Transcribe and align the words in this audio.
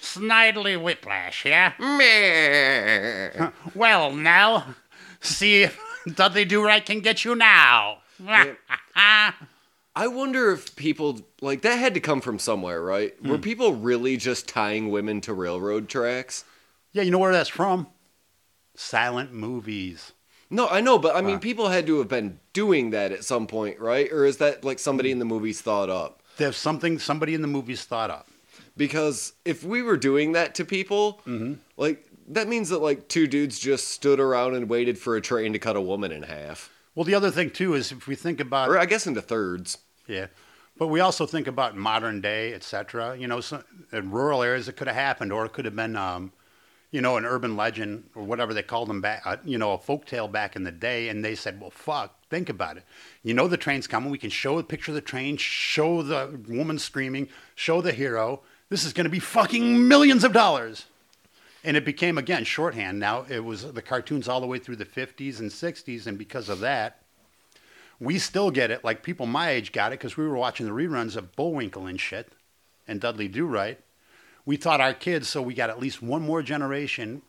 Snidely 0.00 0.80
whiplash, 0.80 1.44
yeah? 1.44 1.72
Meh. 1.78 3.50
Well, 3.74 4.14
now, 4.14 4.74
see 5.20 5.62
if 5.62 5.80
Dudley 6.14 6.44
Do 6.44 6.64
Right 6.64 6.84
can 6.84 7.00
get 7.00 7.24
you 7.24 7.34
now. 7.34 7.98
I 9.96 10.08
wonder 10.08 10.50
if 10.52 10.74
people 10.76 11.20
like 11.40 11.62
that 11.62 11.78
had 11.78 11.94
to 11.94 12.00
come 12.00 12.20
from 12.20 12.38
somewhere, 12.38 12.82
right? 12.82 13.20
Were 13.22 13.36
hmm. 13.36 13.42
people 13.42 13.74
really 13.74 14.16
just 14.16 14.48
tying 14.48 14.90
women 14.90 15.20
to 15.22 15.32
railroad 15.32 15.88
tracks? 15.88 16.44
yeah, 16.92 17.02
you 17.02 17.10
know 17.10 17.18
where 17.18 17.32
that's 17.32 17.48
from? 17.48 17.88
Silent 18.76 19.32
movies. 19.32 20.12
No, 20.50 20.68
I 20.68 20.80
know, 20.80 20.98
but 20.98 21.16
I 21.16 21.20
mean, 21.20 21.40
people 21.40 21.68
had 21.68 21.86
to 21.86 21.98
have 21.98 22.08
been 22.08 22.38
doing 22.52 22.90
that 22.90 23.10
at 23.12 23.24
some 23.24 23.46
point, 23.46 23.80
right? 23.80 24.10
Or 24.12 24.24
is 24.24 24.36
that 24.38 24.64
like 24.64 24.78
somebody 24.78 25.10
hmm. 25.10 25.14
in 25.14 25.18
the 25.18 25.24
movies 25.24 25.60
thought 25.60 25.90
up? 25.90 26.22
There's 26.36 26.56
something 26.56 26.98
somebody 26.98 27.34
in 27.34 27.42
the 27.42 27.48
movies 27.48 27.84
thought 27.84 28.10
up. 28.10 28.28
Because 28.76 29.32
if 29.44 29.62
we 29.62 29.82
were 29.82 29.96
doing 29.96 30.32
that 30.32 30.54
to 30.56 30.64
people, 30.64 31.20
like 31.76 32.06
that 32.28 32.48
means 32.48 32.70
that 32.70 32.78
like 32.78 33.08
two 33.08 33.26
dudes 33.26 33.58
just 33.58 33.88
stood 33.88 34.18
around 34.18 34.54
and 34.54 34.68
waited 34.68 34.98
for 34.98 35.16
a 35.16 35.20
train 35.20 35.52
to 35.52 35.58
cut 35.58 35.76
a 35.76 35.80
woman 35.80 36.10
in 36.10 36.22
half, 36.24 36.70
Well, 36.94 37.04
the 37.04 37.14
other 37.14 37.30
thing 37.30 37.50
too 37.50 37.74
is 37.74 37.92
if 37.92 38.06
we 38.06 38.14
think 38.16 38.40
about 38.40 38.68
or 38.68 38.78
I 38.78 38.86
guess 38.86 39.06
into 39.06 39.22
thirds. 39.22 39.78
Yeah, 40.06 40.26
but 40.76 40.88
we 40.88 41.00
also 41.00 41.24
think 41.26 41.46
about 41.46 41.76
modern 41.76 42.20
day, 42.20 42.52
etc. 42.52 43.16
You 43.16 43.28
know, 43.28 43.40
so, 43.40 43.62
in 43.92 44.10
rural 44.10 44.42
areas 44.42 44.68
it 44.68 44.76
could 44.76 44.88
have 44.88 44.96
happened, 44.96 45.32
or 45.32 45.44
it 45.46 45.52
could 45.52 45.64
have 45.66 45.76
been, 45.76 45.96
um, 45.96 46.32
you 46.90 47.00
know, 47.00 47.16
an 47.16 47.24
urban 47.24 47.56
legend 47.56 48.04
or 48.14 48.24
whatever 48.24 48.52
they 48.52 48.62
called 48.62 48.88
them 48.88 49.00
back, 49.00 49.22
uh, 49.24 49.36
you 49.44 49.56
know, 49.58 49.72
a 49.72 49.78
folk 49.78 50.04
tale 50.04 50.28
back 50.28 50.56
in 50.56 50.64
the 50.64 50.72
day, 50.72 51.08
and 51.08 51.24
they 51.24 51.34
said, 51.34 51.60
"Well, 51.60 51.70
fuck, 51.70 52.28
think 52.28 52.48
about 52.48 52.76
it. 52.76 52.84
You 53.22 53.34
know, 53.34 53.46
the 53.48 53.56
train's 53.56 53.86
coming. 53.86 54.10
We 54.10 54.18
can 54.18 54.30
show 54.30 54.58
a 54.58 54.62
picture 54.64 54.90
of 54.90 54.96
the 54.96 55.00
train, 55.00 55.36
show 55.36 56.02
the 56.02 56.40
woman 56.48 56.78
screaming, 56.78 57.28
show 57.54 57.80
the 57.80 57.92
hero. 57.92 58.42
This 58.68 58.84
is 58.84 58.92
going 58.92 59.04
to 59.04 59.10
be 59.10 59.20
fucking 59.20 59.86
millions 59.88 60.24
of 60.24 60.32
dollars." 60.32 60.86
And 61.62 61.76
it 61.76 61.84
became 61.84 62.18
again 62.18 62.44
shorthand. 62.44 63.00
Now 63.00 63.24
it 63.28 63.44
was 63.44 63.72
the 63.72 63.82
cartoons 63.82 64.28
all 64.28 64.40
the 64.40 64.46
way 64.46 64.58
through 64.58 64.76
the 64.76 64.84
50s 64.84 65.38
and 65.40 65.50
60s, 65.50 66.06
and 66.06 66.18
because 66.18 66.48
of 66.48 66.60
that, 66.60 67.00
we 67.98 68.18
still 68.18 68.50
get 68.50 68.70
it. 68.70 68.84
Like 68.84 69.02
people 69.02 69.26
my 69.26 69.50
age 69.50 69.72
got 69.72 69.92
it 69.92 69.98
because 69.98 70.16
we 70.16 70.28
were 70.28 70.36
watching 70.36 70.66
the 70.66 70.72
reruns 70.72 71.16
of 71.16 71.34
Bullwinkle 71.36 71.86
and 71.86 72.00
shit, 72.00 72.32
and 72.86 73.00
Dudley 73.00 73.28
Do 73.28 73.46
Right. 73.46 73.80
We 74.46 74.58
taught 74.58 74.82
our 74.82 74.92
kids, 74.92 75.28
so 75.28 75.40
we 75.40 75.54
got 75.54 75.70
at 75.70 75.80
least 75.80 76.02
one 76.02 76.20
more 76.20 76.42
generation. 76.42 77.22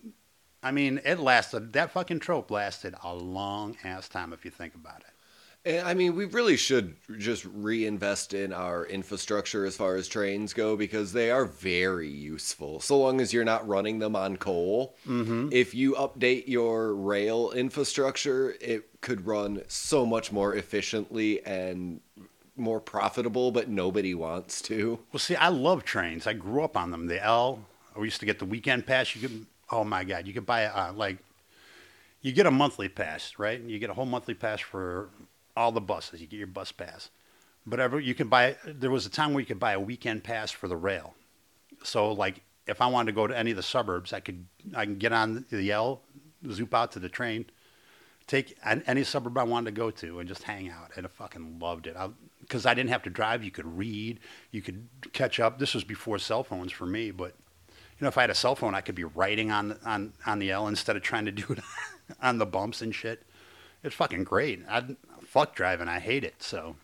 I 0.62 0.72
mean, 0.72 1.00
it 1.06 1.20
lasted. 1.20 1.72
That 1.72 1.92
fucking 1.92 2.20
trope 2.20 2.52
lasted 2.52 2.94
a 3.04 3.14
long 3.14 3.78
ass 3.86 4.10
time 4.10 4.34
if 4.34 4.44
you 4.44 4.52
think 4.52 4.76
about 4.76 5.00
it. 5.02 5.15
And 5.66 5.88
I 5.88 5.96
mean, 5.96 6.16
we 6.16 6.26
really 6.26 6.58
should 6.58 6.96
just 7.18 7.44
reinvest 7.44 8.36
in 8.36 8.54
our 8.54 8.86
infrastructure 8.86 9.66
as 9.66 9.76
far 9.76 9.96
as 9.96 10.08
trains 10.08 10.54
go 10.54 10.76
because 10.78 11.12
they 11.12 11.32
are 11.32 11.46
very 11.46 12.10
useful. 12.10 12.80
So 12.80 13.00
long 13.00 13.20
as 13.20 13.34
you're 13.34 13.44
not 13.44 13.68
running 13.68 13.98
them 13.98 14.16
on 14.16 14.38
coal. 14.38 14.96
Mm-hmm. 15.08 15.50
If 15.52 15.74
you 15.74 15.94
update 15.94 16.48
your 16.48 16.94
rail 16.94 17.52
infrastructure, 17.52 18.56
it 18.62 19.02
could 19.02 19.26
run 19.26 19.64
so 19.68 20.06
much 20.06 20.32
more 20.32 20.56
efficiently 20.56 21.44
and 21.46 22.00
more 22.56 22.80
profitable, 22.80 23.52
but 23.52 23.68
nobody 23.68 24.14
wants 24.14 24.62
to. 24.62 25.00
Well, 25.12 25.20
see, 25.20 25.36
I 25.36 25.50
love 25.50 25.84
trains. 25.84 26.28
I 26.28 26.34
grew 26.34 26.64
up 26.64 26.78
on 26.78 26.92
them. 26.92 27.08
The 27.08 27.24
L. 27.24 27.60
We 27.98 28.06
used 28.06 28.20
to 28.20 28.26
get 28.26 28.38
the 28.40 28.46
weekend 28.46 28.86
pass. 28.86 29.16
You 29.16 29.28
could, 29.28 29.46
oh 29.72 29.84
my 29.84 30.04
god, 30.04 30.28
you 30.28 30.34
could 30.34 30.46
buy 30.46 30.66
uh, 30.66 30.94
like, 30.94 31.18
you 32.22 32.32
get 32.32 32.46
a 32.46 32.52
monthly 32.52 32.90
pass, 32.90 33.34
right? 33.38 33.60
You 33.60 33.78
get 33.80 33.90
a 33.90 33.94
whole 33.94 34.06
monthly 34.06 34.34
pass 34.34 34.60
for 34.60 35.10
all 35.56 35.72
the 35.72 35.82
buses. 35.82 36.22
You 36.22 36.28
get 36.28 36.38
your 36.38 36.48
bus 36.48 36.72
pass. 36.72 37.10
But 37.66 37.80
ever 37.80 38.00
you 38.00 38.14
can 38.14 38.28
buy. 38.28 38.58
There 38.66 38.92
was 38.92 39.06
a 39.06 39.10
time 39.10 39.34
where 39.34 39.42
you 39.42 39.48
could 39.48 39.60
buy 39.60 39.74
a 39.74 39.80
weekend 39.80 40.24
pass 40.24 40.52
for 40.52 40.68
the 40.68 40.78
rail. 40.78 41.16
So 41.84 42.12
like, 42.12 42.42
if 42.68 42.82
I 42.82 42.88
wanted 42.88 43.12
to 43.12 43.16
go 43.16 43.28
to 43.28 43.38
any 43.38 43.52
of 43.52 43.58
the 43.58 43.64
suburbs, 43.64 44.14
I 44.14 44.20
could. 44.20 44.46
I 44.76 44.86
can 44.86 44.98
get 44.98 45.14
on 45.14 45.46
the 45.50 45.72
L, 45.72 46.02
zoop 46.52 46.74
out 46.74 46.92
to 46.94 47.00
the 47.00 47.10
train, 47.10 47.46
take 48.28 48.58
any 48.64 49.04
suburb 49.04 49.38
I 49.38 49.44
wanted 49.44 49.74
to 49.74 49.80
go 49.80 49.92
to, 49.92 50.20
and 50.20 50.28
just 50.30 50.44
hang 50.44 50.70
out. 50.70 50.92
And 50.96 51.06
I 51.06 51.10
fucking 51.10 51.60
loved 51.60 51.88
it. 51.88 51.96
Because 52.42 52.66
I, 52.66 52.76
didn't 52.76 52.92
have 52.92 53.04
to 53.04 53.10
drive. 53.10 53.44
You 53.44 53.52
could 53.52 53.78
read. 53.78 54.20
You 54.52 54.62
could 54.62 54.88
catch 55.14 55.40
up. 55.40 55.58
This 55.58 55.74
was 55.74 55.84
before 55.84 56.20
cell 56.20 56.44
phones 56.44 56.72
for 56.72 56.86
me, 56.86 57.10
but 57.12 57.36
you 58.00 58.04
know, 58.04 58.10
if 58.10 58.18
I 58.18 58.22
had 58.22 58.30
a 58.30 58.36
cell 58.36 58.56
phone, 58.56 58.76
I 58.76 58.82
could 58.82 58.96
be 58.96 59.06
writing 59.06 59.52
on 59.52 59.80
on 59.86 60.14
on 60.26 60.40
the 60.40 60.52
L 60.52 60.68
instead 60.68 60.96
of 60.96 61.02
trying 61.02 61.26
to 61.26 61.32
do 61.32 61.46
it 61.50 61.60
on 62.22 62.38
the 62.38 62.46
bumps 62.46 62.82
and 62.82 62.94
shit. 62.94 63.24
It's 63.84 63.96
fucking 63.96 64.24
great. 64.24 64.64
I 64.68 64.84
fuck 65.36 65.54
driving. 65.54 65.88
I 65.90 66.00
hate 66.00 66.24
it. 66.24 66.42
So 66.42 66.78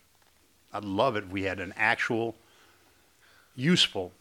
I'd 0.72 0.84
love 0.84 1.16
it 1.16 1.24
if 1.24 1.30
we 1.30 1.42
had 1.44 1.58
an 1.58 1.72
actual, 1.76 2.34
useful, 3.56 4.12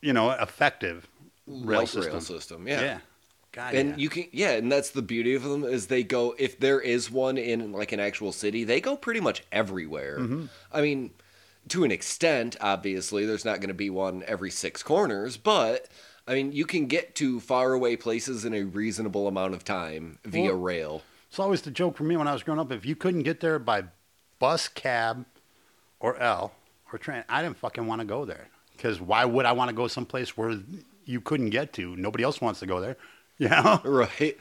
you 0.00 0.12
know, 0.12 0.30
effective 0.32 1.08
rail 1.46 1.86
system. 1.86 2.12
rail 2.12 2.20
system, 2.20 2.68
yeah. 2.68 2.80
Yeah. 2.80 2.98
God, 3.52 3.74
and 3.74 3.90
yeah. 3.90 3.96
you 3.98 4.08
can 4.08 4.24
yeah 4.32 4.50
and 4.50 4.72
that's 4.72 4.90
the 4.90 5.00
beauty 5.00 5.32
of 5.36 5.44
them 5.44 5.62
is 5.62 5.86
they 5.86 6.02
go 6.02 6.34
if 6.38 6.58
there 6.58 6.80
is 6.80 7.08
one 7.08 7.38
in 7.38 7.70
like 7.70 7.92
an 7.92 8.00
actual 8.00 8.32
city 8.32 8.64
they 8.64 8.80
go 8.80 8.96
pretty 8.96 9.20
much 9.20 9.44
everywhere 9.52 10.18
Mm-hmm. 10.18 10.46
i 10.72 10.80
mean 10.80 11.10
to 11.68 11.84
an 11.84 11.92
extent 11.92 12.56
obviously 12.60 13.24
there's 13.26 13.44
not 13.44 13.60
going 13.60 13.68
to 13.68 13.72
be 13.74 13.90
one 13.90 14.24
every 14.26 14.50
six 14.50 14.82
corners 14.82 15.36
but 15.36 15.86
i 16.26 16.34
mean 16.34 16.50
you 16.50 16.66
can 16.66 16.86
get 16.86 17.14
to 17.14 17.38
faraway 17.38 17.94
places 17.94 18.44
in 18.44 18.54
a 18.54 18.64
reasonable 18.64 19.28
amount 19.28 19.54
of 19.54 19.62
time 19.62 20.18
via 20.24 20.50
Well- 20.50 20.60
rail 20.60 21.02
It's 21.34 21.40
always 21.40 21.62
the 21.62 21.72
joke 21.72 21.96
for 21.96 22.04
me 22.04 22.16
when 22.16 22.28
I 22.28 22.32
was 22.32 22.44
growing 22.44 22.60
up. 22.60 22.70
If 22.70 22.86
you 22.86 22.94
couldn't 22.94 23.24
get 23.24 23.40
there 23.40 23.58
by 23.58 23.82
bus, 24.38 24.68
cab, 24.68 25.26
or 25.98 26.16
L 26.18 26.52
or 26.92 26.98
train, 27.00 27.24
I 27.28 27.42
didn't 27.42 27.56
fucking 27.56 27.84
want 27.88 28.00
to 28.02 28.04
go 28.04 28.24
there. 28.24 28.46
Because 28.70 29.00
why 29.00 29.24
would 29.24 29.44
I 29.44 29.50
want 29.50 29.68
to 29.68 29.74
go 29.74 29.88
someplace 29.88 30.36
where 30.36 30.56
you 31.04 31.20
couldn't 31.20 31.50
get 31.50 31.72
to? 31.72 31.96
Nobody 31.96 32.22
else 32.22 32.40
wants 32.40 32.60
to 32.60 32.66
go 32.66 32.80
there. 32.80 32.96
You 33.38 33.48
know? 33.48 33.80
right 33.82 34.38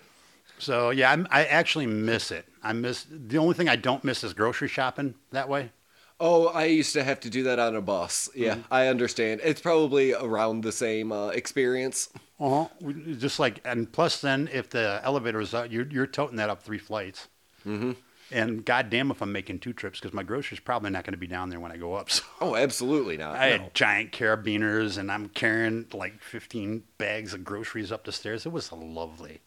So 0.60 0.92
yeah, 0.92 1.12
I'm, 1.12 1.28
I 1.32 1.46
actually 1.46 1.88
miss 1.88 2.30
it. 2.30 2.46
I 2.62 2.74
miss 2.74 3.08
the 3.10 3.40
only 3.40 3.56
thing 3.56 3.68
I 3.68 3.76
don't 3.76 4.04
miss 4.04 4.24
is 4.24 4.36
grocery 4.36 4.68
shopping 4.68 5.16
that 5.32 5.50
way. 5.50 5.72
oh 6.20 6.50
i 6.50 6.66
used 6.66 6.94
to 6.94 7.04
have 7.04 7.20
to 7.22 7.30
do 7.32 7.42
that 7.42 7.58
on 7.58 7.76
a 7.76 7.82
bus 7.82 8.30
yeah 8.36 8.54
Mm-hmm. 8.54 8.72
i 8.74 8.88
understand 8.88 9.42
it's 9.44 9.60
probably 9.62 10.14
around 10.14 10.62
the 10.62 10.72
same 10.72 11.12
uh, 11.12 11.30
experience 11.30 12.10
Uh-huh. 12.44 12.92
Just 13.18 13.40
like, 13.40 13.62
and 13.64 13.90
plus, 13.90 14.20
then 14.20 14.50
if 14.52 14.70
the 14.70 15.00
elevator 15.04 15.40
is 15.40 15.54
out, 15.54 15.72
you're 15.72 15.88
you're 15.88 16.06
toting 16.06 16.36
that 16.38 16.50
up 16.50 16.62
three 16.62 16.78
flights. 16.78 17.30
Mm-hmm. 17.66 17.94
And 18.32 18.66
goddamn, 18.66 19.12
if 19.12 19.22
I'm 19.22 19.32
making 19.32 19.60
two 19.60 19.72
trips, 19.72 20.00
because 20.00 20.14
my 20.14 20.24
groceries 20.24 20.60
probably 20.60 20.90
not 20.90 21.06
going 21.06 21.14
to 21.14 21.20
be 21.20 21.28
down 21.28 21.50
there 21.50 21.62
when 21.62 21.72
I 21.72 21.78
go 21.78 21.94
up. 21.94 22.10
So 22.12 22.24
oh 22.42 22.56
absolutely 22.58 23.16
not 23.16 23.38
I 23.38 23.56
no. 23.56 23.64
had 23.64 23.74
giant 23.74 24.12
carabiners, 24.12 24.98
and 24.98 25.10
I'm 25.10 25.30
carrying 25.30 25.86
like 25.94 26.22
15 26.22 26.84
bags 26.98 27.34
of 27.34 27.46
groceries 27.46 27.94
up 27.94 28.04
the 28.04 28.12
stairs. 28.12 28.46
It 28.46 28.52
was 28.52 28.74
lovely. 28.74 29.40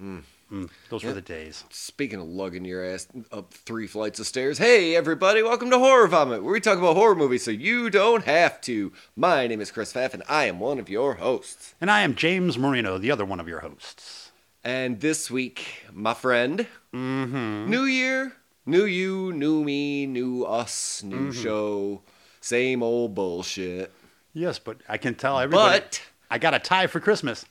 Mm, 0.00 0.22
Mm. 0.54 0.70
those 0.88 1.02
were 1.02 1.12
the 1.12 1.20
days. 1.20 1.64
Speaking 1.70 2.20
of 2.20 2.28
lugging 2.28 2.64
your 2.64 2.84
ass 2.84 3.08
up 3.32 3.52
three 3.52 3.88
flights 3.88 4.20
of 4.20 4.26
stairs, 4.28 4.58
hey 4.58 4.94
everybody, 4.94 5.42
welcome 5.42 5.68
to 5.70 5.80
Horror 5.80 6.06
Vomit, 6.06 6.44
where 6.44 6.52
we 6.52 6.60
talk 6.60 6.78
about 6.78 6.94
horror 6.94 7.16
movies 7.16 7.42
so 7.42 7.50
you 7.50 7.90
don't 7.90 8.22
have 8.22 8.60
to. 8.60 8.92
My 9.16 9.48
name 9.48 9.60
is 9.60 9.72
Chris 9.72 9.92
Pfaff, 9.92 10.14
and 10.14 10.22
I 10.28 10.44
am 10.44 10.60
one 10.60 10.78
of 10.78 10.88
your 10.88 11.14
hosts. 11.14 11.74
And 11.80 11.90
I 11.90 12.02
am 12.02 12.14
James 12.14 12.56
Marino, 12.56 12.98
the 12.98 13.10
other 13.10 13.24
one 13.24 13.40
of 13.40 13.48
your 13.48 13.60
hosts. 13.60 14.30
And 14.62 15.00
this 15.00 15.28
week, 15.28 15.86
my 15.92 16.14
friend, 16.14 16.68
mm-hmm. 16.92 17.68
new 17.68 17.82
year, 17.82 18.34
new 18.64 18.84
you, 18.84 19.32
new 19.32 19.64
me, 19.64 20.06
new 20.06 20.44
us, 20.44 21.02
new 21.02 21.30
mm-hmm. 21.30 21.42
show, 21.42 22.02
same 22.40 22.80
old 22.80 23.16
bullshit. 23.16 23.90
Yes, 24.32 24.60
but 24.60 24.76
I 24.88 24.98
can 24.98 25.16
tell 25.16 25.36
everybody. 25.40 25.80
But 25.80 26.02
I 26.30 26.38
got 26.38 26.54
a 26.54 26.60
tie 26.60 26.86
for 26.86 27.00
Christmas. 27.00 27.44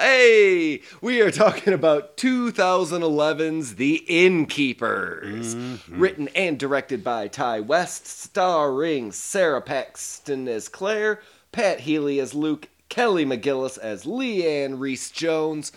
Hey, 0.00 0.80
we 1.02 1.20
are 1.20 1.30
talking 1.30 1.74
about 1.74 2.16
2011's 2.16 3.74
The 3.74 3.96
Innkeepers. 4.08 5.54
Mm-hmm. 5.54 6.00
Written 6.00 6.28
and 6.34 6.58
directed 6.58 7.04
by 7.04 7.28
Ti 7.28 7.60
West, 7.60 8.06
starring 8.06 9.12
Sara 9.12 9.60
Paxton 9.60 10.48
as 10.48 10.70
Claire, 10.70 11.20
Pat 11.52 11.80
Healy 11.80 12.18
as 12.18 12.32
Luke, 12.32 12.70
Kelly 12.88 13.26
McGillis 13.26 13.76
as 13.76 14.04
Leanne 14.06 14.80
Reese 14.80 15.10
Jones, 15.10 15.70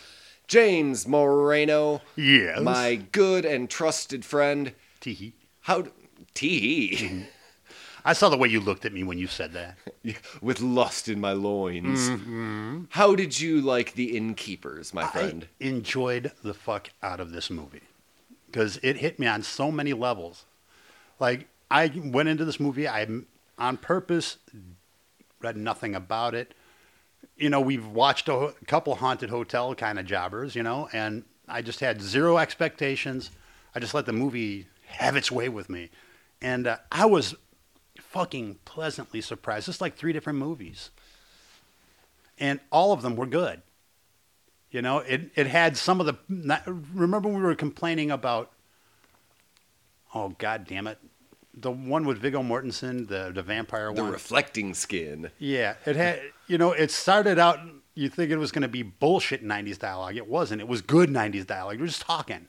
James 0.47 1.05
Moreno, 1.05 2.01
Yes. 2.15 2.61
my 2.61 2.95
good 2.95 3.43
and 3.43 3.69
trusted 3.69 4.23
friend. 4.23 4.71
Teehee. 5.01 5.33
How. 5.63 5.83
Tee 6.33 7.25
I 8.05 8.13
saw 8.13 8.29
the 8.29 8.37
way 8.37 8.49
you 8.49 8.59
looked 8.59 8.85
at 8.85 8.93
me 8.93 9.03
when 9.03 9.17
you 9.17 9.27
said 9.27 9.53
that. 9.53 9.77
with 10.41 10.59
lust 10.61 11.07
in 11.07 11.21
my 11.21 11.31
loins. 11.31 12.09
How 12.89 13.15
did 13.15 13.39
you 13.39 13.61
like 13.61 13.93
The 13.93 14.17
Innkeepers, 14.17 14.93
my 14.93 15.07
friend? 15.07 15.47
I 15.61 15.63
enjoyed 15.65 16.31
the 16.43 16.53
fuck 16.53 16.89
out 17.01 17.19
of 17.19 17.31
this 17.31 17.49
movie 17.49 17.81
because 18.47 18.77
it 18.83 18.97
hit 18.97 19.19
me 19.19 19.27
on 19.27 19.43
so 19.43 19.71
many 19.71 19.93
levels. 19.93 20.45
Like 21.19 21.47
I 21.71 21.91
went 21.95 22.29
into 22.29 22.43
this 22.45 22.59
movie, 22.59 22.87
I 22.87 23.07
on 23.57 23.77
purpose 23.77 24.37
read 25.41 25.57
nothing 25.57 25.93
about 25.93 26.33
it, 26.33 26.53
you 27.37 27.49
know, 27.49 27.59
we've 27.61 27.85
watched 27.85 28.29
a 28.29 28.33
ho- 28.33 28.53
couple 28.67 28.95
haunted 28.95 29.29
hotel 29.29 29.75
kind 29.75 29.99
of 29.99 30.05
jobbers, 30.05 30.55
you 30.55 30.63
know, 30.63 30.87
and 30.93 31.23
I 31.47 31.61
just 31.61 31.79
had 31.81 32.01
zero 32.01 32.37
expectations. 32.37 33.29
I 33.75 33.79
just 33.79 33.93
let 33.93 34.05
the 34.05 34.13
movie 34.13 34.67
have 34.87 35.15
its 35.15 35.31
way 35.31 35.49
with 35.49 35.69
me. 35.69 35.89
And 36.41 36.67
uh, 36.67 36.77
I 36.91 37.05
was 37.05 37.35
fucking 38.13 38.59
pleasantly 38.63 39.19
surprised. 39.21 39.67
It's 39.67 39.81
like 39.81 39.97
three 39.97 40.13
different 40.13 40.37
movies. 40.39 40.91
And 42.39 42.59
all 42.71 42.93
of 42.93 43.01
them 43.01 43.15
were 43.15 43.25
good. 43.25 43.61
You 44.71 44.81
know, 44.81 44.99
it, 44.99 45.31
it 45.35 45.47
had 45.47 45.75
some 45.77 45.99
of 45.99 46.05
the. 46.05 46.17
not- 46.29 46.63
Remember, 46.93 47.27
we 47.29 47.41
were 47.41 47.55
complaining 47.55 48.09
about. 48.11 48.51
Oh, 50.15 50.29
god 50.37 50.65
damn 50.67 50.87
it. 50.87 50.99
The 51.55 51.71
one 51.71 52.05
with 52.05 52.17
Viggo 52.17 52.41
Mortensen, 52.41 53.07
the, 53.07 53.31
the 53.33 53.43
vampire 53.43 53.93
The 53.93 54.01
one. 54.01 54.05
The 54.07 54.11
reflecting 54.13 54.73
skin. 54.73 55.29
Yeah, 55.37 55.75
it 55.85 55.95
had. 55.95 56.21
You 56.47 56.57
know, 56.57 56.71
it 56.71 56.89
started 56.91 57.37
out. 57.37 57.59
You 57.95 58.09
think 58.09 58.31
it 58.31 58.37
was 58.37 58.51
going 58.51 58.63
to 58.63 58.67
be 58.67 58.81
bullshit 58.81 59.43
'90s 59.45 59.77
dialogue. 59.77 60.17
It 60.17 60.27
wasn't. 60.27 60.61
It 60.61 60.67
was 60.67 60.81
good 60.81 61.09
'90s 61.09 61.45
dialogue. 61.45 61.79
We're 61.79 61.85
just 61.87 62.01
talking. 62.01 62.47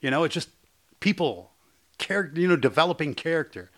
You 0.00 0.10
know, 0.10 0.24
it's 0.24 0.34
just 0.34 0.48
people, 0.98 1.52
character. 1.98 2.40
You 2.40 2.48
know, 2.48 2.56
developing 2.56 3.14
character. 3.14 3.70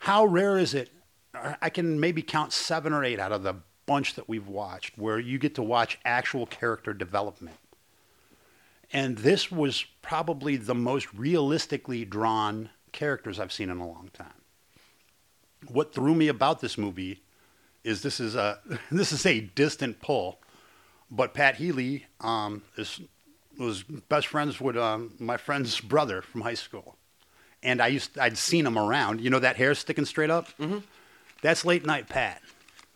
How 0.00 0.24
rare 0.24 0.58
is 0.58 0.74
it? 0.74 0.90
I 1.34 1.70
can 1.70 2.00
maybe 2.00 2.22
count 2.22 2.52
seven 2.52 2.92
or 2.92 3.04
eight 3.04 3.20
out 3.20 3.32
of 3.32 3.42
the 3.42 3.54
bunch 3.86 4.14
that 4.14 4.28
we've 4.28 4.48
watched 4.48 4.96
where 4.96 5.18
you 5.18 5.38
get 5.38 5.54
to 5.56 5.62
watch 5.62 5.98
actual 6.04 6.46
character 6.46 6.94
development. 6.94 7.56
And 8.92 9.18
this 9.18 9.52
was 9.52 9.84
probably 10.00 10.56
the 10.56 10.74
most 10.74 11.12
realistically 11.14 12.04
drawn 12.04 12.70
characters 12.92 13.38
I've 13.38 13.52
seen 13.52 13.68
in 13.70 13.76
a 13.76 13.86
long 13.86 14.10
time. 14.12 14.42
What 15.68 15.94
threw 15.94 16.14
me 16.14 16.28
about 16.28 16.60
this 16.60 16.78
movie 16.78 17.22
is 17.84 18.02
this 18.02 18.20
is 18.20 18.34
a 18.34 18.58
this 18.90 19.12
is 19.12 19.26
a 19.26 19.40
distant 19.40 20.00
pull, 20.00 20.40
but 21.10 21.34
Pat 21.34 21.56
Healy 21.56 22.06
um, 22.20 22.62
is 22.76 23.00
was 23.58 23.82
best 23.82 24.28
friends 24.28 24.60
with 24.60 24.78
um, 24.78 25.12
my 25.18 25.36
friend's 25.36 25.78
brother 25.78 26.22
from 26.22 26.40
high 26.40 26.54
school, 26.54 26.96
and 27.62 27.80
I 27.80 27.88
used 27.88 28.18
I'd 28.18 28.38
seen 28.38 28.66
him 28.66 28.78
around. 28.78 29.20
You 29.20 29.30
know 29.30 29.38
that 29.38 29.56
hair 29.56 29.74
sticking 29.74 30.04
straight 30.04 30.30
up? 30.30 30.48
Mm-hmm. 30.58 30.78
That's 31.42 31.64
late 31.64 31.84
night 31.84 32.08
Pat, 32.08 32.42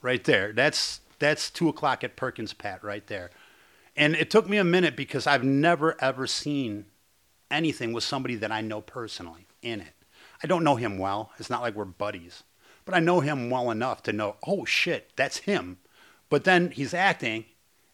right 0.03 0.23
there. 0.25 0.53
That's 0.53 1.01
that's 1.19 1.51
two 1.51 1.69
o'clock 1.69 2.05
at 2.05 2.17
Perkins 2.17 2.53
Pat 2.53 2.83
right 2.83 3.07
there, 3.07 3.31
and 3.97 4.15
it 4.15 4.31
took 4.31 4.49
me 4.49 4.59
a 4.59 4.65
minute 4.65 4.97
because 4.97 5.27
I've 5.27 5.45
never 5.45 5.97
ever 6.01 6.27
seen 6.27 6.87
anything 7.51 7.93
with 7.93 8.05
somebody 8.05 8.35
that 8.37 8.53
I 8.53 8.61
know 8.61 8.81
personally 8.81 9.47
in 9.63 9.81
it. 9.81 9.95
I 10.43 10.47
don't 10.47 10.65
know 10.65 10.77
him 10.77 10.99
well. 10.99 11.31
It's 11.39 11.51
not 11.51 11.63
like 11.63 11.75
we're 11.75 11.85
buddies, 11.85 12.43
but 12.85 12.95
I 12.95 13.01
know 13.01 13.21
him 13.21 13.51
well 13.51 13.71
enough 13.71 14.03
to 14.05 14.13
know, 14.13 14.37
oh 14.47 14.65
shit, 14.65 15.11
that's 15.17 15.39
him. 15.39 15.79
But 16.29 16.45
then 16.45 16.71
he's 16.71 16.93
acting, 16.95 17.45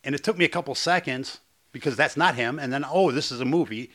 and 0.02 0.14
it 0.14 0.24
took 0.24 0.38
me 0.38 0.44
a 0.44 0.48
couple 0.48 0.74
seconds 0.74 1.40
because 1.72 1.96
that's 1.96 2.16
not 2.16 2.34
him. 2.34 2.58
And 2.58 2.72
then, 2.72 2.84
oh, 2.88 3.10
this 3.10 3.30
is 3.30 3.40
a 3.40 3.44
movie. 3.44 3.90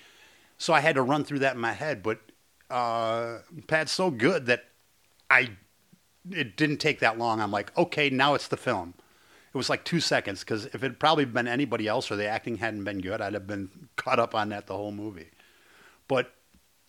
So 0.58 0.74
I 0.74 0.80
had 0.80 0.96
to 0.96 1.02
run 1.02 1.24
through 1.24 1.40
that 1.40 1.56
in 1.56 1.62
my 1.62 1.74
head. 1.74 2.04
But 2.04 2.20
uh, 2.70 3.40
Pat's 3.68 3.92
so 3.92 4.10
good 4.12 4.48
that 4.48 4.66
I 5.30 5.52
it 6.32 6.58
didn't 6.58 6.78
take 6.78 7.00
that 7.00 7.18
long. 7.18 7.40
I'm 7.40 7.52
like, 7.52 7.76
okay, 7.78 8.10
now 8.10 8.34
it's 8.34 8.48
the 8.48 8.58
film. 8.58 8.94
It 9.54 9.58
was 9.58 9.70
like 9.70 9.86
two 9.86 10.00
seconds 10.00 10.42
because 10.42 10.66
if 10.66 10.76
it 10.76 10.82
had 10.82 11.00
probably 11.00 11.26
been 11.26 11.48
anybody 11.48 11.88
else 11.88 12.12
or 12.12 12.16
the 12.16 12.28
acting 12.28 12.58
hadn't 12.58 12.84
been 12.84 13.00
good, 13.00 13.22
I'd 13.22 13.34
have 13.34 13.48
been 13.48 13.90
caught 13.96 14.20
up 14.20 14.36
on 14.36 14.50
that 14.50 14.68
the 14.68 14.76
whole 14.76 14.92
movie. 14.92 15.30
But 16.08 16.34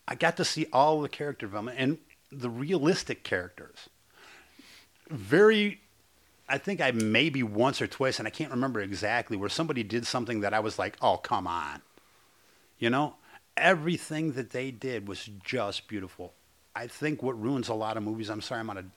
I 0.08 0.14
got 0.14 0.37
to 0.38 0.44
see 0.44 0.67
all 0.73 1.00
the 1.00 1.08
character 1.08 1.46
development 1.46 1.79
and 1.79 1.99
the 2.31 2.50
realistic 2.50 3.25
characters. 3.25 3.88
Very, 5.08 5.81
I 6.49 6.58
think 6.58 6.81
I 6.81 6.90
maybe 6.90 7.43
once 7.43 7.81
or 7.81 7.87
twice, 7.87 8.19
and 8.19 8.26
I 8.26 8.31
can't 8.31 8.50
remember 8.50 8.81
exactly, 8.81 9.37
where 9.37 9.49
somebody 9.49 9.82
did 9.82 10.06
something 10.06 10.40
that 10.40 10.52
I 10.52 10.61
was 10.61 10.79
like, 10.79 10.96
oh, 11.00 11.17
come 11.17 11.46
on. 11.46 11.82
You 12.79 12.90
know, 12.90 13.14
everything 13.56 14.32
that 14.32 14.50
they 14.50 14.70
did 14.70 15.08
was 15.08 15.29
just 15.44 15.88
beautiful. 15.88 16.35
I 16.75 16.87
think 16.87 17.23
what 17.23 17.41
ruins 17.41 17.69
a 17.69 17.75
lot 17.75 17.97
of 17.97 18.03
movies, 18.03 18.29
I'm 18.29 18.41
sorry 18.41 18.61
I'm 18.61 18.70
on 18.70 18.91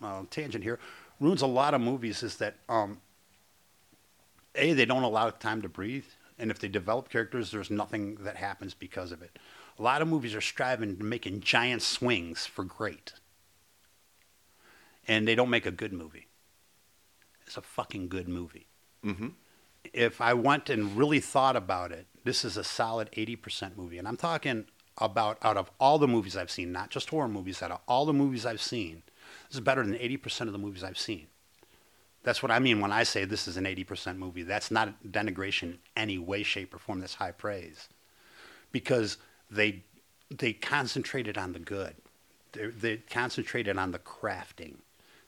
a 0.00 0.06
uh, 0.06 0.22
tangent 0.30 0.62
here, 0.62 0.78
ruins 1.20 1.42
a 1.42 1.46
lot 1.46 1.74
of 1.74 1.80
movies 1.80 2.22
is 2.22 2.36
that, 2.36 2.56
um, 2.68 3.00
A, 4.54 4.72
they 4.72 4.84
don't 4.84 5.02
allow 5.02 5.30
time 5.30 5.62
to 5.62 5.68
breathe. 5.68 6.04
And 6.38 6.50
if 6.50 6.58
they 6.58 6.68
develop 6.68 7.08
characters, 7.08 7.50
there's 7.50 7.70
nothing 7.70 8.16
that 8.20 8.36
happens 8.36 8.74
because 8.74 9.12
of 9.12 9.22
it. 9.22 9.38
A 9.78 9.82
lot 9.82 10.02
of 10.02 10.08
movies 10.08 10.34
are 10.34 10.40
striving 10.40 10.96
to 10.96 11.04
making 11.04 11.40
giant 11.40 11.82
swings 11.82 12.46
for 12.46 12.64
great. 12.64 13.12
And 15.06 15.26
they 15.26 15.34
don't 15.34 15.50
make 15.50 15.66
a 15.66 15.70
good 15.70 15.92
movie. 15.92 16.26
It's 17.46 17.56
a 17.56 17.62
fucking 17.62 18.08
good 18.08 18.28
movie. 18.28 18.66
Mm-hmm. 19.04 19.28
If 19.92 20.20
I 20.20 20.34
went 20.34 20.70
and 20.70 20.96
really 20.96 21.20
thought 21.20 21.56
about 21.56 21.92
it, 21.92 22.06
this 22.24 22.44
is 22.44 22.56
a 22.56 22.64
solid 22.64 23.10
80% 23.12 23.76
movie. 23.76 23.98
And 23.98 24.08
I'm 24.08 24.16
talking 24.16 24.66
about 24.98 25.38
out 25.42 25.56
of 25.56 25.70
all 25.80 25.98
the 25.98 26.08
movies 26.08 26.36
I've 26.36 26.50
seen, 26.50 26.72
not 26.72 26.90
just 26.90 27.10
horror 27.10 27.28
movies, 27.28 27.62
out 27.62 27.70
of 27.70 27.80
all 27.86 28.06
the 28.06 28.12
movies 28.12 28.46
I've 28.46 28.62
seen, 28.62 29.02
this 29.48 29.56
is 29.56 29.60
better 29.60 29.84
than 29.84 29.94
80% 29.94 30.42
of 30.42 30.52
the 30.52 30.58
movies 30.58 30.84
I've 30.84 30.98
seen. 30.98 31.26
That's 32.22 32.42
what 32.42 32.52
I 32.52 32.58
mean 32.58 32.80
when 32.80 32.92
I 32.92 33.02
say 33.02 33.24
this 33.24 33.48
is 33.48 33.56
an 33.56 33.64
80% 33.64 34.16
movie. 34.16 34.42
That's 34.42 34.70
not 34.70 35.02
denigration 35.04 35.62
in 35.62 35.78
any 35.96 36.18
way, 36.18 36.42
shape, 36.42 36.74
or 36.74 36.78
form. 36.78 37.00
That's 37.00 37.14
high 37.14 37.32
praise. 37.32 37.88
Because 38.70 39.18
they, 39.50 39.82
they 40.30 40.52
concentrated 40.52 41.36
on 41.36 41.52
the 41.52 41.58
good. 41.58 41.96
They, 42.52 42.66
they 42.66 42.96
concentrated 42.98 43.76
on 43.76 43.90
the 43.90 43.98
crafting. 43.98 44.76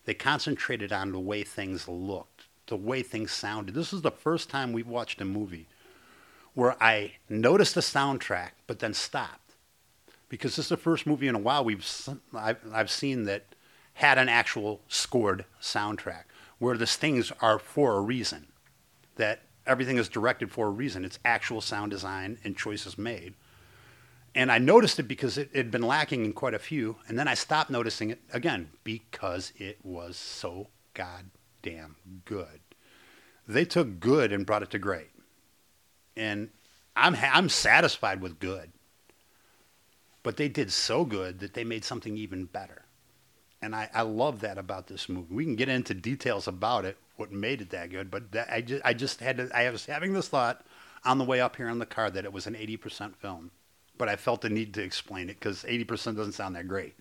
They 0.05 0.15
concentrated 0.15 0.93
on 0.93 1.13
the 1.13 1.21
way 1.21 1.43
things 1.43 1.89
looked, 1.89 2.45
the 2.67 2.77
way 2.77 3.03
things 3.03 3.33
sounded. 3.33 3.75
This 3.75 3.93
is 3.93 4.03
the 4.03 4.11
first 4.11 4.51
time 4.51 4.73
we've 4.73 4.87
watched 4.87 5.21
a 5.21 5.25
movie 5.25 5.69
where 6.55 6.83
I 6.83 7.15
noticed 7.29 7.75
the 7.75 7.81
soundtrack, 7.81 8.51
but 8.67 8.79
then 8.79 8.95
stopped. 8.95 9.41
Because 10.29 10.57
this 10.57 10.67
is 10.67 10.71
the 10.71 10.77
first 10.77 11.07
movie 11.07 11.29
in 11.29 11.35
a 11.35 11.41
while 11.41 11.65
we've 11.65 11.87
I've, 12.35 12.59
I've 12.73 12.91
seen 12.91 13.25
that 13.25 13.45
had 13.95 14.19
an 14.19 14.29
actual 14.29 14.81
scored 14.89 15.45
soundtrack, 15.61 16.25
where 16.59 16.77
the 16.77 16.87
things 16.87 17.33
are 17.41 17.59
for 17.59 17.97
a 17.97 18.01
reason, 18.01 18.47
that 19.17 19.43
everything 19.67 19.99
is 19.99 20.09
directed 20.09 20.51
for 20.51 20.67
a 20.67 20.71
reason. 20.71 21.05
It's 21.05 21.19
actual 21.25 21.61
sound 21.61 21.91
design 21.91 22.39
and 22.45 22.57
choices 22.57 22.99
made. 22.99 23.35
And 24.35 24.51
I 24.51 24.59
noticed 24.59 24.99
it 24.99 25.05
because 25.05 25.39
it 25.39 25.55
had 25.55 25.71
been 25.71 25.83
lacking 25.83 26.25
in 26.25 26.33
quite 26.33 26.55
a 26.55 26.59
few, 26.59 26.97
and 27.07 27.17
then 27.17 27.29
I 27.29 27.35
stopped 27.35 27.71
noticing 27.71 28.11
it 28.11 28.21
again 28.33 28.71
because 28.83 29.53
it 29.57 29.79
was 29.85 30.17
so 30.17 30.69
goddamn 31.65 31.97
good. 32.25 32.61
They 33.47 33.65
took 33.65 34.01
good 34.01 34.33
and 34.33 34.47
brought 34.47 34.63
it 34.63 34.71
to 34.71 34.79
great, 34.79 35.11
and 36.17 36.51
I'm 36.97 37.15
ha- 37.15 37.33
I'm 37.35 37.49
satisfied 37.49 38.21
with 38.21 38.39
good. 38.39 38.73
But 40.23 40.39
they 40.39 40.49
did 40.49 40.73
so 40.73 41.05
good 41.05 41.41
that 41.41 41.53
they 41.53 41.65
made 41.65 41.85
something 41.85 42.17
even 42.17 42.47
better, 42.47 42.87
and 43.61 43.75
I, 43.75 43.91
I 43.93 44.03
love 44.03 44.41
that 44.41 44.57
about 44.57 44.87
this 44.87 45.09
movie. 45.09 45.35
We 45.35 45.45
can 45.45 45.57
get 45.57 45.69
into 45.69 45.93
details 45.93 46.49
about 46.49 46.87
it, 46.87 46.97
what 47.17 47.33
made 47.33 47.61
it 47.61 47.71
that 47.71 47.91
good, 47.91 48.11
but 48.11 48.33
that, 48.33 48.51
I 48.51 48.63
just 48.63 48.83
I 48.85 48.95
just 48.95 49.21
had 49.21 49.37
to. 49.37 49.51
I 49.55 49.69
was 49.71 49.87
having 49.87 50.15
this 50.15 50.29
thought 50.29 50.65
on 51.05 51.19
the 51.19 51.25
way 51.25 51.41
up 51.41 51.57
here 51.57 51.69
on 51.69 51.79
the 51.79 51.87
car 51.87 52.11
that 52.11 52.25
it 52.25 52.33
was 52.33 52.47
an 52.47 52.55
80% 52.55 53.15
film 53.17 53.51
but 53.97 54.09
I 54.09 54.17
felt 54.17 54.41
the 54.41 54.49
need 54.49 54.75
to 54.75 54.83
explain 54.83 55.29
it 55.29 55.39
because 55.39 55.63
80% 55.63 56.17
doesn't 56.17 56.33
sound 56.33 56.57
that 56.57 56.67
great. 56.67 56.95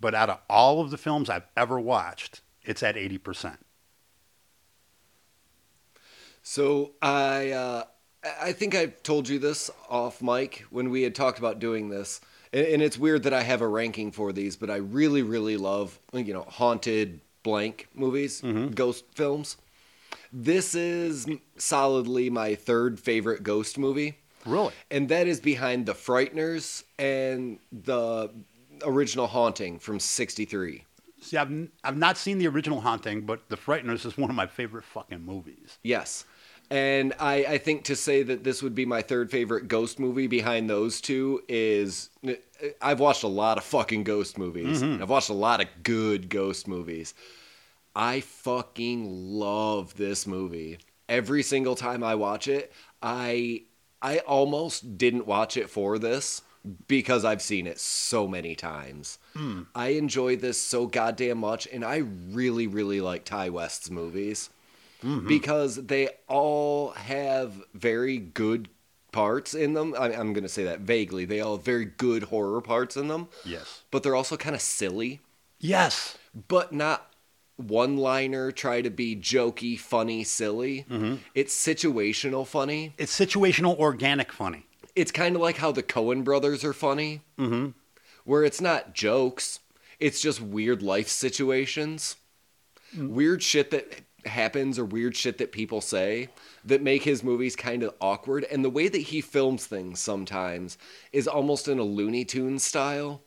But 0.00 0.14
out 0.14 0.30
of 0.30 0.38
all 0.48 0.80
of 0.80 0.90
the 0.90 0.96
films 0.96 1.28
I've 1.28 1.46
ever 1.56 1.78
watched, 1.80 2.40
it's 2.64 2.82
at 2.82 2.96
80%. 2.96 3.58
So 6.48 6.92
I 7.02 7.50
uh, 7.50 7.84
I 8.40 8.52
think 8.52 8.76
I 8.76 8.86
told 8.86 9.28
you 9.28 9.40
this 9.40 9.68
off 9.90 10.22
mic 10.22 10.64
when 10.70 10.90
we 10.90 11.02
had 11.02 11.12
talked 11.12 11.40
about 11.40 11.58
doing 11.58 11.88
this, 11.88 12.20
and, 12.52 12.64
and 12.64 12.82
it's 12.82 12.96
weird 12.96 13.24
that 13.24 13.34
I 13.34 13.42
have 13.42 13.62
a 13.62 13.68
ranking 13.68 14.12
for 14.12 14.32
these, 14.32 14.54
but 14.54 14.70
I 14.70 14.76
really 14.76 15.22
really 15.22 15.56
love 15.56 15.98
you 16.12 16.32
know 16.32 16.46
haunted 16.48 17.20
blank 17.42 17.88
movies, 17.94 18.42
ghost 18.76 19.06
films. 19.16 19.56
This 20.32 20.76
is 20.76 21.26
solidly 21.58 22.30
my 22.30 22.54
third 22.54 23.00
favorite 23.00 23.42
ghost 23.42 23.76
movie. 23.76 24.16
Really? 24.44 24.72
And 24.92 25.08
that 25.08 25.26
is 25.26 25.40
behind 25.40 25.86
The 25.86 25.94
Frighteners 25.94 26.84
and 26.96 27.58
the 27.72 28.30
original 28.84 29.26
Haunting 29.26 29.80
from 29.80 29.98
63. 29.98 30.84
See, 31.20 31.36
I've, 31.36 31.68
I've 31.82 31.96
not 31.96 32.16
seen 32.16 32.38
the 32.38 32.46
original 32.46 32.80
Haunting, 32.80 33.22
but 33.22 33.48
The 33.48 33.56
Frighteners 33.56 34.06
is 34.06 34.16
one 34.16 34.30
of 34.30 34.36
my 34.36 34.46
favorite 34.46 34.84
fucking 34.84 35.24
movies. 35.24 35.78
Yes. 35.82 36.24
And 36.70 37.14
I, 37.20 37.44
I 37.44 37.58
think 37.58 37.84
to 37.84 37.96
say 37.96 38.22
that 38.24 38.42
this 38.42 38.62
would 38.62 38.74
be 38.74 38.86
my 38.86 39.02
third 39.02 39.30
favorite 39.30 39.68
ghost 39.68 39.98
movie 39.98 40.26
behind 40.26 40.68
those 40.68 41.00
two 41.00 41.42
is. 41.48 42.10
Uh, 42.26 42.32
I've 42.80 43.00
watched 43.00 43.22
a 43.22 43.28
lot 43.28 43.58
of 43.58 43.64
fucking 43.64 44.04
ghost 44.04 44.38
movies. 44.38 44.82
Mm-hmm. 44.82 45.02
I've 45.02 45.10
watched 45.10 45.28
a 45.28 45.34
lot 45.34 45.60
of 45.60 45.68
good 45.82 46.28
ghost 46.28 46.66
movies. 46.66 47.14
I 47.94 48.20
fucking 48.20 49.06
love 49.08 49.96
this 49.96 50.26
movie. 50.26 50.78
Every 51.08 51.42
single 51.42 51.76
time 51.76 52.02
I 52.02 52.14
watch 52.14 52.48
it, 52.48 52.72
I 53.02 53.62
I 54.02 54.18
almost 54.18 54.98
didn't 54.98 55.26
watch 55.26 55.56
it 55.56 55.70
for 55.70 55.98
this 55.98 56.42
because 56.88 57.24
I've 57.24 57.42
seen 57.42 57.66
it 57.66 57.78
so 57.78 58.26
many 58.26 58.54
times. 58.54 59.18
Hmm. 59.34 59.62
I 59.74 59.88
enjoy 59.88 60.36
this 60.36 60.60
so 60.60 60.86
goddamn 60.86 61.38
much, 61.38 61.66
and 61.72 61.84
I 61.84 61.98
really, 62.30 62.66
really 62.66 63.00
like 63.00 63.24
Ti 63.24 63.50
West's 63.50 63.90
movies. 63.90 64.50
Mm-hmm. 65.06 65.28
because 65.28 65.76
they 65.76 66.08
all 66.26 66.90
have 66.90 67.62
very 67.74 68.18
good 68.18 68.68
parts 69.12 69.54
in 69.54 69.74
them. 69.74 69.94
I, 69.96 70.06
I'm 70.12 70.32
going 70.32 70.42
to 70.42 70.48
say 70.48 70.64
that 70.64 70.80
vaguely. 70.80 71.24
They 71.24 71.40
all 71.40 71.56
have 71.56 71.64
very 71.64 71.84
good 71.84 72.24
horror 72.24 72.60
parts 72.60 72.96
in 72.96 73.06
them, 73.06 73.28
Yes. 73.44 73.82
but 73.92 74.02
they're 74.02 74.16
also 74.16 74.36
kind 74.36 74.56
of 74.56 74.60
silly, 74.60 75.20
Yes. 75.60 76.18
but 76.48 76.72
not 76.72 77.12
one 77.56 77.96
liner, 77.96 78.50
try 78.50 78.82
to 78.82 78.90
be 78.90 79.14
jokey, 79.16 79.78
funny, 79.78 80.24
silly. 80.24 80.84
Mm-hmm. 80.90 81.14
It's 81.34 81.54
situational 81.54 82.46
funny. 82.46 82.92
It's 82.98 83.18
situational, 83.18 83.78
organic 83.78 84.32
funny. 84.32 84.66
It's 84.94 85.12
kind 85.12 85.36
of 85.36 85.40
like 85.40 85.58
how 85.58 85.72
the 85.72 85.82
Coen 85.82 86.24
brothers 86.24 86.64
are 86.64 86.72
funny, 86.72 87.22
mm-hmm. 87.38 87.68
where 88.24 88.44
it's 88.44 88.60
not 88.60 88.92
jokes, 88.92 89.60
it's 90.00 90.20
just 90.20 90.40
weird 90.40 90.82
life 90.82 91.08
situations, 91.08 92.16
mm. 92.94 93.08
weird 93.08 93.42
shit 93.42 93.70
that 93.70 94.00
happens 94.26 94.78
or 94.78 94.84
weird 94.84 95.16
shit 95.16 95.38
that 95.38 95.52
people 95.52 95.80
say 95.80 96.28
that 96.64 96.82
make 96.82 97.02
his 97.02 97.22
movies 97.22 97.56
kind 97.56 97.82
of 97.82 97.94
awkward. 98.00 98.44
And 98.44 98.64
the 98.64 98.70
way 98.70 98.88
that 98.88 98.98
he 98.98 99.20
films 99.20 99.66
things 99.66 100.00
sometimes 100.00 100.78
is 101.12 101.26
almost 101.28 101.68
in 101.68 101.78
a 101.78 101.84
Looney 101.84 102.24
Tunes 102.24 102.62
style. 102.62 103.22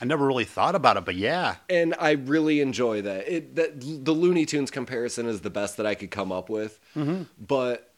I 0.00 0.04
never 0.06 0.26
really 0.26 0.44
thought 0.44 0.74
about 0.74 0.96
it, 0.96 1.04
but 1.04 1.14
yeah. 1.14 1.56
And 1.70 1.94
I 1.98 2.12
really 2.12 2.60
enjoy 2.60 3.02
that. 3.02 3.28
It 3.32 3.54
that 3.56 3.80
the 3.80 4.12
Looney 4.12 4.44
Tunes 4.44 4.70
comparison 4.70 5.26
is 5.26 5.40
the 5.40 5.50
best 5.50 5.76
that 5.76 5.86
I 5.86 5.94
could 5.94 6.10
come 6.10 6.32
up 6.32 6.50
with. 6.50 6.80
Mm-hmm. 6.96 7.22
But 7.38 7.92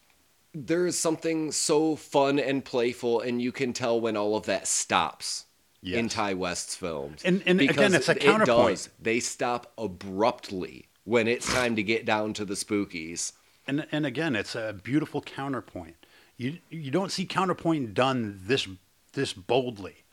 there 0.55 0.87
is 0.87 0.99
something 0.99 1.53
so 1.53 1.97
fun 1.97 2.39
and 2.39 2.65
playful, 2.65 3.21
and 3.21 3.41
you 3.43 3.51
can 3.53 3.73
tell 3.73 4.01
when 4.01 4.17
all 4.17 4.37
of 4.37 4.47
that 4.47 4.67
stops 4.67 5.45
in 5.83 6.09
Ti 6.09 6.35
West's 6.35 6.75
films. 6.75 7.23
And- 7.25 7.43
and 7.47 7.61
again, 7.61 7.95
it's 7.95 8.09
a 8.09 8.13
it 8.13 8.21
counterpoint. 8.21 8.69
does. 8.71 8.89
They 9.01 9.21
stop 9.21 9.73
abruptly 9.79 10.89
when 11.07 11.29
it's 11.29 11.51
time 11.51 11.77
to 11.77 11.83
get 11.83 12.05
down 12.05 12.35
to 12.35 12.45
the 12.45 12.55
spookies. 12.55 13.33
And 13.67 13.87
and 13.91 14.05
again, 14.05 14.37
it's 14.37 14.55
a 14.55 14.79
beautiful 14.83 15.23
counterpoint. 15.23 15.97
You 16.37 16.59
you 16.69 16.91
don't 16.91 17.11
see 17.11 17.25
counterpoint 17.25 17.95
done 17.95 18.41
this 18.45 18.69
this 19.15 19.33
boldly. 19.33 20.05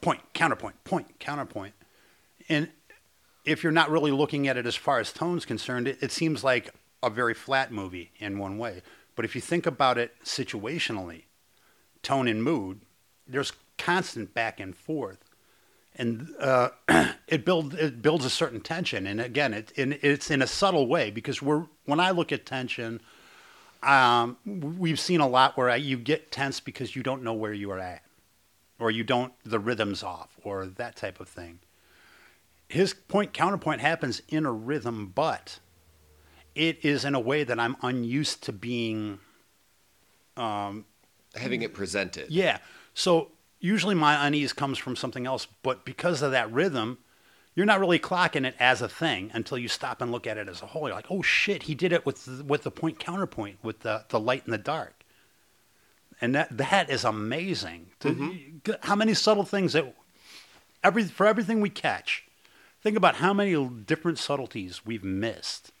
Point, 0.00 0.20
counterpoint, 0.32 0.84
point, 0.84 1.18
counterpoint. 1.18 1.74
And 2.48 2.68
if 3.44 3.62
you're 3.62 3.72
not 3.72 3.90
really 3.90 4.10
looking 4.10 4.46
at 4.46 4.56
it 4.56 4.66
as 4.66 4.76
far 4.76 4.98
as 5.00 5.12
tone's 5.12 5.44
concerned, 5.44 5.88
it, 5.88 5.98
it 6.02 6.12
seems 6.12 6.44
like 6.44 6.70
a 7.02 7.10
very 7.10 7.34
flat 7.34 7.72
movie 7.72 8.10
in 8.18 8.38
one 8.38 8.58
way. 8.58 8.82
But 9.16 9.24
if 9.24 9.34
you 9.34 9.40
think 9.40 9.66
about 9.66 9.98
it 9.98 10.14
situationally, 10.24 11.24
tone 12.02 12.28
and 12.28 12.42
mood, 12.42 12.80
there's 13.26 13.52
constant 13.78 14.34
back 14.34 14.60
and 14.60 14.76
forth. 14.76 15.18
And 15.96 16.30
uh, 16.40 16.70
it 17.28 17.44
builds 17.44 17.74
it 17.74 18.00
builds 18.00 18.24
a 18.24 18.30
certain 18.30 18.60
tension, 18.60 19.06
and 19.06 19.20
again, 19.20 19.52
it, 19.52 19.72
and 19.76 19.98
it's 20.02 20.30
in 20.30 20.40
a 20.40 20.46
subtle 20.46 20.86
way 20.86 21.10
because 21.10 21.42
we're 21.42 21.66
when 21.84 22.00
I 22.00 22.12
look 22.12 22.32
at 22.32 22.46
tension, 22.46 23.00
um, 23.82 24.38
we've 24.46 25.00
seen 25.00 25.20
a 25.20 25.28
lot 25.28 25.56
where 25.56 25.76
you 25.76 25.98
get 25.98 26.32
tense 26.32 26.60
because 26.60 26.96
you 26.96 27.02
don't 27.02 27.22
know 27.22 27.34
where 27.34 27.52
you 27.52 27.70
are 27.70 27.78
at, 27.78 28.02
or 28.78 28.90
you 28.90 29.04
don't 29.04 29.32
the 29.44 29.58
rhythm's 29.58 30.02
off, 30.02 30.38
or 30.42 30.64
that 30.66 30.96
type 30.96 31.20
of 31.20 31.28
thing. 31.28 31.58
His 32.68 32.94
point 32.94 33.34
counterpoint 33.34 33.82
happens 33.82 34.22
in 34.28 34.46
a 34.46 34.52
rhythm, 34.52 35.12
but 35.14 35.58
it 36.54 36.82
is 36.82 37.04
in 37.04 37.14
a 37.14 37.20
way 37.20 37.44
that 37.44 37.60
I'm 37.60 37.76
unused 37.82 38.42
to 38.44 38.52
being. 38.52 39.18
Having 41.34 41.62
it 41.62 41.74
presented. 41.74 42.30
Yeah. 42.30 42.58
So 42.94 43.31
usually 43.62 43.94
my 43.94 44.26
unease 44.26 44.52
comes 44.52 44.76
from 44.76 44.96
something 44.96 45.24
else, 45.24 45.46
but 45.62 45.86
because 45.86 46.20
of 46.20 46.32
that 46.32 46.52
rhythm, 46.52 46.98
you're 47.54 47.64
not 47.64 47.80
really 47.80 47.98
clocking 47.98 48.44
it 48.44 48.56
as 48.58 48.82
a 48.82 48.88
thing 48.88 49.30
until 49.32 49.56
you 49.56 49.68
stop 49.68 50.02
and 50.02 50.10
look 50.10 50.26
at 50.26 50.36
it 50.36 50.48
as 50.48 50.60
a 50.60 50.66
whole. 50.66 50.88
You're 50.88 50.96
like, 50.96 51.10
oh 51.10 51.22
shit, 51.22 51.64
he 51.64 51.74
did 51.74 51.92
it 51.92 52.04
with 52.04 52.24
the, 52.24 52.44
with 52.44 52.64
the 52.64 52.70
point 52.70 52.98
counterpoint, 52.98 53.58
with 53.62 53.80
the, 53.80 54.04
the 54.08 54.20
light 54.20 54.44
and 54.44 54.52
the 54.52 54.58
dark. 54.58 55.04
And 56.20 56.34
that 56.34 56.56
that 56.56 56.90
is 56.90 57.04
amazing. 57.04 57.86
To, 58.00 58.10
mm-hmm. 58.10 58.72
How 58.82 58.94
many 58.94 59.14
subtle 59.14 59.44
things 59.44 59.72
that 59.72 59.92
every 60.84 61.04
for 61.04 61.26
everything 61.26 61.60
we 61.60 61.70
catch, 61.70 62.24
think 62.80 62.96
about 62.96 63.16
how 63.16 63.32
many 63.32 63.54
different 63.86 64.18
subtleties 64.18 64.86
we've 64.86 65.02
missed 65.02 65.72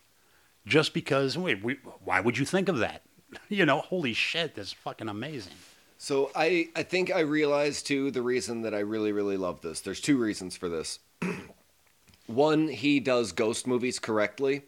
just 0.66 0.94
because 0.94 1.38
wait, 1.38 1.62
we, 1.62 1.78
why 2.04 2.20
would 2.20 2.38
you 2.38 2.44
think 2.44 2.68
of 2.68 2.78
that? 2.78 3.02
You 3.48 3.64
know, 3.64 3.78
holy 3.78 4.12
shit, 4.12 4.56
that's 4.56 4.72
fucking 4.72 5.08
amazing. 5.08 5.54
So 6.02 6.32
I, 6.34 6.68
I 6.74 6.82
think 6.82 7.14
I 7.14 7.20
realized 7.20 7.86
too 7.86 8.10
the 8.10 8.22
reason 8.22 8.62
that 8.62 8.74
I 8.74 8.80
really 8.80 9.12
really 9.12 9.36
love 9.36 9.60
this. 9.60 9.80
There's 9.80 10.00
two 10.00 10.18
reasons 10.18 10.56
for 10.56 10.68
this. 10.68 10.98
One, 12.26 12.66
he 12.66 12.98
does 12.98 13.30
ghost 13.30 13.68
movies 13.68 14.00
correctly 14.00 14.62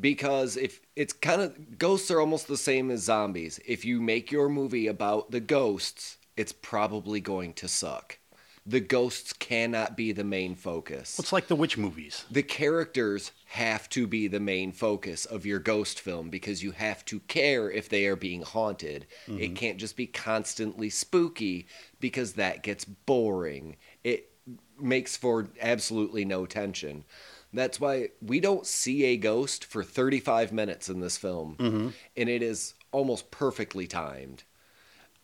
because 0.00 0.56
if 0.56 0.80
it's 0.96 1.12
kind 1.12 1.40
of 1.40 1.78
ghosts 1.78 2.10
are 2.10 2.18
almost 2.18 2.48
the 2.48 2.56
same 2.56 2.90
as 2.90 3.04
zombies. 3.04 3.60
If 3.64 3.84
you 3.84 4.00
make 4.00 4.32
your 4.32 4.48
movie 4.48 4.88
about 4.88 5.30
the 5.30 5.38
ghosts, 5.38 6.16
it's 6.36 6.52
probably 6.52 7.20
going 7.20 7.52
to 7.52 7.68
suck. 7.68 8.18
The 8.66 8.80
ghosts 8.80 9.32
cannot 9.32 9.96
be 9.96 10.10
the 10.10 10.24
main 10.24 10.56
focus 10.56 11.18
It's 11.18 11.32
like 11.32 11.46
the 11.46 11.54
witch 11.54 11.78
movies. 11.78 12.24
the 12.30 12.42
characters 12.42 13.30
have 13.46 13.88
to 13.90 14.06
be 14.06 14.26
the 14.26 14.40
main 14.40 14.72
focus 14.72 15.24
of 15.24 15.46
your 15.46 15.60
ghost 15.60 16.00
film 16.00 16.30
because 16.30 16.62
you 16.62 16.72
have 16.72 17.04
to 17.06 17.20
care 17.20 17.70
if 17.70 17.88
they 17.88 18.06
are 18.06 18.16
being 18.16 18.42
haunted. 18.42 19.06
It 19.26 19.30
mm-hmm. 19.30 19.54
can't 19.54 19.78
just 19.78 19.96
be 19.96 20.06
constantly 20.06 20.90
spooky 20.90 21.66
because 22.00 22.32
that 22.32 22.62
gets 22.62 22.84
boring. 22.84 23.76
It 24.02 24.32
makes 24.80 25.16
for 25.16 25.48
absolutely 25.60 26.24
no 26.24 26.46
tension. 26.46 27.04
That's 27.52 27.80
why 27.80 28.08
we 28.20 28.40
don't 28.40 28.66
see 28.66 29.04
a 29.04 29.16
ghost 29.16 29.64
for 29.64 29.82
35 29.82 30.52
minutes 30.52 30.88
in 30.88 31.00
this 31.00 31.16
film, 31.16 31.56
mm-hmm. 31.58 31.88
and 32.16 32.28
it 32.28 32.42
is 32.42 32.74
almost 32.92 33.30
perfectly 33.30 33.86
timed. 33.86 34.42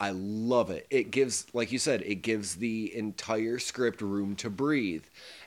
I 0.02 0.11
love 0.11 0.71
it. 0.71 0.87
It 0.90 1.11
gives, 1.12 1.47
like 1.54 1.71
you 1.71 1.78
said, 1.78 2.02
it 2.02 2.16
gives 2.16 2.56
the 2.56 2.92
entire 2.92 3.61
script 3.61 4.02
room 4.02 4.35
to 4.37 4.50
breathe. 4.50 5.04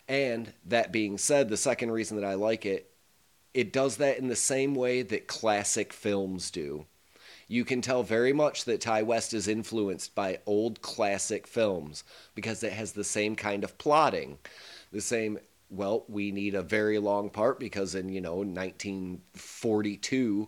And 0.08 0.54
that 0.66 0.94
being 0.94 1.18
said, 1.18 1.50
the 1.50 1.58
second 1.58 1.92
reason 1.92 2.16
that 2.16 2.26
I 2.26 2.36
like 2.36 2.66
it, 2.66 2.90
it 3.54 3.74
does 3.74 3.98
that 3.98 4.18
in 4.18 4.30
the 4.30 4.36
same 4.38 4.74
way 4.74 5.02
that 5.02 5.28
classic 5.28 5.92
films 5.92 6.52
do. 6.52 6.86
You 7.50 7.66
can 7.66 7.82
tell 7.82 8.02
very 8.02 8.32
much 8.32 8.64
that 8.64 8.80
Ti 8.80 9.04
West 9.04 9.34
is 9.34 9.50
influenced 9.50 10.16
by 10.16 10.40
old 10.46 10.82
classic 10.82 11.48
films 11.48 12.06
because 12.34 12.64
it 12.64 12.72
has 12.72 12.94
the 12.94 13.04
same 13.04 13.36
kind 13.36 13.66
of 13.66 13.78
plotting. 13.78 14.38
The 14.94 15.02
same, 15.02 15.38
well, 15.70 16.06
we 16.08 16.32
need 16.32 16.56
a 16.56 16.62
very 16.62 16.98
long 16.98 17.30
part 17.30 17.60
because 17.60 17.94
in, 17.94 18.08
you 18.08 18.22
know, 18.22 18.36
1942, 18.36 20.48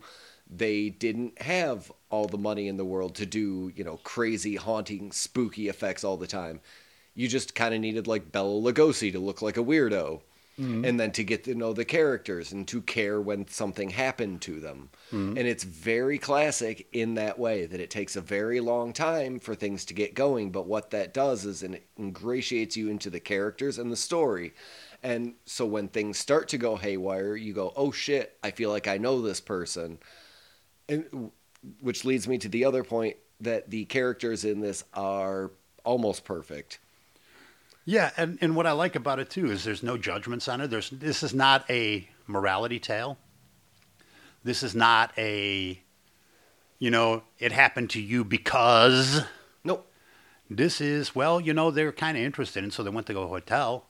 they 0.49 0.91
didn't 0.91 1.41
have 1.41 1.91
all 2.09 2.27
the 2.27 2.37
money 2.37 2.67
in 2.67 2.77
the 2.77 2.85
world 2.85 3.15
to 3.15 3.25
do, 3.25 3.71
you 3.75 3.83
know, 3.83 3.97
crazy, 4.03 4.55
haunting, 4.55 5.11
spooky 5.11 5.67
effects 5.67 6.03
all 6.03 6.17
the 6.17 6.27
time. 6.27 6.61
You 7.15 7.27
just 7.27 7.55
kind 7.55 7.73
of 7.73 7.81
needed 7.81 8.07
like 8.07 8.31
Bela 8.31 8.61
Lugosi 8.61 9.11
to 9.11 9.19
look 9.19 9.41
like 9.41 9.57
a 9.57 9.63
weirdo. 9.63 10.21
Mm-hmm. 10.59 10.85
And 10.85 10.99
then 10.99 11.11
to 11.11 11.23
get 11.23 11.43
to 11.43 11.53
know 11.53 11.71
the 11.71 11.85
characters 11.85 12.51
and 12.51 12.67
to 12.69 12.81
care 12.81 13.21
when 13.21 13.47
something 13.47 13.91
happened 13.91 14.41
to 14.41 14.59
them. 14.59 14.89
Mm-hmm. 15.11 15.37
And 15.37 15.47
it's 15.47 15.63
very 15.63 16.17
classic 16.17 16.87
in 16.93 17.13
that 17.13 17.37
way 17.37 17.67
that 17.67 17.79
it 17.79 17.91
takes 17.91 18.15
a 18.15 18.21
very 18.21 18.59
long 18.59 18.91
time 18.91 19.39
for 19.39 19.53
things 19.53 19.85
to 19.85 19.93
get 19.93 20.15
going. 20.15 20.49
But 20.49 20.65
what 20.65 20.89
that 20.89 21.13
does 21.13 21.45
is 21.45 21.61
it 21.61 21.85
ingratiates 21.99 22.75
you 22.75 22.89
into 22.89 23.11
the 23.11 23.19
characters 23.19 23.77
and 23.77 23.91
the 23.91 23.95
story. 23.95 24.55
And 25.03 25.35
so 25.45 25.63
when 25.67 25.89
things 25.89 26.17
start 26.17 26.47
to 26.47 26.57
go 26.57 26.75
haywire, 26.75 27.35
you 27.35 27.53
go, 27.53 27.71
oh 27.75 27.91
shit, 27.91 28.35
I 28.43 28.49
feel 28.49 28.71
like 28.71 28.87
I 28.87 28.97
know 28.97 29.21
this 29.21 29.39
person 29.39 29.99
and 30.89 31.31
which 31.81 32.05
leads 32.05 32.27
me 32.27 32.37
to 32.37 32.49
the 32.49 32.65
other 32.65 32.83
point 32.83 33.17
that 33.41 33.69
the 33.69 33.85
characters 33.85 34.45
in 34.45 34.61
this 34.61 34.83
are 34.93 35.51
almost 35.83 36.25
perfect. 36.25 36.79
Yeah, 37.85 38.11
and, 38.17 38.37
and 38.41 38.55
what 38.55 38.67
I 38.67 38.73
like 38.73 38.95
about 38.95 39.19
it 39.19 39.29
too 39.29 39.49
is 39.49 39.63
there's 39.63 39.83
no 39.83 39.97
judgments 39.97 40.47
on 40.47 40.59
it. 40.59 40.69
There's 40.69 40.89
this 40.89 41.23
is 41.23 41.33
not 41.33 41.63
a 41.69 42.09
morality 42.25 42.79
tale. 42.79 43.17
This 44.43 44.61
is 44.61 44.75
not 44.75 45.13
a 45.17 45.81
you 46.79 46.91
know, 46.91 47.23
it 47.39 47.51
happened 47.51 47.89
to 47.91 48.01
you 48.01 48.23
because 48.23 49.21
Nope. 49.63 49.89
this 50.49 50.79
is 50.81 51.15
well, 51.15 51.39
you 51.39 51.53
know, 51.53 51.71
they're 51.71 51.91
kind 51.91 52.17
of 52.17 52.23
interested 52.23 52.63
and 52.63 52.73
so 52.73 52.83
they 52.83 52.89
went 52.89 53.07
to 53.07 53.13
go 53.13 53.21
to 53.21 53.25
a 53.25 53.29
hotel. 53.29 53.85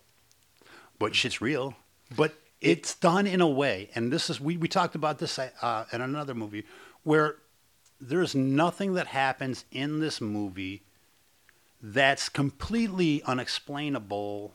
But 0.99 1.15
shit's 1.15 1.41
real. 1.41 1.75
But 2.15 2.35
it's 2.61 2.95
done 2.95 3.27
in 3.27 3.41
a 3.41 3.47
way, 3.47 3.89
and 3.93 4.11
this 4.11 4.29
is 4.29 4.39
we, 4.39 4.57
we 4.57 4.67
talked 4.67 4.95
about 4.95 5.19
this 5.19 5.37
uh, 5.37 5.85
in 5.91 6.01
another 6.01 6.33
movie 6.33 6.65
where 7.03 7.35
there's 7.99 8.35
nothing 8.35 8.93
that 8.93 9.07
happens 9.07 9.65
in 9.71 9.99
this 9.99 10.21
movie 10.21 10.83
that's 11.81 12.29
completely 12.29 13.21
unexplainable 13.23 14.53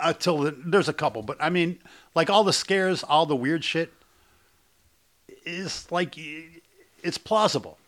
uh, 0.00 0.12
until 0.14 0.38
the, 0.38 0.50
there's 0.64 0.88
a 0.88 0.92
couple 0.92 1.22
but 1.22 1.36
i 1.40 1.50
mean 1.50 1.78
like 2.14 2.30
all 2.30 2.44
the 2.44 2.52
scares 2.52 3.02
all 3.02 3.26
the 3.26 3.36
weird 3.36 3.64
shit 3.64 3.92
is 5.44 5.90
like 5.90 6.16
it's 7.02 7.18
plausible. 7.18 7.78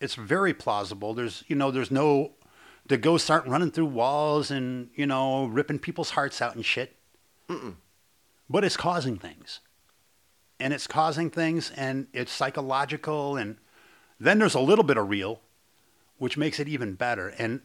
It's 0.00 0.14
very 0.14 0.54
plausible. 0.54 1.14
There's 1.14 1.44
you 1.46 1.56
know 1.56 1.70
there's 1.70 1.90
no 1.90 2.32
the 2.86 2.96
ghosts 2.96 3.30
aren't 3.30 3.46
running 3.46 3.70
through 3.70 3.86
walls 3.86 4.50
and 4.50 4.90
you 4.94 5.06
know 5.06 5.46
ripping 5.46 5.78
people's 5.78 6.10
hearts 6.10 6.42
out 6.42 6.54
and 6.54 6.64
shit. 6.64 6.96
But 8.48 8.64
it's 8.64 8.76
causing 8.76 9.16
things 9.18 9.60
and 10.58 10.72
it's 10.72 10.86
causing 10.86 11.30
things 11.30 11.70
and 11.76 12.06
it's 12.12 12.32
psychological 12.32 13.36
and 13.36 13.56
then 14.20 14.38
there's 14.38 14.54
a 14.54 14.60
little 14.60 14.84
bit 14.84 14.96
of 14.96 15.08
real 15.08 15.40
which 16.18 16.36
makes 16.36 16.60
it 16.60 16.68
even 16.68 16.94
better. 16.94 17.30
And 17.30 17.62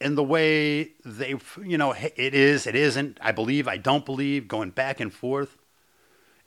in 0.00 0.16
the 0.16 0.24
way 0.24 0.92
they 1.04 1.36
you 1.62 1.78
know 1.78 1.92
it 1.92 2.34
is 2.34 2.66
it 2.66 2.74
isn't 2.74 3.18
i 3.20 3.30
believe 3.30 3.68
i 3.68 3.76
don't 3.76 4.06
believe 4.06 4.48
going 4.48 4.70
back 4.70 4.98
and 4.98 5.12
forth 5.12 5.58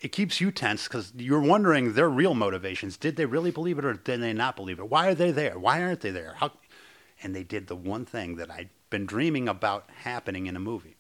it 0.04 0.12
keeps 0.12 0.42
you 0.42 0.52
tense 0.52 0.84
because 0.84 1.14
you're 1.16 1.40
wondering 1.40 1.94
their 1.94 2.10
real 2.10 2.34
motivations. 2.34 2.98
Did 2.98 3.16
they 3.16 3.26
really 3.26 3.52
believe 3.52 3.80
it 3.80 3.86
or 3.86 3.94
did 3.94 4.22
they 4.22 4.34
not 4.34 4.58
believe 4.58 4.78
it? 4.80 4.90
Why 4.90 5.08
are 5.08 5.16
they 5.16 5.32
there? 5.32 5.58
Why 5.58 5.82
aren't 5.82 6.02
they 6.02 6.12
there? 6.12 6.36
How 6.38 6.52
and 7.24 7.34
they 7.34 7.44
did 7.44 7.68
the 7.68 7.76
one 7.76 8.06
thing 8.06 8.36
that 8.36 8.52
i'd 8.52 8.70
been 8.90 9.06
dreaming 9.06 9.48
about 9.48 9.90
happening 10.04 10.46
in 10.46 10.56
a 10.56 10.60
movie. 10.60 10.98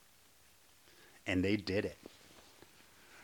And 1.27 1.43
they 1.43 1.57
did 1.57 1.85
it. 1.85 1.97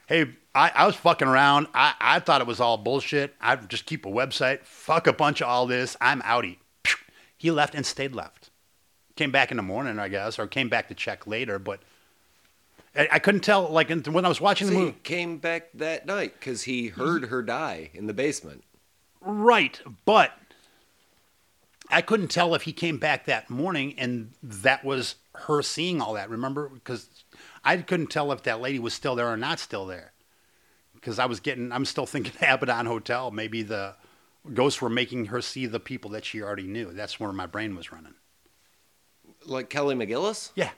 Hey, 0.05 0.35
I, 0.59 0.71
I 0.75 0.85
was 0.85 0.97
fucking 0.97 1.27
around. 1.27 1.67
I, 1.73 1.93
I 2.01 2.19
thought 2.19 2.41
it 2.41 2.47
was 2.47 2.59
all 2.59 2.77
bullshit. 2.77 3.33
I'd 3.39 3.69
just 3.69 3.85
keep 3.85 4.05
a 4.05 4.09
website, 4.09 4.65
fuck 4.65 5.07
a 5.07 5.13
bunch 5.13 5.39
of 5.39 5.47
all 5.47 5.65
this. 5.65 5.95
I'm 6.01 6.21
outie. 6.23 6.57
He 7.37 7.49
left 7.49 7.73
and 7.75 7.85
stayed 7.85 8.13
left. 8.13 8.49
Came 9.15 9.31
back 9.31 9.51
in 9.51 9.57
the 9.57 9.63
morning, 9.63 9.99
I 9.99 10.09
guess, 10.09 10.37
or 10.37 10.47
came 10.47 10.67
back 10.67 10.89
to 10.89 10.93
check 10.93 11.25
later, 11.25 11.59
but 11.59 11.79
I, 12.93 13.07
I 13.13 13.19
couldn't 13.19 13.39
tell, 13.39 13.69
like, 13.69 13.89
when 13.89 14.25
I 14.25 14.27
was 14.27 14.41
watching 14.41 14.67
See, 14.67 14.73
the 14.73 14.79
he 14.79 14.85
movie. 14.87 14.97
came 15.03 15.37
back 15.37 15.69
that 15.75 16.05
night 16.05 16.33
because 16.37 16.63
he 16.63 16.87
heard 16.87 17.27
her 17.27 17.41
die 17.41 17.91
in 17.93 18.07
the 18.07 18.13
basement. 18.13 18.65
Right, 19.21 19.79
but 20.03 20.33
I 21.89 22.01
couldn't 22.01 22.31
tell 22.31 22.53
if 22.53 22.63
he 22.63 22.73
came 22.73 22.97
back 22.97 23.25
that 23.27 23.49
morning 23.49 23.95
and 23.97 24.33
that 24.43 24.83
was 24.83 25.15
her 25.35 25.61
seeing 25.61 26.01
all 26.01 26.15
that. 26.15 26.29
Remember, 26.29 26.67
because 26.67 27.07
I 27.63 27.77
couldn't 27.77 28.07
tell 28.07 28.33
if 28.33 28.43
that 28.43 28.59
lady 28.59 28.79
was 28.79 28.93
still 28.93 29.15
there 29.15 29.29
or 29.29 29.37
not 29.37 29.59
still 29.59 29.85
there. 29.85 30.11
Because 30.99 31.19
I 31.19 31.25
was 31.25 31.39
getting, 31.39 31.71
I'm 31.71 31.85
still 31.85 32.05
thinking 32.05 32.33
Abaddon 32.41 32.85
Hotel. 32.85 33.31
Maybe 33.31 33.61
the 33.61 33.95
ghosts 34.53 34.81
were 34.81 34.89
making 34.89 35.25
her 35.25 35.41
see 35.41 35.65
the 35.65 35.79
people 35.79 36.11
that 36.11 36.25
she 36.25 36.41
already 36.41 36.67
knew. 36.67 36.91
That's 36.91 37.19
where 37.19 37.31
my 37.31 37.45
brain 37.45 37.75
was 37.75 37.91
running. 37.91 38.15
Like 39.45 39.69
Kelly 39.69 39.95
McGillis? 39.95 40.51
Yeah, 40.55 40.71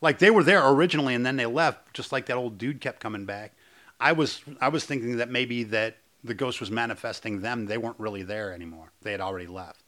like 0.00 0.18
they 0.18 0.30
were 0.30 0.42
there 0.42 0.68
originally 0.68 1.14
and 1.14 1.24
then 1.24 1.36
they 1.36 1.46
left. 1.46 1.94
Just 1.94 2.12
like 2.12 2.26
that 2.26 2.36
old 2.36 2.58
dude 2.58 2.80
kept 2.80 3.00
coming 3.00 3.24
back. 3.24 3.54
I 4.00 4.12
was, 4.12 4.42
I 4.60 4.68
was 4.68 4.84
thinking 4.84 5.16
that 5.16 5.28
maybe 5.30 5.64
that 5.64 5.96
the 6.22 6.34
ghost 6.34 6.60
was 6.60 6.70
manifesting 6.70 7.40
them. 7.40 7.66
They 7.66 7.78
weren't 7.78 7.98
really 7.98 8.22
there 8.22 8.52
anymore. 8.52 8.92
They 9.02 9.12
had 9.12 9.20
already 9.20 9.46
left. 9.46 9.87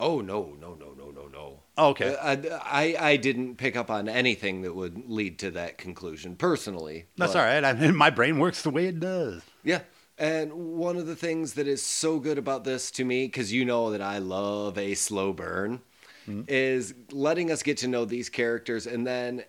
Oh, 0.00 0.20
no, 0.20 0.56
no, 0.60 0.74
no, 0.74 0.94
no, 0.96 1.10
no, 1.10 1.28
no. 1.28 1.60
Oh, 1.76 1.88
okay. 1.90 2.16
Uh, 2.16 2.58
I, 2.62 2.94
I, 2.98 3.10
I 3.10 3.16
didn't 3.16 3.56
pick 3.56 3.76
up 3.76 3.90
on 3.90 4.08
anything 4.08 4.62
that 4.62 4.74
would 4.74 5.08
lead 5.08 5.38
to 5.40 5.50
that 5.52 5.78
conclusion 5.78 6.36
personally. 6.36 7.06
That's 7.16 7.34
but- 7.34 7.38
all 7.38 7.44
right. 7.44 7.64
I 7.64 7.72
mean, 7.72 7.96
my 7.96 8.10
brain 8.10 8.38
works 8.38 8.62
the 8.62 8.70
way 8.70 8.86
it 8.86 8.98
does. 8.98 9.42
Yeah. 9.62 9.82
And 10.18 10.52
one 10.52 10.96
of 10.96 11.06
the 11.06 11.16
things 11.16 11.54
that 11.54 11.66
is 11.66 11.82
so 11.82 12.18
good 12.18 12.38
about 12.38 12.64
this 12.64 12.90
to 12.92 13.04
me, 13.04 13.26
because 13.26 13.52
you 13.52 13.64
know 13.64 13.90
that 13.92 14.02
I 14.02 14.18
love 14.18 14.76
a 14.76 14.94
slow 14.94 15.32
burn, 15.32 15.80
mm-hmm. 16.28 16.42
is 16.48 16.94
letting 17.10 17.50
us 17.50 17.62
get 17.62 17.78
to 17.78 17.88
know 17.88 18.04
these 18.04 18.28
characters. 18.28 18.86
And 18.86 19.06
then 19.06 19.44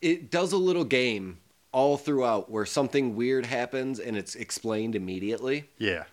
it 0.00 0.30
does 0.30 0.52
a 0.52 0.58
little 0.58 0.84
game 0.84 1.38
all 1.72 1.96
throughout 1.96 2.50
where 2.50 2.66
something 2.66 3.14
weird 3.16 3.46
happens 3.46 3.98
and 3.98 4.16
it's 4.16 4.34
explained 4.34 4.94
immediately. 4.94 5.68
Yeah. 5.78 6.04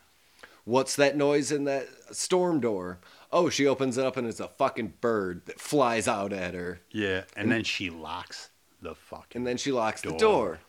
What's 0.64 0.96
that 0.96 1.16
noise 1.16 1.52
in 1.52 1.66
that 1.66 1.88
storm 2.12 2.60
door? 2.60 3.00
Oh, 3.36 3.50
she 3.50 3.68
opens 3.68 3.98
it 3.98 4.06
up 4.06 4.16
and 4.16 4.26
it's 4.26 4.40
a 4.40 4.48
fucking 4.48 4.94
bird 5.02 5.42
that 5.48 5.60
flies 5.60 6.08
out 6.08 6.32
at 6.32 6.54
her. 6.54 6.80
Yeah. 6.90 7.24
And 7.36 7.52
then 7.52 7.66
she 7.66 7.90
locks 7.90 8.50
the 8.82 8.96
fucking. 8.96 9.40
And 9.40 9.46
then 9.46 9.58
she 9.58 9.74
locks 9.74 10.02
the 10.02 10.12
Door. 10.12 10.20
door, 10.20 10.60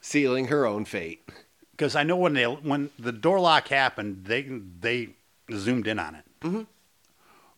sealing 0.00 0.46
her 0.46 0.66
own 0.66 0.84
fate. 0.84 1.22
Because 1.70 1.94
I 1.94 2.02
know 2.02 2.16
when 2.16 2.34
they 2.34 2.42
when 2.42 2.90
the 2.98 3.12
door 3.12 3.38
lock 3.38 3.68
happened, 3.68 4.24
they 4.24 4.42
they 4.80 5.10
zoomed 5.52 5.86
in 5.86 6.00
on 6.00 6.16
it. 6.16 6.24
Mm-hmm. 6.40 6.62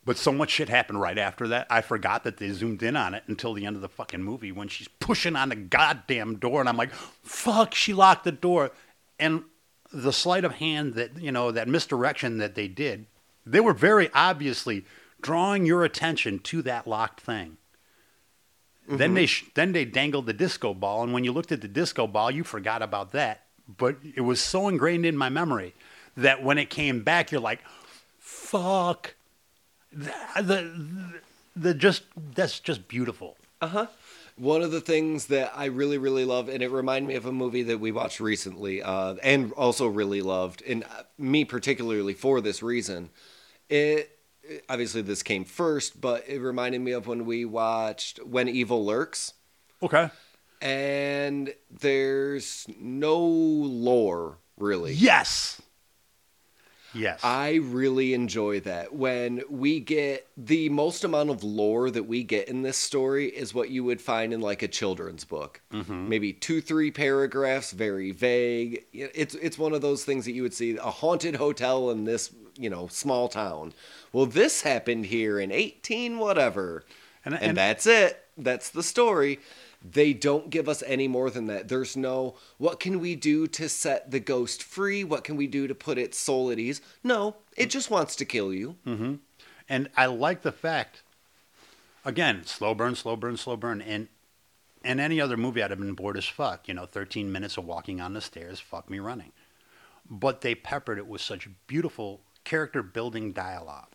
But 0.05 0.19
so 0.19 0.31
much 0.31 0.51
shit 0.51 0.69
happened 0.69 1.01
right 1.01 1.17
after 1.17 1.49
that. 1.49 1.67
I 1.71 1.81
forgot 1.81 2.25
that 2.25 2.37
they 2.37 2.51
zoomed 2.51 2.83
in 2.83 2.97
on 2.97 3.15
it 3.15 3.23
until 3.29 3.55
the 3.55 3.65
end 3.65 3.77
of 3.77 3.83
the 3.83 3.89
fucking 3.89 4.23
movie 4.23 4.53
when 4.53 4.69
she's 4.69 4.89
pushing 4.89 5.37
on 5.37 5.49
the 5.49 5.57
goddamn 5.57 6.37
door, 6.37 6.61
and 6.61 6.69
I'm 6.69 6.77
like, 6.77 6.93
"Fuck!" 7.23 7.75
She 7.75 7.95
locked 7.95 8.25
the 8.25 8.33
door, 8.33 8.73
and 9.19 9.45
the 9.91 10.13
sleight 10.13 10.45
of 10.45 10.57
hand 10.57 10.95
that 10.95 11.19
you 11.19 11.33
know 11.33 11.51
that 11.51 11.67
misdirection 11.67 12.37
that 12.39 12.55
they 12.55 12.69
did, 12.69 13.07
they 13.47 13.61
were 13.61 13.73
very 13.73 14.11
obviously 14.15 14.85
drawing 15.21 15.67
your 15.67 15.85
attention 15.85 16.39
to 16.41 16.63
that 16.63 16.87
locked 16.87 17.21
thing. 17.21 17.57
Then 18.89 18.99
mm-hmm. 18.99 19.15
they 19.15 19.27
sh- 19.27 19.45
then 19.55 19.73
they 19.73 19.85
dangled 19.85 20.27
the 20.27 20.33
disco 20.33 20.75
ball, 20.75 21.03
and 21.03 21.13
when 21.13 21.23
you 21.23 21.33
looked 21.33 21.53
at 21.53 21.61
the 21.61 21.69
disco 21.69 22.07
ball, 22.07 22.31
you 22.31 22.43
forgot 22.43 22.83
about 22.83 23.13
that. 23.13 23.45
But 23.69 23.97
it 24.17 24.23
was 24.23 24.41
so 24.41 24.67
ingrained 24.67 25.07
in 25.07 25.17
my 25.17 25.29
memory 25.29 25.75
that 26.17 26.43
when 26.43 26.59
it 26.59 26.71
came 26.71 27.05
back, 27.05 27.31
you're 27.31 27.41
like, 27.41 27.61
"Fuck!" 28.19 29.15
The 29.93 30.13
the, 30.41 31.21
the 31.55 31.75
just 31.75 32.03
that's 32.35 32.59
just 32.59 32.89
beautiful. 32.89 33.37
Uh-huh. 33.61 33.87
One 34.41 34.63
of 34.63 34.71
the 34.71 34.81
things 34.81 35.27
that 35.27 35.53
I 35.55 35.67
really, 35.67 35.99
really 35.99 36.25
love, 36.25 36.49
and 36.49 36.63
it 36.63 36.71
reminded 36.71 37.07
me 37.09 37.15
of 37.15 37.27
a 37.27 37.33
movie 37.33 37.63
that 37.65 37.79
we 37.79 37.93
watched 37.93 38.21
recently, 38.21 38.83
uh, 38.83 39.17
and 39.23 39.53
also 39.53 39.87
really 39.87 40.23
loved, 40.23 40.63
and 40.67 40.83
uh, 40.85 41.03
me 41.19 41.45
particularly 41.45 42.15
for 42.15 42.41
this 42.41 42.63
reason. 42.63 43.11
It 43.69 44.17
obviously 44.69 45.03
this 45.03 45.23
came 45.23 45.45
first, 45.45 46.01
but 46.01 46.27
it 46.27 46.41
reminded 46.41 46.81
me 46.81 46.93
of 46.93 47.07
when 47.07 47.27
we 47.27 47.45
watched 47.45 48.19
When 48.25 48.49
Evil 48.49 48.83
Lurks, 48.85 49.35
Okay. 49.83 50.09
and 50.63 51.53
there's 51.71 52.67
no 52.81 53.19
lore 53.19 54.39
really. 54.57 54.95
Yes. 54.95 55.61
Yes. 56.95 57.21
I 57.23 57.55
really 57.63 58.15
enjoy 58.15 58.61
that. 58.61 58.93
When 58.95 59.43
we 59.49 59.81
get 59.81 60.27
the 60.37 60.69
most 60.71 61.05
amount 61.05 61.31
of 61.31 61.45
lore 61.45 61.91
that 61.91 62.05
we 62.05 62.23
get 62.25 62.49
in 62.49 62.63
this 62.63 62.77
story 62.77 63.27
is 63.29 63.55
what 63.55 63.71
you 63.71 63.85
would 63.85 64.01
find 64.01 64.33
in 64.33 64.41
like 64.41 64.63
a 64.63 64.69
children's 64.69 65.25
book. 65.25 65.61
Mm-hmm. 65.73 66.09
Maybe 66.09 66.33
two, 66.33 66.61
three 66.61 66.91
paragraphs, 66.91 67.73
very 67.73 68.11
vague. 68.11 68.85
It's 68.93 69.35
it's 69.37 69.59
one 69.59 69.73
of 69.73 69.83
those 69.83 70.05
things 70.05 70.25
that 70.25 70.33
you 70.33 70.43
would 70.43 70.55
see 70.55 70.77
a 70.77 70.83
haunted 70.91 71.37
hotel 71.37 71.91
in 71.91 72.05
this 72.05 72.33
you 72.59 72.71
know 72.71 72.89
small 72.89 73.29
town. 73.29 73.73
Well, 74.13 74.27
this 74.27 74.63
happened 74.63 75.07
here 75.07 75.39
in 75.39 75.53
eighteen 75.53 76.19
whatever, 76.19 76.85
And- 77.25 77.35
and, 77.35 77.43
and- 77.45 77.57
that's 77.57 77.87
it. 77.87 78.25
That's 78.37 78.71
the 78.71 78.83
story. 78.83 79.39
They 79.83 80.13
don't 80.13 80.51
give 80.51 80.69
us 80.69 80.83
any 80.87 81.09
more 81.09 81.31
than 81.31 81.47
that. 81.47 81.69
There's 81.69 81.97
no, 81.97 82.35
what 82.59 82.81
can 82.81 83.01
we 83.01 83.17
do 83.17 83.47
to 83.49 83.69
set 83.69 84.11
the 84.11 84.21
ghost 84.21 84.63
free? 84.63 85.05
What 85.05 85.25
can 85.25 85.37
we 85.37 85.47
do 85.47 85.67
to 85.67 85.75
put 85.75 85.97
its 85.97 86.19
soul 86.19 86.51
at 86.51 86.59
ease? 86.59 86.83
No, 87.03 87.37
it 87.57 87.71
just 87.71 87.91
wants 87.91 88.15
to 88.17 88.27
kill 88.27 88.53
you. 88.53 88.77
Mm-hmm. 88.87 89.15
And 89.69 89.89
I 89.97 90.07
like 90.07 90.43
the 90.43 90.53
fact, 90.53 91.03
again, 92.05 92.45
slow 92.45 92.75
burn, 92.75 92.95
slow 92.95 93.17
burn, 93.17 93.39
slow 93.39 93.57
burn. 93.57 93.81
And 93.81 94.09
in 94.85 95.01
any 95.01 95.21
other 95.21 95.39
movie, 95.39 95.63
I'd 95.63 95.71
have 95.71 95.79
been 95.79 95.95
bored 95.95 96.19
as 96.19 96.27
fuck. 96.27 96.69
You 96.69 96.75
know, 96.75 96.85
13 96.85 97.33
minutes 97.33 97.57
of 97.57 97.65
walking 97.65 98.01
on 98.01 98.13
the 98.13 98.21
stairs, 98.21 98.61
fuck 98.61 98.91
me 98.91 98.99
running. 98.99 99.33
But 100.11 100.43
they 100.43 100.55
peppered 100.55 100.99
it 100.99 101.07
with 101.07 101.23
such 101.23 101.49
beautiful 101.67 102.21
character 102.45 102.83
building 102.83 103.33
dialogue 103.33 103.87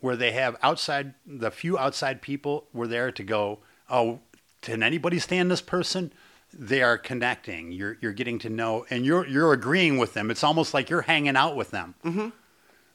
where 0.00 0.16
they 0.16 0.32
have 0.32 0.56
outside, 0.62 1.14
the 1.26 1.50
few 1.50 1.78
outside 1.78 2.20
people 2.20 2.66
were 2.72 2.86
there 2.86 3.10
to 3.10 3.22
go, 3.24 3.58
oh, 3.88 4.20
can 4.64 4.82
anybody 4.82 5.18
stand 5.18 5.50
this 5.50 5.60
person? 5.60 6.12
They 6.52 6.82
are 6.82 6.98
connecting. 6.98 7.72
You're, 7.72 7.98
you're 8.00 8.12
getting 8.12 8.38
to 8.40 8.48
know, 8.48 8.86
and 8.90 9.04
you're, 9.04 9.26
you're 9.26 9.52
agreeing 9.52 9.98
with 9.98 10.14
them. 10.14 10.30
It's 10.30 10.44
almost 10.44 10.72
like 10.72 10.88
you're 10.88 11.02
hanging 11.02 11.36
out 11.36 11.56
with 11.56 11.70
them 11.70 11.94
mm-hmm. 12.04 12.28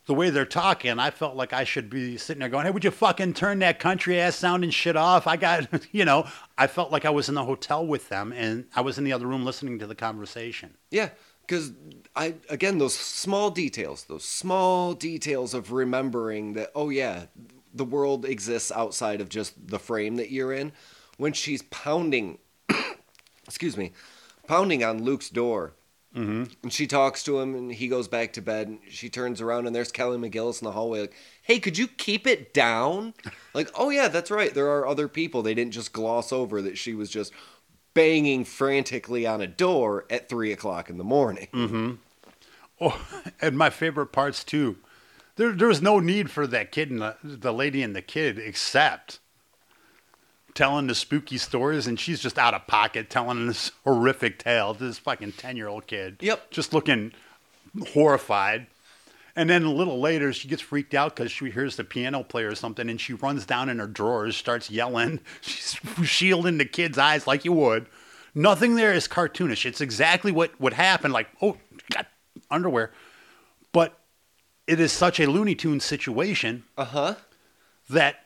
the 0.05 0.13
way 0.13 0.29
they're 0.29 0.45
talking, 0.45 0.97
I 0.97 1.11
felt 1.11 1.35
like 1.35 1.53
I 1.53 1.65
should 1.65 1.89
be 1.89 2.17
sitting 2.17 2.39
there 2.39 2.49
going, 2.49 2.65
"Hey, 2.65 2.71
would 2.71 2.83
you 2.83 2.91
fucking 2.91 3.33
turn 3.33 3.59
that 3.59 3.79
country 3.79 4.19
ass 4.19 4.35
sounding 4.35 4.71
shit 4.71 4.95
off?" 4.95 5.27
I 5.27 5.35
got, 5.35 5.67
you 5.91 6.05
know, 6.05 6.25
I 6.57 6.67
felt 6.67 6.91
like 6.91 7.05
I 7.05 7.09
was 7.09 7.29
in 7.29 7.35
the 7.35 7.43
hotel 7.43 7.85
with 7.85 8.09
them, 8.09 8.33
and 8.33 8.65
I 8.75 8.81
was 8.81 8.97
in 8.97 9.03
the 9.03 9.13
other 9.13 9.27
room 9.27 9.45
listening 9.45 9.77
to 9.79 9.87
the 9.87 9.95
conversation. 9.95 10.75
Yeah, 10.89 11.09
because 11.49 11.73
I, 12.15 12.35
again, 12.49 12.77
those 12.77 12.93
small 12.93 13.49
details, 13.49 14.03
those 14.03 14.23
small 14.23 14.93
details 14.93 15.55
of 15.55 15.71
remembering 15.71 16.53
that, 16.53 16.71
oh, 16.75 16.89
yeah, 16.89 17.25
the 17.73 17.85
world 17.85 18.23
exists 18.23 18.71
outside 18.71 19.19
of 19.19 19.29
just 19.29 19.67
the 19.67 19.79
frame 19.79 20.15
that 20.17 20.31
you're 20.31 20.53
in. 20.53 20.71
When 21.19 21.33
she's 21.33 21.61
pounding, 21.63 22.39
excuse 23.45 23.75
me, 23.75 23.91
pounding 24.47 24.83
on 24.83 25.03
Luke's 25.03 25.29
door. 25.29 25.73
Mm-hmm. 26.15 26.45
And 26.63 26.73
she 26.73 26.87
talks 26.87 27.21
to 27.25 27.39
him, 27.39 27.53
and 27.53 27.71
he 27.71 27.87
goes 27.87 28.07
back 28.07 28.33
to 28.33 28.41
bed. 28.41 28.67
And 28.67 28.79
she 28.89 29.09
turns 29.09 29.41
around, 29.41 29.67
and 29.67 29.75
there's 29.75 29.91
Kelly 29.91 30.17
McGillis 30.17 30.61
in 30.61 30.65
the 30.65 30.71
hallway. 30.71 31.01
Like, 31.01 31.13
hey, 31.43 31.59
could 31.59 31.77
you 31.77 31.87
keep 31.87 32.25
it 32.25 32.53
down? 32.53 33.13
like, 33.53 33.69
oh 33.77 33.89
yeah, 33.89 34.07
that's 34.07 34.31
right. 34.31 34.53
There 34.53 34.69
are 34.69 34.87
other 34.87 35.07
people. 35.07 35.43
They 35.43 35.53
didn't 35.53 35.73
just 35.73 35.93
gloss 35.93 36.31
over 36.31 36.61
that 36.61 36.77
she 36.77 36.95
was 36.95 37.09
just 37.09 37.33
banging 37.93 38.45
frantically 38.45 39.27
on 39.27 39.41
a 39.41 39.47
door 39.47 40.05
at 40.09 40.29
three 40.29 40.51
o'clock 40.53 40.89
in 40.89 40.97
the 40.97 41.03
morning. 41.03 41.47
Mm-hmm. 41.53 41.91
Oh, 42.81 43.07
and 43.41 43.57
my 43.57 43.69
favorite 43.69 44.13
parts 44.13 44.43
too. 44.43 44.77
There, 45.35 45.51
there 45.51 45.67
was 45.67 45.81
no 45.81 45.99
need 45.99 46.31
for 46.31 46.47
that 46.47 46.71
kid 46.71 46.91
and 46.91 47.01
the, 47.01 47.15
the 47.23 47.53
lady 47.53 47.83
and 47.83 47.95
the 47.95 48.01
kid, 48.01 48.39
except 48.39 49.19
telling 50.53 50.87
the 50.87 50.95
spooky 50.95 51.37
stories, 51.37 51.87
and 51.87 51.99
she's 51.99 52.19
just 52.19 52.37
out 52.37 52.53
of 52.53 52.67
pocket 52.67 53.09
telling 53.09 53.47
this 53.47 53.71
horrific 53.83 54.39
tale 54.39 54.73
to 54.73 54.83
this 54.83 54.97
fucking 54.97 55.33
10 55.33 55.57
year 55.57 55.67
old 55.67 55.87
kid. 55.87 56.17
Yep. 56.21 56.51
Just 56.51 56.73
looking 56.73 57.11
horrified. 57.93 58.67
And 59.35 59.49
then 59.49 59.63
a 59.63 59.71
little 59.71 59.99
later, 60.01 60.33
she 60.33 60.47
gets 60.47 60.61
freaked 60.61 60.93
out 60.93 61.15
because 61.15 61.31
she 61.31 61.49
hears 61.49 61.75
the 61.77 61.83
piano 61.83 62.23
player 62.23 62.49
or 62.49 62.55
something, 62.55 62.89
and 62.89 62.99
she 62.99 63.13
runs 63.13 63.45
down 63.45 63.69
in 63.69 63.79
her 63.79 63.87
drawers, 63.87 64.35
starts 64.35 64.69
yelling. 64.69 65.19
She's 65.41 65.77
shielding 66.03 66.57
the 66.57 66.65
kid's 66.65 66.97
eyes 66.97 67.25
like 67.25 67.45
you 67.45 67.53
would. 67.53 67.85
Nothing 68.35 68.75
there 68.75 68.93
is 68.93 69.07
cartoonish. 69.07 69.65
It's 69.65 69.81
exactly 69.81 70.31
what 70.31 70.59
would 70.59 70.73
happen. 70.73 71.11
Like, 71.11 71.29
oh, 71.41 71.57
got 71.91 72.07
underwear. 72.51 72.91
But 73.71 73.97
it 74.67 74.79
is 74.79 74.91
such 74.91 75.19
a 75.19 75.29
Looney 75.29 75.55
Tunes 75.55 75.85
situation 75.85 76.63
Uh 76.77 76.85
huh. 76.85 77.15
that 77.89 78.25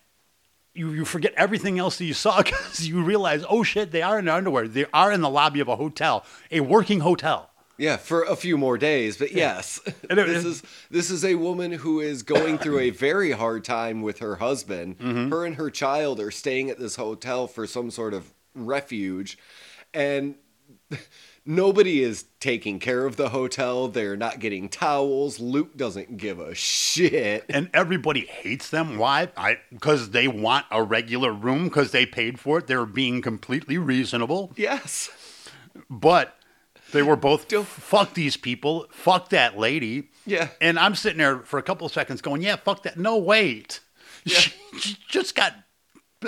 you, 0.73 0.91
you 0.91 1.05
forget 1.05 1.33
everything 1.35 1.79
else 1.79 1.97
that 1.97 2.05
you 2.05 2.13
saw 2.13 2.41
because 2.43 2.87
you 2.87 3.03
realize, 3.03 3.43
oh 3.49 3.63
shit, 3.63 3.91
they 3.91 4.01
are 4.01 4.19
in 4.19 4.25
their 4.25 4.35
underwear. 4.35 4.67
They 4.67 4.85
are 4.93 5.11
in 5.11 5.21
the 5.21 5.29
lobby 5.29 5.59
of 5.59 5.67
a 5.67 5.75
hotel, 5.75 6.25
a 6.51 6.61
working 6.61 7.01
hotel. 7.01 7.49
Yeah, 7.77 7.97
for 7.97 8.21
a 8.23 8.35
few 8.35 8.55
more 8.57 8.77
days, 8.77 9.17
but 9.17 9.31
yes, 9.31 9.79
this 10.09 10.45
is 10.45 10.63
this 10.91 11.09
is 11.09 11.25
a 11.25 11.35
woman 11.35 11.71
who 11.71 11.99
is 11.99 12.21
going 12.21 12.59
through 12.59 12.79
a 12.79 12.91
very 12.91 13.31
hard 13.31 13.63
time 13.63 14.03
with 14.03 14.19
her 14.19 14.35
husband. 14.35 14.99
Mm-hmm. 14.99 15.29
Her 15.31 15.45
and 15.45 15.55
her 15.55 15.71
child 15.71 16.19
are 16.19 16.29
staying 16.29 16.69
at 16.69 16.79
this 16.79 16.97
hotel 16.97 17.47
for 17.47 17.65
some 17.65 17.89
sort 17.89 18.13
of 18.13 18.31
refuge, 18.53 19.39
and 19.91 20.35
nobody 21.45 22.01
is 22.01 22.25
taking 22.39 22.79
care 22.79 23.05
of 23.05 23.15
the 23.15 23.29
hotel. 23.29 23.87
They're 23.87 24.17
not 24.17 24.39
getting 24.39 24.69
towels. 24.69 25.39
Luke 25.39 25.75
doesn't 25.75 26.17
give 26.17 26.39
a 26.39 26.55
shit. 26.55 27.45
And 27.49 27.69
everybody 27.73 28.21
hates 28.25 28.69
them. 28.69 28.97
Why? 28.97 29.29
I 29.37 29.59
because 29.71 30.11
they 30.11 30.27
want 30.27 30.65
a 30.71 30.83
regular 30.83 31.31
room 31.31 31.65
because 31.65 31.91
they 31.91 32.05
paid 32.05 32.39
for 32.39 32.59
it. 32.59 32.67
They're 32.67 32.85
being 32.85 33.21
completely 33.21 33.77
reasonable. 33.77 34.53
Yes. 34.55 35.09
But 35.89 36.35
they 36.91 37.01
were 37.01 37.15
both 37.15 37.51
fuck 37.65 38.13
these 38.13 38.37
people, 38.37 38.85
fuck 38.91 39.29
that 39.29 39.57
lady. 39.57 40.09
Yeah. 40.25 40.49
And 40.61 40.79
I'm 40.79 40.95
sitting 40.95 41.17
there 41.17 41.39
for 41.39 41.57
a 41.57 41.63
couple 41.63 41.85
of 41.85 41.93
seconds 41.93 42.21
going, 42.21 42.41
yeah, 42.41 42.55
fuck 42.55 42.83
that. 42.83 42.97
No, 42.97 43.17
wait. 43.17 43.79
She, 44.25 44.53
she 44.79 44.97
just 45.09 45.35
got 45.35 45.53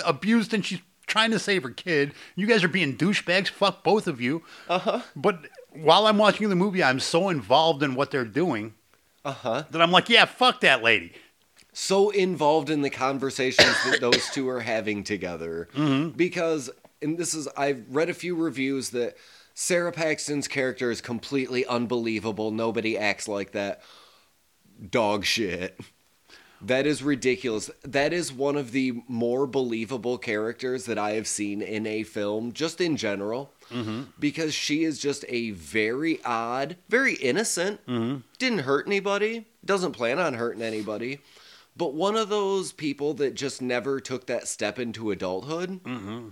abused 0.06 0.54
and 0.54 0.65
she's 0.65 0.82
trying 1.08 1.32
to 1.32 1.39
save 1.39 1.63
her 1.63 1.70
kid. 1.70 2.13
You 2.36 2.48
guys 2.48 2.63
are 2.63 2.68
being 2.70 2.98
douchebags. 2.98 3.50
Fuck 3.50 3.84
both 3.84 4.08
of 4.08 4.20
you. 4.22 4.44
Uh 4.68 4.80
huh. 4.80 5.02
But 5.15 5.39
while 5.72 6.08
I'm 6.08 6.18
watching 6.18 6.50
the 6.50 6.56
movie, 6.56 6.84
I'm 6.84 7.00
so 7.00 7.30
involved 7.30 7.84
in 7.84 7.96
what 7.96 8.12
they're 8.12 8.26
doing 8.26 8.74
Uh 9.24 9.32
huh. 9.34 9.63
that 9.72 9.82
I'm 9.82 9.91
like, 9.91 10.10
yeah, 10.10 10.26
fuck 10.26 10.62
that 10.62 10.82
lady. 10.84 11.12
so 11.74 12.10
involved 12.10 12.70
in 12.70 12.82
the 12.82 12.89
conversations 12.89 13.76
that 13.86 14.00
those 14.00 14.30
two 14.30 14.48
are 14.48 14.62
having 14.62 15.04
together 15.04 15.68
because 16.15 16.70
and 17.02 17.18
this 17.18 17.34
is 17.34 17.48
I've 17.58 17.84
read 17.89 18.10
a 18.10 18.13
few 18.13 18.34
reviews 18.36 18.91
that 18.91 19.18
Sara 19.54 19.91
Paxton's 19.91 20.48
character 20.48 20.89
is 20.91 21.02
completely 21.02 21.65
unbelievable. 21.65 22.52
Nobody 22.52 22.98
acts 22.98 23.28
like 23.28 23.52
that. 23.52 23.82
Dog 24.89 25.26
shit. 25.26 25.80
That 26.62 26.86
is 26.86 27.04
ridiculous. 27.04 27.70
That 27.84 28.13
is 28.13 28.32
one 28.32 28.56
of 28.56 28.72
the 28.72 29.04
more 29.08 29.46
believable 29.46 30.18
characters 30.18 30.86
that 30.86 30.98
I 30.98 31.12
have 31.12 31.28
seen 31.28 31.62
in 31.62 31.86
a 31.86 32.04
film, 32.04 32.54
just 32.54 32.82
in 32.82 32.98
general, 32.98 33.52
mm-hmm. 33.70 34.04
because 34.20 34.54
she 34.54 34.84
is 34.84 35.00
just 35.00 35.26
a 35.28 35.52
very 35.52 36.24
odd, 36.24 36.78
very 36.89 37.15
innocent, 37.15 37.86
mm-hmm. 37.86 38.22
didn't 38.38 38.60
hurt 38.60 38.88
anybody, 38.88 39.46
doesn't 39.63 39.91
plan 39.91 40.20
on 40.20 40.36
hurting 40.36 40.62
anybody, 40.62 41.20
but 41.78 41.94
one 41.94 42.15
of 42.15 42.30
those 42.30 42.72
people 42.72 43.13
that 43.15 43.36
just 43.36 43.62
never 43.62 44.00
took 44.00 44.28
that 44.28 44.48
step 44.48 44.80
into 44.80 45.12
adulthood 45.12 45.84
mm-hmm. 45.84 46.30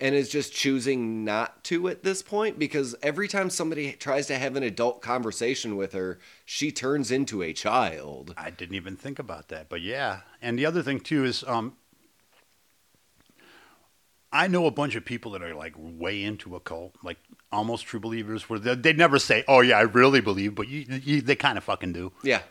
And 0.00 0.14
is 0.14 0.30
just 0.30 0.54
choosing 0.54 1.24
not 1.24 1.62
to 1.64 1.88
at 1.88 2.02
this 2.02 2.22
point 2.22 2.58
because 2.58 2.94
every 3.02 3.28
time 3.28 3.50
somebody 3.50 3.92
tries 3.92 4.26
to 4.28 4.38
have 4.38 4.56
an 4.56 4.62
adult 4.62 5.02
conversation 5.02 5.76
with 5.76 5.92
her, 5.92 6.18
she 6.44 6.72
turns 6.72 7.10
into 7.10 7.42
a 7.42 7.52
child. 7.52 8.34
I 8.36 8.50
didn't 8.50 8.76
even 8.76 8.96
think 8.96 9.18
about 9.18 9.48
that, 9.48 9.68
but 9.68 9.82
yeah. 9.82 10.20
And 10.40 10.58
the 10.58 10.66
other 10.66 10.82
thing 10.82 11.00
too 11.00 11.24
is, 11.24 11.44
um, 11.46 11.76
I 14.32 14.46
know 14.46 14.66
a 14.66 14.70
bunch 14.70 14.94
of 14.94 15.04
people 15.04 15.32
that 15.32 15.42
are 15.42 15.54
like 15.54 15.74
way 15.76 16.22
into 16.22 16.54
a 16.56 16.60
cult, 16.60 16.94
like 17.02 17.18
almost 17.50 17.84
true 17.84 18.00
believers. 18.00 18.48
Where 18.48 18.58
they 18.58 18.74
they 18.76 18.92
never 18.92 19.18
say, 19.18 19.44
"Oh 19.48 19.60
yeah, 19.60 19.76
I 19.76 19.82
really 19.82 20.20
believe," 20.20 20.54
but 20.54 20.68
you, 20.68 20.86
you, 20.88 21.20
they 21.20 21.34
kind 21.34 21.58
of 21.58 21.64
fucking 21.64 21.92
do. 21.92 22.12
Yeah. 22.22 22.42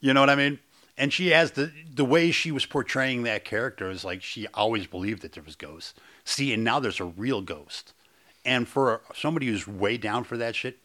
You 0.00 0.14
know 0.14 0.20
what 0.20 0.30
I 0.30 0.34
mean? 0.34 0.58
And 0.96 1.12
she 1.12 1.28
has 1.28 1.52
the 1.52 1.72
the 1.94 2.04
way 2.04 2.32
she 2.32 2.50
was 2.50 2.66
portraying 2.66 3.22
that 3.22 3.44
character 3.44 3.88
is 3.88 4.04
like 4.04 4.20
she 4.20 4.48
always 4.48 4.88
believed 4.88 5.22
that 5.22 5.32
there 5.32 5.44
was 5.44 5.54
ghosts. 5.54 5.94
See, 6.28 6.52
and 6.52 6.62
now 6.62 6.78
there's 6.78 7.00
a 7.00 7.06
real 7.06 7.40
ghost. 7.40 7.94
And 8.44 8.68
for 8.68 9.00
somebody 9.14 9.46
who's 9.46 9.66
way 9.66 9.96
down 9.96 10.24
for 10.24 10.36
that 10.36 10.54
shit, 10.54 10.76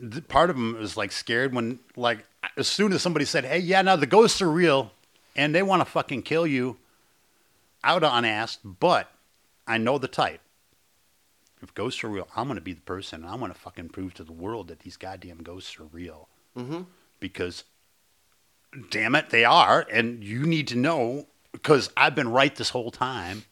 th- 0.00 0.28
part 0.28 0.48
of 0.48 0.54
them 0.54 0.76
is 0.80 0.96
like 0.96 1.10
scared 1.10 1.52
when 1.52 1.80
like 1.96 2.24
as 2.56 2.68
soon 2.68 2.92
as 2.92 3.02
somebody 3.02 3.24
said, 3.24 3.44
"Hey, 3.44 3.58
yeah, 3.58 3.82
now 3.82 3.96
the 3.96 4.06
ghosts 4.06 4.40
are 4.40 4.48
real, 4.48 4.92
and 5.34 5.52
they 5.52 5.62
want 5.64 5.80
to 5.80 5.84
fucking 5.84 6.22
kill 6.22 6.46
you," 6.46 6.76
I 7.82 7.94
would 7.94 8.04
have 8.04 8.14
unasked, 8.14 8.62
but 8.78 9.10
I 9.66 9.76
know 9.76 9.98
the 9.98 10.06
type. 10.06 10.40
If 11.60 11.74
ghosts 11.74 12.04
are 12.04 12.08
real, 12.08 12.28
I'm 12.36 12.46
gonna 12.46 12.60
be 12.60 12.74
the 12.74 12.80
person. 12.82 13.24
And 13.24 13.32
I'm 13.32 13.40
gonna 13.40 13.54
fucking 13.54 13.88
prove 13.88 14.14
to 14.14 14.24
the 14.24 14.30
world 14.30 14.68
that 14.68 14.80
these 14.80 14.96
goddamn 14.96 15.38
ghosts 15.38 15.80
are 15.80 15.88
real. 15.90 16.28
Mm-hmm. 16.56 16.82
Because, 17.18 17.64
damn 18.88 19.16
it, 19.16 19.30
they 19.30 19.44
are, 19.44 19.84
and 19.90 20.22
you 20.22 20.46
need 20.46 20.68
to 20.68 20.76
know 20.76 21.26
because 21.50 21.90
I've 21.96 22.14
been 22.14 22.28
right 22.28 22.54
this 22.54 22.70
whole 22.70 22.92
time. 22.92 23.46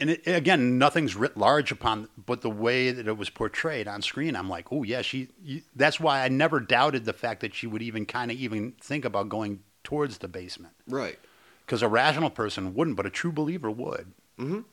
And 0.00 0.10
it, 0.10 0.26
again, 0.26 0.78
nothing's 0.78 1.16
writ 1.16 1.36
large 1.36 1.72
upon, 1.72 2.08
but 2.24 2.40
the 2.42 2.50
way 2.50 2.92
that 2.92 3.08
it 3.08 3.16
was 3.18 3.30
portrayed 3.30 3.88
on 3.88 4.00
screen, 4.02 4.36
I'm 4.36 4.48
like, 4.48 4.68
oh 4.70 4.84
yeah, 4.84 5.02
she. 5.02 5.28
You, 5.42 5.62
that's 5.74 5.98
why 5.98 6.22
I 6.24 6.28
never 6.28 6.60
doubted 6.60 7.04
the 7.04 7.12
fact 7.12 7.40
that 7.40 7.52
she 7.54 7.66
would 7.66 7.82
even 7.82 8.06
kind 8.06 8.30
of 8.30 8.36
even 8.36 8.72
think 8.80 9.04
about 9.04 9.28
going 9.28 9.60
towards 9.82 10.18
the 10.18 10.28
basement 10.28 10.74
Right. 10.86 11.18
because 11.66 11.82
a 11.82 11.88
rational 11.88 12.30
person 12.30 12.74
wouldn't, 12.74 12.96
but 12.96 13.06
a 13.06 13.10
true 13.10 13.32
believer 13.32 13.70
would. 13.70 14.12
Mhm. 14.38 14.64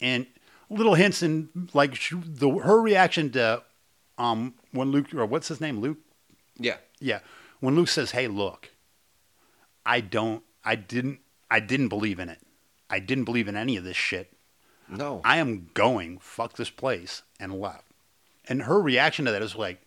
And 0.00 0.26
little 0.68 0.94
hints 0.94 1.22
in 1.22 1.48
like 1.72 1.94
she, 1.94 2.16
the 2.16 2.50
her 2.50 2.80
reaction 2.80 3.30
to 3.32 3.62
um 4.18 4.54
when 4.72 4.90
Luke 4.90 5.14
or 5.14 5.24
what's 5.26 5.48
his 5.48 5.60
name 5.60 5.78
Luke 5.80 5.98
Yeah. 6.58 6.76
yeah 7.00 7.20
when 7.60 7.74
Luke 7.76 7.88
says 7.88 8.10
hey 8.12 8.26
look 8.28 8.70
I 9.86 10.00
don't 10.00 10.42
I 10.64 10.74
didn't 10.74 11.20
I 11.50 11.60
didn't 11.60 11.88
believe 11.88 12.18
in 12.18 12.28
it 12.28 12.38
I 12.90 12.98
didn't 12.98 13.24
believe 13.24 13.46
in 13.46 13.56
any 13.56 13.76
of 13.76 13.84
this 13.84 13.96
shit 13.96 14.32
No. 14.98 15.20
I 15.24 15.38
am 15.38 15.70
going 15.74 16.18
fuck 16.18 16.54
this 16.54 16.70
place 16.70 17.22
and 17.40 17.60
left 17.60 17.84
and 18.46 18.62
her 18.62 18.80
reaction 18.80 19.24
to 19.24 19.32
that 19.32 19.42
is 19.42 19.56
like 19.56 19.80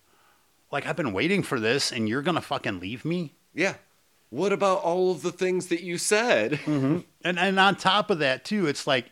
like 0.70 0.86
I've 0.86 0.96
been 0.96 1.12
waiting 1.12 1.42
for 1.42 1.58
this 1.58 1.92
and 1.92 2.08
you're 2.08 2.22
gonna 2.22 2.40
fucking 2.40 2.80
leave 2.80 3.04
me 3.04 3.34
yeah. 3.58 3.74
What 4.30 4.52
about 4.52 4.82
all 4.82 5.10
of 5.10 5.22
the 5.22 5.32
things 5.32 5.66
that 5.66 5.82
you 5.82 5.98
said? 5.98 6.52
Mm-hmm. 6.68 6.98
And 7.24 7.38
and 7.38 7.58
on 7.58 7.74
top 7.74 8.10
of 8.10 8.20
that 8.20 8.44
too, 8.44 8.66
it's 8.66 8.86
like 8.86 9.10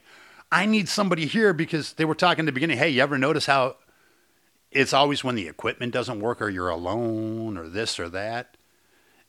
I 0.53 0.67
need 0.67 0.89
somebody 0.89 1.27
here 1.27 1.53
because 1.53 1.95
they 1.95 2.05
were 2.05 2.15
talking 2.15 2.41
in 2.41 2.47
the 2.47 2.53
beginning. 2.53 2.79
Hey, 2.79 2.91
you 2.91 3.03
ever 3.03 3.19
notice 3.19 3.47
how 3.47 3.77
it's 4.71 4.93
always 4.93 5.25
when 5.25 5.35
the 5.35 5.49
equipment 5.49 5.93
doesn't 5.93 6.21
work 6.21 6.41
or 6.41 6.49
you're 6.49 6.69
alone 6.69 7.59
or 7.59 7.69
this 7.69 7.99
or 7.99 8.09
that? 8.11 8.57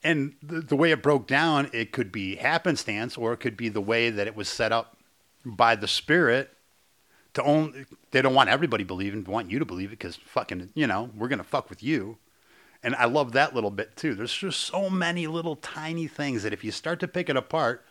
And 0.04 0.36
the, 0.44 0.62
the 0.62 0.76
way 0.76 0.92
it 0.92 1.02
broke 1.02 1.26
down, 1.26 1.72
it 1.74 1.92
could 1.92 2.12
be 2.12 2.36
happenstance 2.36 3.18
or 3.18 3.34
it 3.34 3.38
could 3.38 3.58
be 3.58 3.68
the 3.68 3.82
way 3.82 4.12
that 4.12 4.28
it 4.28 4.36
was 4.36 4.48
set 4.48 4.72
up 4.72 4.96
by 5.44 5.76
the 5.76 5.88
spirit 5.88 6.54
to 7.38 7.43
only 7.43 7.86
they 8.12 8.21
don't 8.21 8.34
want 8.34 8.50
everybody 8.50 8.84
believing, 8.84 9.23
they 9.23 9.32
want 9.32 9.52
you 9.52 9.60
to 9.60 9.65
believe 9.65 9.89
it 9.89 10.00
because 10.00 10.15
fucking 10.15 10.69
you 10.73 10.88
know 10.88 11.12
we're 11.15 11.28
gonna 11.28 11.43
fuck 11.43 11.69
with 11.69 11.82
you. 11.82 12.17
And 12.84 12.95
I 12.95 13.06
love 13.06 13.32
that 13.34 13.56
little 13.56 13.71
bit 13.71 13.95
too. 13.95 14.15
There's 14.15 14.34
just 14.34 14.60
so 14.62 14.89
many 14.89 15.28
little 15.28 15.56
tiny 15.56 16.08
things 16.08 16.43
that 16.43 16.54
if 16.54 16.63
you 16.63 16.71
start 16.71 17.00
to 17.00 17.08
pick 17.08 17.30
it 17.30 17.38
apart, 17.38 17.86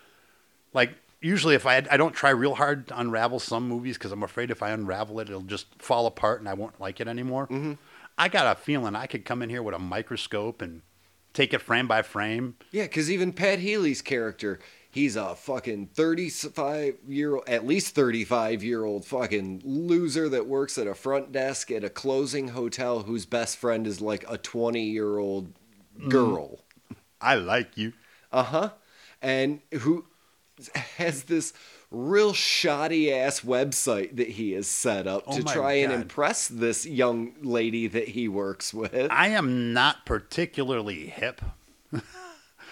like 0.72 0.94
usually 1.20 1.54
if 1.54 1.64
I 1.64 1.76
I 1.90 1.96
don't 1.96 2.12
try 2.12 2.30
real 2.30 2.56
hard 2.56 2.88
to 2.88 2.98
unravel 2.98 3.38
some 3.38 3.68
movies 3.68 3.96
because 3.96 4.12
I'm 4.12 4.24
afraid 4.24 4.50
if 4.50 4.62
I 4.62 4.70
unravel 4.70 5.20
it, 5.20 5.28
it'll 5.28 5.42
just 5.42 5.66
fall 5.78 6.06
apart 6.06 6.40
and 6.40 6.48
I 6.48 6.54
won't 6.54 6.80
like 6.80 7.00
it 7.00 7.08
anymore. 7.08 7.46
mm-hmm. 7.46 7.74
I 8.18 8.28
got 8.28 8.56
a 8.56 8.58
feeling 8.58 8.96
I 8.96 9.06
could 9.06 9.24
come 9.26 9.42
in 9.42 9.50
here 9.50 9.62
with 9.62 9.74
a 9.74 9.78
microscope 9.78 10.62
and 10.62 10.80
take 11.34 11.52
it 11.52 11.58
frame 11.60 11.86
by 11.86 12.00
frame. 12.00 12.56
Yeah, 12.72 12.84
because 12.84 13.10
even 13.10 13.32
Pat 13.32 13.58
Healy's 13.58 14.00
character, 14.00 14.58
he's 14.96 15.14
a 15.14 15.34
fucking 15.34 15.86
35 15.88 16.96
year 17.06 17.34
old, 17.34 17.46
at 17.46 17.66
least 17.66 17.94
35 17.94 18.64
year 18.64 18.84
old 18.84 19.04
fucking 19.04 19.60
loser 19.62 20.28
that 20.30 20.46
works 20.46 20.78
at 20.78 20.86
a 20.86 20.94
front 20.94 21.32
desk 21.32 21.70
at 21.70 21.84
a 21.84 21.90
closing 21.90 22.48
hotel 22.48 23.00
whose 23.00 23.26
best 23.26 23.58
friend 23.58 23.86
is 23.86 24.00
like 24.00 24.24
a 24.26 24.38
20 24.38 24.82
year 24.82 25.18
old 25.18 25.52
girl. 26.08 26.64
I 27.20 27.34
like 27.34 27.76
you. 27.76 27.92
Uh 28.32 28.42
huh. 28.42 28.70
And 29.20 29.60
who 29.82 30.06
has 30.96 31.24
this 31.24 31.52
real 31.90 32.32
shoddy 32.32 33.12
ass 33.12 33.40
website 33.40 34.16
that 34.16 34.28
he 34.28 34.52
has 34.52 34.66
set 34.66 35.06
up 35.06 35.24
Oh 35.26 35.36
to 35.36 35.44
try 35.44 35.74
and 35.74 35.92
impress 35.92 36.48
this 36.48 36.86
young 36.86 37.34
lady 37.42 37.86
that 37.86 38.08
he 38.08 38.28
works 38.28 38.72
with. 38.72 39.08
I 39.10 39.28
am 39.28 39.74
not 39.74 40.06
particularly 40.06 41.06
hip 41.08 41.42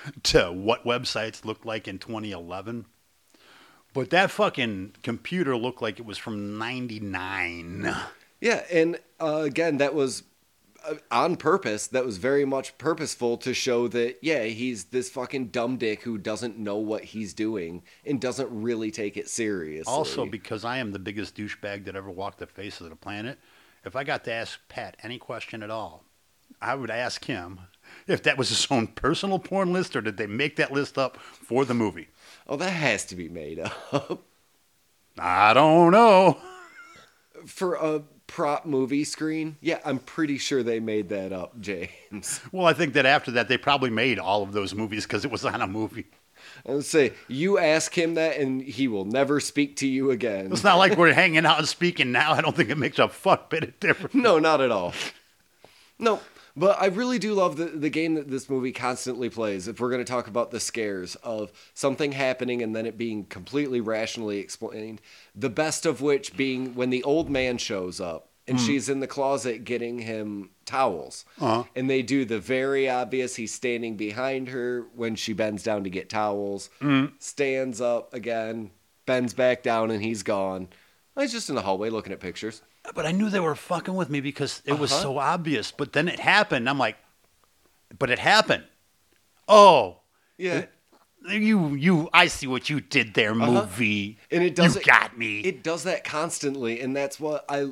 to 0.25 0.53
what 0.53 0.85
websites 0.85 1.45
looked 1.45 1.67
like 1.67 1.88
in 1.88 1.99
2011, 1.99 2.87
But 3.93 4.11
that 4.11 4.31
fucking 4.31 4.97
computer 5.03 5.57
looked 5.57 5.83
like 5.83 5.99
it 5.99 6.07
was 6.07 6.19
from 6.19 6.59
'99. 6.59 7.95
Yeah, 8.40 8.62
and 8.71 8.99
uh, 9.21 9.43
again, 9.43 9.79
that 9.79 9.95
was 9.95 10.25
uh, 10.87 10.97
on 11.11 11.37
purpose. 11.37 11.87
That 11.87 12.05
was 12.05 12.19
very 12.19 12.45
much 12.45 12.77
purposeful 12.79 13.38
to 13.38 13.55
show 13.55 13.88
that, 13.88 14.19
yeah, 14.21 14.45
he's 14.45 14.85
this 14.87 15.09
fucking 15.11 15.49
dumb 15.49 15.77
dick 15.79 16.03
who 16.03 16.19
doesn't 16.19 16.59
know 16.59 16.77
what 16.77 17.05
he's 17.05 17.33
doing 17.33 17.83
and 18.05 18.21
doesn't 18.21 18.49
really 18.51 18.90
take 18.90 19.17
it 19.17 19.29
seriously. 19.29 19.90
Also, 19.90 20.27
because 20.27 20.64
I 20.64 20.79
am 20.79 20.93
the 20.93 20.99
biggest 20.99 21.37
douchebag 21.37 21.85
that 21.87 21.97
ever 21.97 22.11
walked 22.11 22.38
the 22.38 22.47
face 22.47 22.81
of 22.81 22.90
the 22.90 22.97
planet, 22.97 23.38
if 23.85 23.97
I 23.97 24.05
got 24.05 24.25
to 24.25 24.33
ask 24.33 24.61
Pat 24.69 24.97
any 25.03 25.19
question 25.19 25.62
at 25.62 25.71
all, 25.71 26.05
I 26.61 26.75
would 26.75 26.90
ask 26.90 27.25
him 27.25 27.61
if 28.07 28.23
that 28.25 28.38
was 28.38 28.49
his 28.49 28.67
own 28.71 28.87
personal 28.88 29.38
porn 29.38 29.73
list 29.73 29.97
or 29.97 30.01
did 30.01 30.17
they 30.17 30.27
make 30.27 30.57
that 30.57 30.73
list 30.73 30.99
up 30.99 31.17
for 31.19 31.64
the 31.64 31.75
movie. 31.75 32.09
oh, 32.49 32.57
that 32.57 32.71
has 32.71 33.05
to 33.07 33.17
be 33.17 33.29
made 33.29 33.59
up. 33.59 34.23
I 35.19 35.55
don't 35.55 35.93
know. 35.93 36.38
For 37.47 37.75
a 37.75 38.03
prop 38.27 38.64
movie 38.67 39.05
screen, 39.05 39.57
yeah, 39.61 39.79
I'm 39.85 39.99
pretty 39.99 40.38
sure 40.38 40.62
they 40.62 40.81
made 40.81 41.11
that 41.11 41.33
up, 41.33 41.61
James. 41.61 42.40
Well, 42.53 42.67
I 42.67 42.73
think 42.73 42.95
that 42.95 43.07
after 43.07 43.31
that, 43.33 43.49
they 43.49 43.59
probably 43.59 43.90
made 43.90 44.19
all 44.19 44.43
of 44.43 44.53
those 44.53 44.75
movies 44.75 45.05
because 45.05 45.25
it 45.25 45.31
was 45.31 45.45
on 45.45 45.61
a 45.61 45.67
movie. 45.67 46.07
I 46.67 46.73
would 46.73 46.85
say, 46.85 47.12
you 47.29 47.59
ask 47.59 47.97
him 47.97 48.14
that 48.14 48.38
and 48.38 48.61
he 48.62 48.88
will 48.88 49.05
never 49.05 49.40
speak 49.40 49.77
to 49.77 49.87
you 49.87 50.11
again. 50.11 50.51
It's 50.53 50.64
not 50.64 50.77
like 50.77 50.97
we're 50.97 51.12
hanging 51.12 51.47
out 51.47 51.59
and 51.59 51.69
speaking 51.69 52.12
now. 52.12 52.33
I 52.33 52.40
don't 52.40 52.55
think 52.57 52.71
it 52.71 52.79
makes 52.79 52.99
a 52.99 53.09
fuck 53.09 53.51
bit 53.51 53.64
of 53.64 53.81
difference. 53.81 54.14
No, 54.14 54.38
not 54.38 54.61
at 54.61 54.71
all. 54.71 54.93
No, 55.99 56.21
but 56.57 56.81
I 56.81 56.87
really 56.87 57.19
do 57.19 57.35
love 57.35 57.57
the, 57.57 57.67
the 57.67 57.90
game 57.90 58.14
that 58.14 58.31
this 58.31 58.49
movie 58.49 58.73
constantly 58.73 59.29
plays. 59.29 59.69
If 59.69 59.81
we're 59.81 59.90
going 59.90 60.05
to 60.05 60.11
talk 60.11 60.27
about 60.29 60.51
the 60.51 60.61
scares 60.61 61.17
of 61.17 61.53
something 61.75 62.12
happening 62.12 62.62
and 62.62 62.75
then 62.75 62.87
it 62.87 62.97
being 62.97 63.25
completely 63.25 63.81
rationally 63.81 64.38
explained, 64.38 65.01
the 65.35 65.51
best 65.51 65.87
of 65.87 66.01
which 66.01 66.37
being 66.37 66.75
when 66.75 66.90
the 66.90 67.03
old 67.03 67.29
man 67.29 67.59
shows 67.59 68.01
up 68.01 68.29
and 68.47 68.61
she's 68.61 68.88
in 68.88 69.01
the 69.01 69.07
closet 69.07 69.64
getting 69.64 69.99
him 69.99 70.51
towels. 70.67 71.25
Uh-huh. 71.40 71.64
And 71.75 71.88
they 71.88 72.03
do 72.03 72.25
the 72.25 72.38
very 72.38 72.88
obvious 72.88 73.37
he's 73.37 73.55
standing 73.55 73.97
behind 73.97 74.49
her 74.49 74.85
when 74.95 75.14
she 75.17 75.33
bends 75.33 75.62
down 75.62 75.85
to 75.85 75.90
get 75.90 76.11
towels, 76.11 76.69
stands 77.19 77.81
up 77.81 78.12
again, 78.12 78.71
bends 79.07 79.33
back 79.33 79.62
down, 79.62 79.90
and 79.90 80.03
he's 80.05 80.23
gone. 80.23 80.69
He's 81.19 81.33
just 81.33 81.49
in 81.49 81.55
the 81.55 81.62
hallway 81.62 81.90
looking 81.90 82.12
at 82.12 82.21
pictures. 82.21 82.61
But 82.94 83.07
I 83.07 83.12
knew 83.12 83.31
they 83.31 83.40
were 83.40 83.55
fucking 83.55 83.94
with 83.94 84.11
me 84.11 84.20
because 84.20 84.61
it 84.66 84.75
was 84.79 84.92
Uh-huh. 84.92 85.03
so 85.03 85.18
obvious. 85.18 85.70
But 85.73 85.92
then 85.94 86.09
it 86.09 86.20
happened. 86.20 86.68
I'm 86.68 86.79
like, 86.79 86.97
but 87.99 88.11
it 88.11 88.18
happened. 88.18 88.64
Oh, 89.49 90.01
Yeah. 90.37 90.66
you, 91.29 91.75
you, 91.75 92.09
I 92.12 92.27
see 92.27 92.47
what 92.47 92.68
you 92.68 92.81
did 92.81 93.14
there, 93.14 93.35
movie. 93.35 94.18
Uh-huh. 94.18 94.27
And 94.37 94.44
it 94.44 94.55
does 94.55 94.75
You 94.75 94.81
it- 94.83 94.87
got 94.87 95.16
me. 95.16 95.40
It 95.40 95.62
does 95.62 95.85
that 95.85 96.05
constantly, 96.05 96.81
and 96.81 96.94
that's 96.97 97.18
what 97.18 97.44
I 97.49 97.68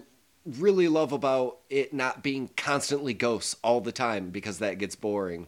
really 0.46 0.88
love 0.88 1.12
about 1.12 1.58
it 1.70 1.92
not 1.92 2.22
being 2.22 2.48
constantly 2.56 3.14
ghosts 3.14 3.54
all 3.62 3.80
the 3.80 3.92
time 3.92 4.30
because 4.30 4.58
that 4.58 4.78
gets 4.78 4.96
boring. 4.96 5.46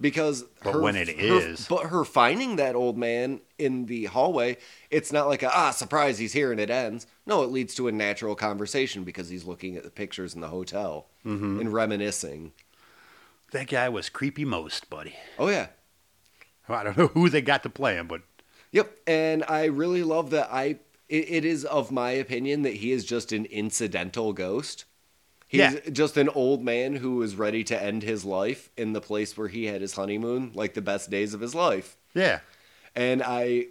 Because 0.00 0.44
But 0.62 0.80
when 0.80 0.94
it 0.94 1.08
her- 1.08 1.14
is- 1.40 1.66
but 1.68 1.86
her 1.86 2.04
finding 2.04 2.54
that 2.56 2.76
old 2.76 2.96
man 2.96 3.40
in 3.58 3.86
the 3.86 4.04
hallway, 4.04 4.56
it's 4.90 5.12
not 5.12 5.26
like 5.26 5.42
a 5.42 5.50
ah 5.52 5.70
surprise 5.72 6.18
he's 6.18 6.32
here 6.34 6.52
and 6.52 6.60
it 6.60 6.70
ends. 6.70 7.06
No, 7.26 7.42
it 7.42 7.50
leads 7.50 7.74
to 7.74 7.88
a 7.88 7.92
natural 7.92 8.36
conversation 8.36 9.02
because 9.02 9.28
he's 9.28 9.44
looking 9.44 9.76
at 9.76 9.82
the 9.82 9.90
pictures 9.90 10.34
in 10.34 10.40
the 10.40 10.48
hotel 10.48 11.06
Mm-hmm. 11.26 11.60
and 11.60 11.72
reminiscing. 11.72 12.52
that 13.50 13.66
guy 13.68 13.88
was 13.88 14.08
creepy 14.08 14.44
most, 14.44 14.88
buddy. 14.88 15.14
Oh 15.38 15.48
yeah, 15.48 15.68
I 16.68 16.84
don't 16.84 16.96
know 16.96 17.08
who 17.08 17.28
they 17.28 17.40
got 17.42 17.62
to 17.64 17.70
play 17.70 17.94
him, 17.96 18.06
but 18.06 18.22
Yep, 18.70 18.98
and 19.06 19.42
I 19.48 19.64
really 19.64 20.02
love 20.04 20.30
that. 20.30 20.48
I 20.52 20.78
it, 21.08 21.30
it 21.30 21.44
is 21.44 21.64
of 21.64 21.90
my 21.90 22.10
opinion 22.10 22.62
that 22.62 22.74
he 22.74 22.92
is 22.92 23.04
just 23.04 23.32
an 23.32 23.46
incidental 23.46 24.32
ghost. 24.34 24.84
He's 25.48 25.60
Yeah. 25.60 25.80
just 25.90 26.16
an 26.18 26.28
old 26.28 26.62
man 26.62 26.96
who 26.96 27.16
was 27.16 27.34
ready 27.34 27.64
to 27.64 27.82
end 27.82 28.02
his 28.02 28.24
life 28.24 28.70
in 28.76 28.92
the 28.92 29.00
place 29.00 29.36
where 29.36 29.48
he 29.48 29.64
had 29.64 29.80
his 29.80 29.94
honeymoon, 29.94 30.52
like 30.54 30.74
the 30.74 30.82
best 30.82 31.08
days 31.10 31.32
of 31.34 31.40
his 31.40 31.54
life. 31.54 31.96
yeah. 32.14 32.40
And 32.94 33.22
I 33.22 33.68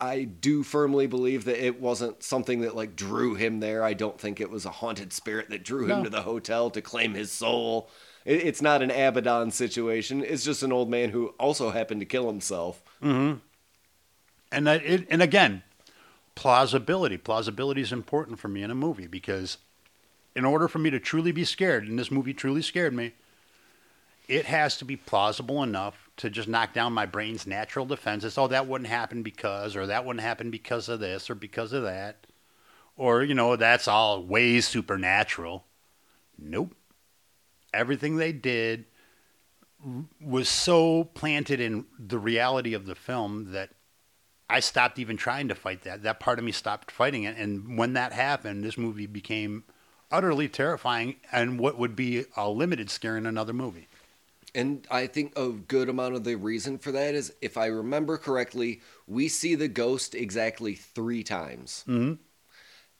I 0.00 0.22
do 0.24 0.62
firmly 0.62 1.08
believe 1.08 1.44
that 1.46 1.62
it 1.64 1.80
wasn't 1.80 2.22
something 2.22 2.60
that 2.60 2.76
like 2.76 2.94
drew 2.94 3.34
him 3.34 3.58
there. 3.60 3.82
I 3.82 3.94
don't 3.94 4.18
think 4.20 4.40
it 4.40 4.48
was 4.48 4.64
a 4.64 4.70
haunted 4.70 5.12
spirit 5.12 5.50
that 5.50 5.64
drew 5.64 5.82
him 5.84 5.98
No. 5.98 6.04
to 6.04 6.10
the 6.10 6.22
hotel 6.22 6.70
to 6.70 6.80
claim 6.80 7.14
his 7.14 7.32
soul. 7.32 7.90
It, 8.24 8.46
it's 8.46 8.62
not 8.62 8.80
an 8.80 8.90
Abaddon 8.92 9.50
situation. 9.50 10.22
It's 10.24 10.44
just 10.44 10.62
an 10.62 10.70
old 10.72 10.88
man 10.88 11.10
who 11.10 11.28
also 11.40 11.70
happened 11.70 12.00
to 12.00 12.06
kill 12.06 12.28
himself. 12.28 12.80
Mhm. 13.02 13.40
And 14.52 14.66
that 14.68 14.84
it, 14.84 15.06
and 15.10 15.20
again, 15.20 15.62
plausibility. 16.36 17.16
Plausibility 17.18 17.80
is 17.80 17.92
important 17.92 18.38
for 18.38 18.46
me 18.48 18.62
in 18.62 18.70
a 18.70 18.74
movie 18.76 19.08
because 19.08 19.58
in 20.38 20.44
order 20.44 20.68
for 20.68 20.78
me 20.78 20.88
to 20.88 21.00
truly 21.00 21.32
be 21.32 21.44
scared, 21.44 21.88
and 21.88 21.98
this 21.98 22.12
movie 22.12 22.32
truly 22.32 22.62
scared 22.62 22.94
me, 22.94 23.12
it 24.28 24.44
has 24.44 24.76
to 24.76 24.84
be 24.84 24.94
plausible 24.94 25.64
enough 25.64 26.08
to 26.16 26.30
just 26.30 26.46
knock 26.46 26.72
down 26.72 26.92
my 26.92 27.06
brain's 27.06 27.44
natural 27.44 27.84
defenses. 27.84 28.38
Oh, 28.38 28.46
that 28.46 28.68
wouldn't 28.68 28.88
happen 28.88 29.24
because, 29.24 29.74
or 29.74 29.88
that 29.88 30.04
wouldn't 30.04 30.22
happen 30.22 30.52
because 30.52 30.88
of 30.88 31.00
this, 31.00 31.28
or 31.28 31.34
because 31.34 31.72
of 31.72 31.82
that, 31.82 32.28
or 32.96 33.24
you 33.24 33.34
know, 33.34 33.56
that's 33.56 33.88
all 33.88 34.22
way 34.22 34.60
supernatural. 34.60 35.64
Nope. 36.38 36.72
Everything 37.74 38.14
they 38.16 38.30
did 38.30 38.84
was 40.20 40.48
so 40.48 41.02
planted 41.02 41.58
in 41.60 41.84
the 41.98 42.18
reality 42.18 42.74
of 42.74 42.86
the 42.86 42.94
film 42.94 43.50
that 43.50 43.70
I 44.48 44.60
stopped 44.60 45.00
even 45.00 45.16
trying 45.16 45.48
to 45.48 45.56
fight 45.56 45.82
that. 45.82 46.04
That 46.04 46.20
part 46.20 46.38
of 46.38 46.44
me 46.44 46.52
stopped 46.52 46.92
fighting 46.92 47.24
it. 47.24 47.36
And 47.36 47.76
when 47.76 47.94
that 47.94 48.12
happened, 48.12 48.62
this 48.62 48.78
movie 48.78 49.06
became 49.06 49.64
utterly 50.10 50.48
terrifying 50.48 51.16
and 51.32 51.58
what 51.58 51.78
would 51.78 51.94
be 51.96 52.24
a 52.36 52.48
limited 52.48 52.90
scare 52.90 53.16
in 53.16 53.26
another 53.26 53.52
movie. 53.52 53.88
And 54.54 54.86
I 54.90 55.06
think 55.06 55.38
a 55.38 55.50
good 55.50 55.88
amount 55.88 56.14
of 56.14 56.24
the 56.24 56.36
reason 56.36 56.78
for 56.78 56.90
that 56.92 57.14
is, 57.14 57.32
if 57.42 57.56
I 57.56 57.66
remember 57.66 58.16
correctly, 58.16 58.80
we 59.06 59.28
see 59.28 59.54
the 59.54 59.68
ghost 59.68 60.14
exactly 60.14 60.74
three 60.74 61.22
times. 61.22 61.84
Mm-hmm. 61.86 62.14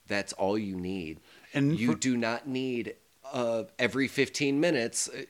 That's 0.06 0.32
all 0.34 0.58
you 0.58 0.76
need. 0.76 1.20
And 1.54 1.78
you 1.78 1.92
for- 1.92 1.98
do 1.98 2.16
not 2.16 2.46
need 2.46 2.94
uh, 3.32 3.64
every 3.78 4.08
15 4.08 4.60
minutes. 4.60 5.08
uh, 5.08 5.22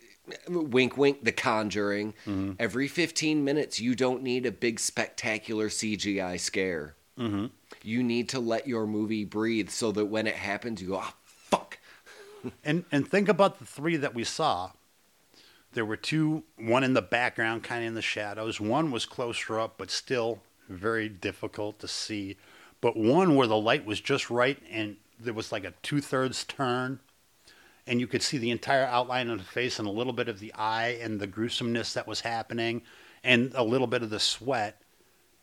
Wink, 0.48 0.98
wink, 0.98 1.24
the 1.24 1.32
conjuring. 1.32 2.12
Mm-hmm. 2.26 2.52
Every 2.58 2.86
15 2.86 3.42
minutes, 3.44 3.80
you 3.80 3.94
don't 3.94 4.22
need 4.22 4.44
a 4.44 4.52
big 4.52 4.78
spectacular 4.78 5.68
CGI 5.70 6.38
scare. 6.38 6.96
Mm-hmm. 7.18 7.46
You 7.82 8.02
need 8.02 8.28
to 8.30 8.38
let 8.40 8.66
your 8.68 8.86
movie 8.86 9.24
breathe 9.24 9.70
so 9.70 9.90
that 9.92 10.04
when 10.04 10.26
it 10.26 10.34
happens, 10.34 10.82
you 10.82 10.88
go, 10.88 10.96
ah. 10.96 11.14
And 12.64 12.84
and 12.92 13.08
think 13.08 13.28
about 13.28 13.58
the 13.58 13.64
three 13.64 13.96
that 13.96 14.14
we 14.14 14.24
saw. 14.24 14.72
There 15.72 15.84
were 15.84 15.96
two, 15.96 16.44
one 16.56 16.82
in 16.82 16.94
the 16.94 17.02
background, 17.02 17.62
kind 17.62 17.82
of 17.82 17.88
in 17.88 17.94
the 17.94 18.02
shadows. 18.02 18.60
One 18.60 18.90
was 18.90 19.04
closer 19.04 19.60
up, 19.60 19.74
but 19.76 19.90
still 19.90 20.40
very 20.68 21.08
difficult 21.08 21.78
to 21.80 21.88
see. 21.88 22.36
But 22.80 22.96
one 22.96 23.34
where 23.34 23.46
the 23.46 23.56
light 23.56 23.84
was 23.84 24.00
just 24.00 24.30
right, 24.30 24.58
and 24.70 24.96
there 25.20 25.34
was 25.34 25.52
like 25.52 25.64
a 25.64 25.74
two 25.82 26.00
thirds 26.00 26.44
turn, 26.44 27.00
and 27.86 28.00
you 28.00 28.06
could 28.06 28.22
see 28.22 28.38
the 28.38 28.50
entire 28.50 28.84
outline 28.84 29.28
of 29.30 29.38
the 29.38 29.44
face 29.44 29.78
and 29.78 29.88
a 29.88 29.90
little 29.90 30.12
bit 30.12 30.28
of 30.28 30.40
the 30.40 30.54
eye 30.54 30.98
and 31.02 31.20
the 31.20 31.26
gruesomeness 31.26 31.92
that 31.94 32.06
was 32.06 32.20
happening, 32.20 32.82
and 33.22 33.52
a 33.54 33.62
little 33.62 33.86
bit 33.86 34.02
of 34.02 34.10
the 34.10 34.20
sweat, 34.20 34.80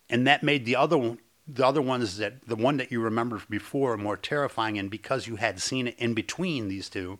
and 0.09 0.25
that 0.27 0.43
made 0.43 0.65
the 0.65 0.75
other 0.75 0.97
one. 0.97 1.19
The 1.47 1.65
other 1.65 1.81
ones 1.81 2.17
that 2.17 2.47
the 2.47 2.55
one 2.55 2.77
that 2.77 2.91
you 2.91 2.99
remember 3.01 3.41
before 3.49 3.97
more 3.97 4.17
terrifying, 4.17 4.77
and 4.77 4.89
because 4.89 5.27
you 5.27 5.35
had 5.35 5.61
seen 5.61 5.87
it 5.87 5.95
in 5.99 6.13
between 6.13 6.67
these 6.67 6.89
two, 6.89 7.19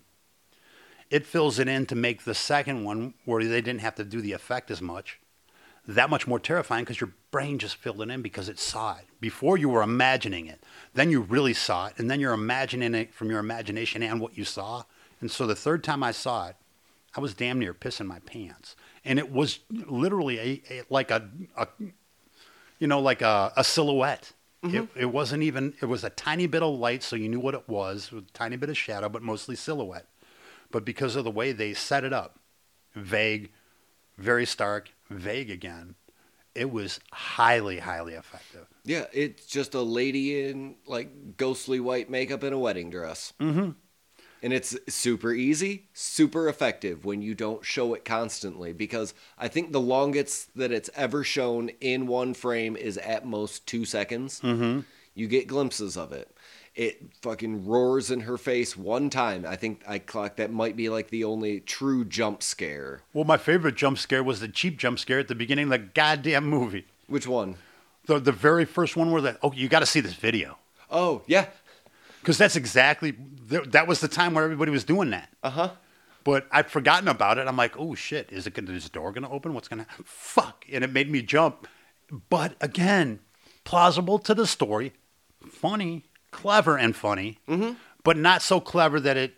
it 1.09 1.25
fills 1.25 1.59
it 1.59 1.67
in 1.67 1.85
to 1.85 1.95
make 1.95 2.23
the 2.23 2.33
second 2.33 2.83
one 2.83 3.13
where 3.25 3.43
they 3.43 3.61
didn't 3.61 3.81
have 3.81 3.95
to 3.95 4.03
do 4.03 4.21
the 4.21 4.33
effect 4.33 4.71
as 4.71 4.81
much 4.81 5.19
that 5.87 6.09
much 6.09 6.27
more 6.27 6.39
terrifying 6.39 6.83
because 6.83 6.99
your 6.99 7.13
brain 7.31 7.59
just 7.59 7.75
filled 7.75 8.01
it 8.01 8.09
in 8.09 8.21
because 8.21 8.49
it 8.49 8.59
saw 8.59 8.97
it. 8.97 9.05
Before 9.19 9.57
you 9.57 9.69
were 9.69 9.83
imagining 9.83 10.47
it. 10.47 10.63
Then 10.93 11.11
you 11.11 11.21
really 11.21 11.53
saw 11.53 11.87
it 11.87 11.93
and 11.97 12.09
then 12.09 12.19
you're 12.19 12.33
imagining 12.33 12.95
it 12.95 13.13
from 13.13 13.29
your 13.29 13.39
imagination 13.39 14.01
and 14.01 14.19
what 14.19 14.37
you 14.37 14.45
saw. 14.45 14.83
And 15.21 15.29
so 15.29 15.45
the 15.45 15.55
third 15.55 15.83
time 15.83 16.03
i 16.03 16.11
saw 16.11 16.47
it 16.49 16.55
i 17.15 17.21
was 17.21 17.33
damn 17.33 17.59
near 17.59 17.73
pissing 17.73 18.07
my 18.07 18.19
pants. 18.19 18.75
And 19.03 19.19
it 19.19 19.31
was 19.31 19.59
literally 19.69 20.39
a, 20.39 20.61
a 20.69 20.83
like 20.89 21.11
a, 21.11 21.29
a 21.55 21.67
you 22.79 22.87
know 22.87 22.99
like 22.99 23.21
a, 23.21 23.53
a 23.57 23.63
silhouette 23.63 24.31
it, 24.63 24.87
it 24.95 25.05
wasn't 25.05 25.43
even 25.43 25.75
it 25.79 25.85
was 25.85 26.03
a 26.03 26.09
tiny 26.09 26.47
bit 26.47 26.63
of 26.63 26.73
light 26.79 27.03
so 27.03 27.15
you 27.15 27.29
knew 27.29 27.39
what 27.39 27.53
it 27.53 27.69
was 27.69 28.11
with 28.11 28.27
a 28.27 28.31
tiny 28.31 28.55
bit 28.55 28.67
of 28.67 28.75
shadow 28.75 29.07
but 29.07 29.21
mostly 29.21 29.55
silhouette 29.55 30.07
but 30.75 30.83
because 30.83 31.15
of 31.15 31.23
the 31.23 31.31
way 31.31 31.53
they 31.53 31.73
set 31.73 32.03
it 32.03 32.11
up, 32.11 32.37
vague, 32.93 33.51
very 34.17 34.45
stark, 34.45 34.89
vague 35.09 35.49
again, 35.49 35.95
it 36.53 36.71
was 36.71 36.99
highly, 37.13 37.79
highly 37.79 38.13
effective. 38.13 38.67
Yeah, 38.83 39.05
it's 39.13 39.45
just 39.45 39.73
a 39.73 39.81
lady 39.81 40.47
in 40.47 40.75
like 40.85 41.37
ghostly 41.37 41.79
white 41.79 42.09
makeup 42.09 42.43
and 42.43 42.53
a 42.53 42.59
wedding 42.59 42.89
dress. 42.89 43.31
Mm-hmm. 43.39 43.71
And 44.45 44.53
it's 44.53 44.77
super 44.87 45.33
easy, 45.33 45.85
super 45.91 46.47
effective 46.47 47.03
when 47.03 47.23
you 47.23 47.33
don't 47.33 47.65
show 47.65 47.95
it 47.95 48.05
constantly 48.05 48.73
because 48.73 49.15
I 49.39 49.47
think 49.47 49.71
the 49.71 49.81
longest 49.81 50.55
that 50.55 50.71
it's 50.71 50.91
ever 50.93 51.23
shown 51.23 51.69
in 51.81 52.05
one 52.05 52.35
frame 52.35 52.75
is 52.75 52.99
at 52.99 53.25
most 53.25 53.65
two 53.65 53.85
seconds. 53.85 54.41
Mm-hmm. 54.41 54.81
You 55.15 55.27
get 55.27 55.47
glimpses 55.47 55.97
of 55.97 56.11
it. 56.11 56.29
It 56.75 57.01
fucking 57.23 57.65
roars 57.65 58.11
in 58.11 58.19
her 58.19 58.37
face 58.37 58.77
one 58.77 59.09
time. 59.09 59.47
I 59.47 59.55
think 59.55 59.81
I 59.87 59.97
clocked 59.97 60.37
that 60.37 60.51
might 60.51 60.75
be 60.75 60.89
like 60.89 61.09
the 61.09 61.23
only 61.23 61.59
true 61.61 62.05
jump 62.05 62.43
scare. 62.43 63.01
Well, 63.15 63.25
my 63.25 63.37
favorite 63.37 63.73
jump 63.73 63.97
scare 63.97 64.23
was 64.23 64.41
the 64.41 64.47
cheap 64.47 64.77
jump 64.77 64.99
scare 64.99 65.17
at 65.17 65.27
the 65.27 65.33
beginning 65.33 65.63
of 65.63 65.71
the 65.71 65.79
goddamn 65.79 66.45
movie. 66.45 66.85
Which 67.07 67.25
one? 67.25 67.55
The 68.05 68.19
the 68.19 68.31
very 68.31 68.65
first 68.65 68.95
one 68.95 69.09
where 69.09 69.23
that 69.23 69.39
oh 69.41 69.53
you 69.53 69.67
got 69.69 69.79
to 69.79 69.87
see 69.87 70.01
this 70.01 70.13
video 70.13 70.59
Oh, 70.91 71.23
yeah. 71.27 71.47
Because 72.25 72.39
that's 72.39 72.55
exactly 72.55 73.13
that 73.49 73.85
was 73.87 73.99
the 74.01 74.07
time 74.07 74.33
where 74.33 74.43
everybody 74.43 74.71
was 74.71 74.83
doing 74.83 75.11
that. 75.11 75.29
Uh 75.43 75.49
huh. 75.51 75.69
But 76.23 76.47
I'd 76.51 76.71
forgotten 76.71 77.07
about 77.07 77.37
it. 77.37 77.47
I'm 77.47 77.55
like, 77.55 77.77
oh 77.77 77.93
shit, 77.93 78.31
is 78.31 78.47
it 78.47 78.55
gonna 78.55 78.71
is 78.71 78.85
the 78.85 78.89
door 78.89 79.11
gonna 79.11 79.29
open? 79.29 79.53
What's 79.53 79.67
gonna 79.67 79.85
fuck? 80.03 80.65
And 80.71 80.83
it 80.83 80.91
made 80.91 81.11
me 81.11 81.21
jump. 81.21 81.67
But 82.29 82.55
again, 82.59 83.19
plausible 83.63 84.17
to 84.19 84.33
the 84.33 84.47
story, 84.47 84.93
funny, 85.47 86.05
clever, 86.31 86.77
and 86.79 86.95
funny, 86.95 87.37
but 88.03 88.17
not 88.17 88.41
so 88.41 88.59
clever 88.59 88.99
that 88.99 89.17
it 89.17 89.35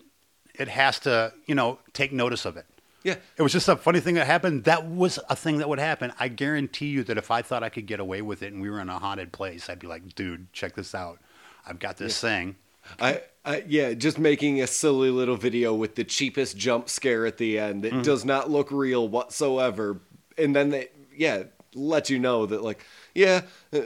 it 0.55 0.69
has 0.69 0.97
to 0.99 1.33
you 1.45 1.55
know 1.55 1.79
take 1.91 2.13
notice 2.13 2.45
of 2.45 2.55
it. 2.55 2.65
Yeah. 3.03 3.15
It 3.35 3.41
was 3.41 3.51
just 3.51 3.67
a 3.67 3.75
funny 3.75 3.99
thing 3.99 4.15
that 4.15 4.27
happened. 4.27 4.63
That 4.63 4.85
was 4.85 5.19
a 5.29 5.35
thing 5.35 5.57
that 5.57 5.67
would 5.67 5.79
happen. 5.79 6.13
I 6.19 6.29
guarantee 6.29 6.87
you 6.87 7.03
that 7.03 7.17
if 7.17 7.31
I 7.31 7.41
thought 7.41 7.63
I 7.63 7.69
could 7.69 7.85
get 7.85 7.99
away 7.99 8.21
with 8.21 8.43
it 8.43 8.53
and 8.53 8.61
we 8.61 8.69
were 8.69 8.79
in 8.79 8.89
a 8.89 8.97
haunted 8.99 9.33
place, 9.33 9.69
I'd 9.69 9.79
be 9.79 9.87
like, 9.87 10.15
dude, 10.15 10.51
check 10.53 10.75
this 10.75 10.95
out. 10.95 11.19
I've 11.65 11.79
got 11.79 11.97
this 11.97 12.19
thing. 12.19 12.55
I, 12.99 13.21
I 13.45 13.63
yeah, 13.67 13.93
just 13.93 14.19
making 14.19 14.61
a 14.61 14.67
silly 14.67 15.09
little 15.09 15.37
video 15.37 15.73
with 15.73 15.95
the 15.95 16.03
cheapest 16.03 16.57
jump 16.57 16.89
scare 16.89 17.25
at 17.25 17.37
the 17.37 17.59
end 17.59 17.83
that 17.83 18.03
does 18.03 18.25
not 18.25 18.49
look 18.49 18.71
real 18.71 19.07
whatsoever, 19.07 19.99
and 20.37 20.55
then 20.55 20.69
they 20.69 20.89
yeah 21.15 21.43
let 21.73 22.09
you 22.09 22.19
know 22.19 22.45
that 22.45 22.63
like 22.63 22.83
yeah, 23.15 23.41
uh, 23.73 23.81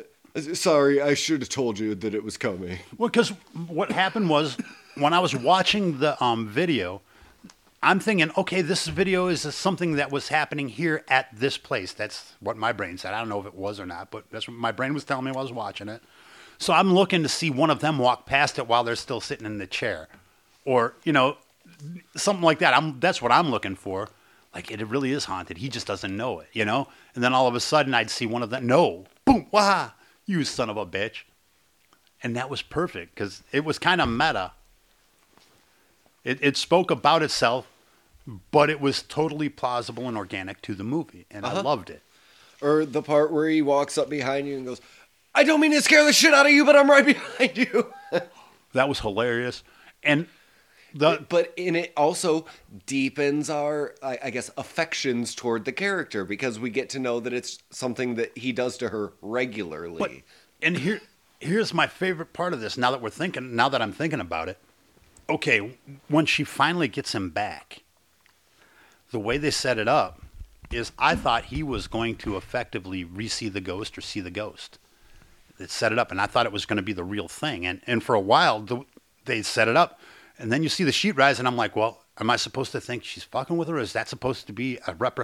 sorry, 0.54 1.02
I 1.02 1.14
should 1.14 1.42
have 1.42 1.50
told 1.50 1.80
you 1.80 1.96
that 1.96 2.14
it 2.14 2.24
was 2.24 2.38
coming. 2.38 2.80
Well, 2.98 3.10
because 3.10 3.30
what 3.68 3.92
happened 3.92 4.30
was 4.30 4.58
when 4.96 5.14
I 5.14 5.20
was 5.20 5.36
watching 5.36 6.00
the 6.00 6.22
um, 6.24 6.48
video, 6.48 7.02
I'm 7.84 8.00
thinking, 8.00 8.32
okay, 8.38 8.62
this 8.62 8.88
video 8.88 9.28
is 9.28 9.42
something 9.42 9.94
that 9.94 10.12
was 10.12 10.28
happening 10.28 10.70
here 10.70 11.04
at 11.08 11.28
this 11.34 11.58
place. 11.58 11.94
That's 11.94 12.34
what 12.40 12.56
my 12.58 12.72
brain 12.72 12.98
said. 12.98 13.14
I 13.14 13.20
don't 13.20 13.30
know 13.30 13.40
if 13.40 13.48
it 13.48 13.56
was 13.56 13.80
or 13.80 13.86
not, 13.86 14.12
but 14.12 14.26
that's 14.30 14.48
what 14.48 14.56
my 14.56 14.72
brain 14.72 14.94
was 14.94 15.04
telling 15.04 15.26
me 15.26 15.32
while 15.32 15.40
I 15.40 15.44
was 15.44 15.52
watching 15.52 15.90
it. 15.90 16.02
So 16.62 16.74
I'm 16.74 16.94
looking 16.94 17.24
to 17.24 17.30
see 17.30 17.50
one 17.50 17.72
of 17.72 17.80
them 17.80 17.98
walk 17.98 18.28
past 18.28 18.60
it 18.60 18.68
while 18.68 18.84
they're 18.84 18.96
still 18.96 19.20
sitting 19.20 19.48
in 19.48 19.58
the 19.58 19.66
chair, 19.66 20.08
or 20.64 20.94
you 21.04 21.12
know, 21.12 21.38
something 22.16 22.44
like 22.44 22.60
that. 22.60 22.76
I'm 22.78 23.00
that's 23.00 23.20
what 23.20 23.32
I'm 23.32 23.50
looking 23.50 23.76
for. 23.76 24.10
Like 24.54 24.70
it 24.70 24.80
really 24.86 25.12
is 25.12 25.26
haunted. 25.26 25.58
He 25.58 25.70
just 25.70 25.88
doesn't 25.88 26.16
know 26.16 26.40
it, 26.40 26.50
you 26.54 26.64
know. 26.64 26.88
And 27.16 27.24
then 27.24 27.34
all 27.34 27.48
of 27.48 27.56
a 27.56 27.60
sudden, 27.60 27.96
I'd 27.96 28.12
see 28.12 28.28
one 28.28 28.44
of 28.44 28.52
them. 28.52 28.68
No, 28.68 29.06
boom, 29.26 29.48
wah, 29.50 29.90
you 30.28 30.44
son 30.44 30.70
of 30.70 30.78
a 30.78 30.86
bitch. 30.86 31.24
And 32.22 32.36
that 32.36 32.48
was 32.48 32.62
perfect 32.62 33.16
because 33.16 33.42
it 33.52 33.66
was 33.66 33.80
kind 33.80 34.00
of 34.00 34.08
meta. 34.08 34.52
It, 36.24 36.38
it 36.44 36.58
spoke 36.58 36.92
about 36.92 37.24
itself, 37.24 37.68
but 38.52 38.70
it 38.70 38.80
was 38.80 39.02
totally 39.02 39.50
plausible 39.50 40.08
and 40.08 40.16
organic 40.16 40.62
to 40.62 40.76
the 40.76 40.84
movie, 40.84 41.26
and 41.32 41.44
I 41.44 41.54
Uh-huh. 41.54 41.64
loved 41.64 41.90
it. 41.90 42.04
Or 42.62 42.86
the 42.86 43.02
part 43.02 43.32
where 43.32 43.50
he 43.50 43.64
walks 43.64 43.98
up 43.98 44.08
behind 44.08 44.48
you 44.48 44.56
and 44.58 44.64
goes, 44.64 44.82
"I 45.34 45.44
don't 45.44 45.60
mean 45.60 45.72
to 45.72 45.82
scare 45.82 46.04
the 46.04 46.14
shit 46.14 46.34
out 46.34 46.46
of 46.46 46.52
you, 46.52 46.66
but 46.66 46.76
I'm 46.76 46.90
right 46.90 47.06
behind 47.06 47.58
you." 47.58 47.94
That 48.74 48.88
was 48.88 49.02
hilarious, 49.02 49.64
and 50.02 50.28
the 50.94 51.26
but 51.28 51.54
in 51.58 51.76
it 51.76 51.92
also 51.98 52.46
deepens 52.86 53.50
our 53.50 53.96
I, 54.02 54.18
I 54.24 54.30
guess 54.30 54.50
affections 54.58 55.36
toward 55.36 55.66
the 55.66 55.74
character 55.74 56.24
because 56.24 56.58
we 56.58 56.70
get 56.70 56.90
to 56.92 57.00
know 57.00 57.20
that 57.20 57.34
it's 57.34 57.60
something 57.70 58.16
that 58.16 58.38
he 58.38 58.54
does 58.54 58.78
to 58.78 58.88
her 58.88 59.12
regularly 59.22 59.98
But 60.00 60.12
and 60.62 60.78
here 60.78 61.02
here's 61.42 61.74
my 61.74 61.88
favorite 61.88 62.34
part 62.34 62.54
of 62.54 62.62
this. 62.62 62.78
Now 62.78 62.92
that 62.92 63.02
we're 63.02 63.10
thinking, 63.10 63.56
now 63.56 63.70
that 63.70 63.82
I'm 63.82 63.92
thinking 63.92 64.20
about 64.20 64.48
it, 64.48 64.58
okay, 65.30 65.78
when 66.08 66.26
she 66.26 66.44
finally 66.44 66.88
gets 66.88 67.14
him 67.14 67.30
back, 67.30 67.84
the 69.12 69.20
way 69.20 69.38
they 69.38 69.52
set 69.52 69.78
it 69.78 69.88
up 69.88 70.22
is 70.72 70.92
I 70.98 71.16
thought 71.16 71.46
he 71.46 71.64
was 71.64 71.88
going 71.88 72.16
to 72.18 72.38
effectively 72.38 73.04
re-see 73.04 73.50
the 73.50 73.60
ghost 73.60 73.98
or 73.98 74.02
see 74.02 74.22
the 74.22 74.32
ghost. 74.32 74.80
They 75.62 75.68
set 75.68 75.92
it 75.92 76.00
up, 76.00 76.12
and 76.12 76.20
I 76.20 76.26
thought 76.26 76.48
it 76.48 76.52
was 76.52 76.66
going 76.66 76.78
to 76.78 76.84
be 76.84 76.94
the 76.94 77.04
real 77.04 77.28
thing. 77.28 77.66
And 77.66 77.82
and 77.86 78.04
for 78.04 78.16
a 78.16 78.20
while, 78.20 78.62
the, 78.62 78.84
they 79.26 79.44
set 79.44 79.68
it 79.68 79.78
up, 79.78 80.00
and 80.40 80.52
then 80.52 80.64
you 80.64 80.70
see 80.70 80.84
the 80.84 80.92
sheet 80.92 81.16
rise, 81.16 81.38
and 81.38 81.48
I'm 81.48 81.56
like, 81.56 81.76
well, 81.76 82.04
am 82.20 82.30
I 82.30 82.36
supposed 82.36 82.72
to 82.72 82.82
think 82.82 83.04
she's 83.04 83.24
fucking 83.24 83.58
with 83.58 83.68
her? 83.68 83.78
Is 83.78 83.94
that 83.94 84.10
supposed 84.10 84.48
to 84.48 84.54
be 84.54 84.80
a 84.88 84.96
rep? 84.96 85.20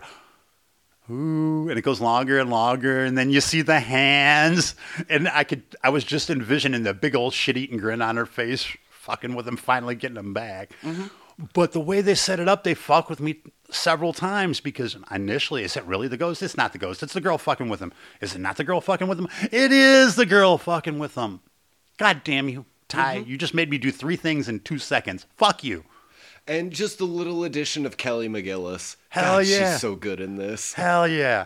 Ooh, 1.10 1.70
and 1.70 1.80
it 1.80 1.84
goes 1.84 2.02
longer 2.02 2.38
and 2.38 2.50
longer, 2.50 3.04
and 3.04 3.18
then 3.18 3.30
you 3.30 3.42
see 3.42 3.62
the 3.62 3.80
hands, 3.80 4.76
and 5.10 5.28
I 5.30 5.46
could, 5.46 5.64
I 5.82 5.90
was 5.90 6.04
just 6.04 6.30
envisioning 6.30 6.84
the 6.84 6.94
big 6.94 7.16
old 7.16 7.34
shit-eating 7.34 7.78
grin 7.78 8.02
on 8.02 8.18
her 8.18 8.26
face, 8.26 8.68
fucking 8.90 9.34
with 9.34 9.48
him, 9.48 9.56
finally 9.56 9.96
getting 9.96 10.18
him 10.18 10.34
back. 10.34 10.72
Mm-hmm. 10.84 11.08
But 11.54 11.72
the 11.72 11.80
way 11.80 12.02
they 12.02 12.16
set 12.16 12.40
it 12.40 12.48
up, 12.48 12.64
they 12.64 12.74
fuck 12.74 13.10
with 13.10 13.20
me 13.20 13.42
several 13.70 14.12
times 14.12 14.60
because 14.60 14.98
initially, 15.12 15.64
is 15.64 15.78
it 15.78 15.86
really 15.86 16.08
the 16.08 16.18
ghost? 16.18 16.42
It's 16.42 16.58
not 16.58 16.72
the 16.72 16.80
ghost. 16.80 17.04
It's 17.04 17.14
the 17.14 17.22
girl 17.22 17.38
fucking 17.38 17.70
with 17.70 17.80
him. 17.80 17.94
Is 18.22 18.34
it 18.34 18.40
not 18.40 18.58
the 18.58 18.64
girl 18.64 18.82
fucking 18.82 19.08
with 19.08 19.20
him? 19.20 19.28
It 19.52 19.72
is 19.72 20.16
the 20.16 20.26
girl 20.26 20.58
fucking 20.58 20.98
with 20.98 21.16
him. 21.16 21.42
God 21.98 22.22
damn 22.24 22.50
you, 22.50 22.66
Ti! 22.88 22.98
Mm-hmm. 22.98 23.30
You 23.30 23.38
just 23.38 23.54
made 23.54 23.70
me 23.70 23.78
do 23.78 23.92
three 23.92 24.16
things 24.16 24.50
in 24.50 24.62
two 24.62 24.80
seconds. 24.80 25.26
Fuck 25.36 25.64
you. 25.64 25.84
and 26.48 26.72
just 26.72 26.98
the 26.98 27.06
little 27.06 27.44
addition 27.44 27.86
of 27.86 27.98
Kelly 27.98 28.30
McGillis 28.30 28.96
Hell 29.10 29.38
God, 29.38 29.48
yeah. 29.48 29.72
she's 29.74 29.82
so 29.82 29.96
good 29.96 30.20
in 30.20 30.38
this 30.38 30.74
Hell 30.74 31.08
yeah. 31.08 31.46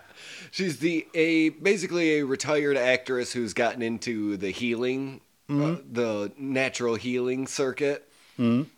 she's 0.51 0.77
the 0.77 1.07
a 1.13 1.49
basically 1.49 2.19
a 2.19 2.25
retired 2.25 2.77
actress 2.77 3.33
who's 3.33 3.53
gotten 3.53 3.81
into 3.81 4.37
the 4.37 4.51
healing 4.51 5.21
uh, 5.49 5.53
mm-hmm. 5.53 5.93
the 5.93 6.31
natural 6.37 6.95
healing 6.95 7.47
circuit 7.47 8.07
mm-hmm. 8.37 8.69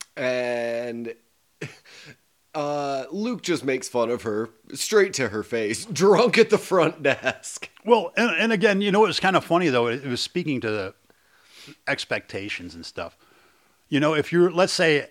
And 0.93 1.15
uh, 2.55 3.05
luke 3.11 3.41
just 3.41 3.63
makes 3.63 3.89
fun 3.89 4.09
of 4.09 4.21
her 4.21 4.49
straight 4.73 5.13
to 5.13 5.29
her 5.29 5.43
face 5.43 5.85
drunk 6.01 6.37
at 6.37 6.49
the 6.49 6.57
front 6.57 7.01
desk 7.01 7.69
Well, 7.85 8.13
and, 8.15 8.31
and 8.37 8.51
again, 8.51 8.81
you 8.81 8.91
know, 8.91 9.03
it 9.03 9.07
was 9.07 9.19
kind 9.19 9.35
of 9.35 9.43
funny 9.43 9.69
though. 9.69 9.87
It, 9.87 10.05
it 10.05 10.07
was 10.07 10.21
speaking 10.21 10.61
to 10.61 10.69
the 10.69 10.93
expectations 11.87 12.75
and 12.75 12.85
stuff. 12.85 13.17
You 13.89 13.99
know, 13.99 14.13
if 14.13 14.31
you're, 14.31 14.51
let's 14.51 14.73
say, 14.73 15.09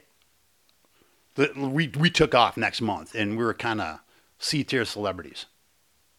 that 1.35 1.57
we 1.57 1.88
we 1.88 2.11
took 2.11 2.35
off 2.35 2.57
next 2.57 2.81
month 2.81 3.14
and 3.14 3.38
we 3.38 3.45
were 3.45 3.55
kind 3.55 3.81
of 3.81 4.01
C 4.38 4.64
tier 4.64 4.85
celebrities, 4.85 5.47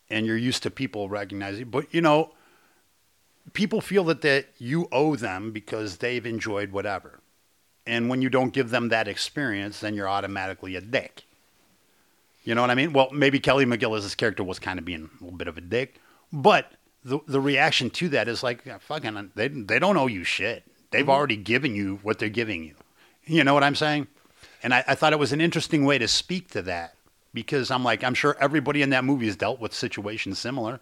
and 0.09 0.25
you're 0.25 0.37
used 0.37 0.63
to 0.63 0.71
people 0.71 1.09
recognizing, 1.09 1.69
but 1.69 1.93
you 1.93 2.01
know, 2.01 2.33
people 3.53 3.81
feel 3.81 4.03
that 4.05 4.21
that 4.21 4.47
you 4.57 4.87
owe 4.91 5.15
them 5.15 5.51
because 5.51 5.97
they've 5.97 6.25
enjoyed 6.25 6.71
whatever, 6.71 7.19
and 7.85 8.09
when 8.09 8.21
you 8.21 8.29
don't 8.29 8.53
give 8.53 8.69
them 8.69 8.89
that 8.89 9.07
experience, 9.07 9.79
then 9.79 9.93
you're 9.93 10.09
automatically 10.09 10.75
a 10.75 10.81
dick. 10.81 11.25
You 12.43 12.55
know 12.55 12.61
what 12.61 12.71
I 12.71 12.75
mean? 12.75 12.93
Well, 12.93 13.09
maybe 13.11 13.39
Kelly 13.39 13.65
McGillis' 13.65 14.15
character 14.17 14.43
was 14.43 14.59
kind 14.59 14.77
of 14.77 14.85
being 14.85 15.09
a 15.19 15.23
little 15.23 15.37
bit 15.37 15.47
of 15.47 15.57
a 15.57 15.61
dick, 15.61 15.99
but 16.31 16.71
the 17.03 17.19
the 17.27 17.39
reaction 17.39 17.89
to 17.91 18.09
that 18.09 18.27
is 18.27 18.43
like, 18.43 18.65
yeah, 18.65 18.77
fucking, 18.79 19.31
they 19.35 19.47
they 19.47 19.79
don't 19.79 19.97
owe 19.97 20.07
you 20.07 20.23
shit. 20.23 20.63
They've 20.91 21.01
mm-hmm. 21.01 21.09
already 21.09 21.37
given 21.37 21.75
you 21.75 21.99
what 22.03 22.19
they're 22.19 22.29
giving 22.29 22.63
you. 22.63 22.75
You 23.25 23.43
know 23.43 23.53
what 23.53 23.63
I'm 23.63 23.75
saying? 23.75 24.07
And 24.61 24.73
I, 24.73 24.83
I 24.87 24.95
thought 24.95 25.13
it 25.13 25.19
was 25.19 25.33
an 25.33 25.41
interesting 25.41 25.85
way 25.85 25.97
to 25.97 26.07
speak 26.07 26.51
to 26.51 26.61
that 26.63 26.95
because 27.33 27.71
I'm 27.71 27.83
like, 27.83 28.03
I'm 28.03 28.13
sure 28.13 28.37
everybody 28.39 28.81
in 28.81 28.91
that 28.91 29.03
movie 29.03 29.25
has 29.25 29.35
dealt 29.35 29.59
with 29.59 29.73
situations 29.73 30.39
similar. 30.39 30.79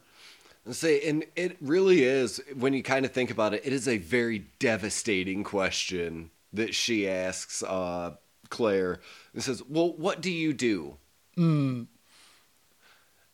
Say, 0.69 1.07
and 1.07 1.25
it 1.35 1.57
really 1.59 2.03
is 2.03 2.41
when 2.55 2.73
you 2.73 2.83
kind 2.83 3.05
of 3.05 3.11
think 3.11 3.31
about 3.31 3.53
it. 3.53 3.61
It 3.65 3.73
is 3.73 3.87
a 3.87 3.97
very 3.97 4.45
devastating 4.59 5.43
question 5.43 6.29
that 6.53 6.75
she 6.75 7.07
asks 7.07 7.63
uh, 7.63 8.15
Claire. 8.49 8.99
It 9.33 9.41
says, 9.41 9.63
"Well, 9.67 9.93
what 9.93 10.21
do 10.21 10.31
you 10.31 10.53
do?" 10.53 10.97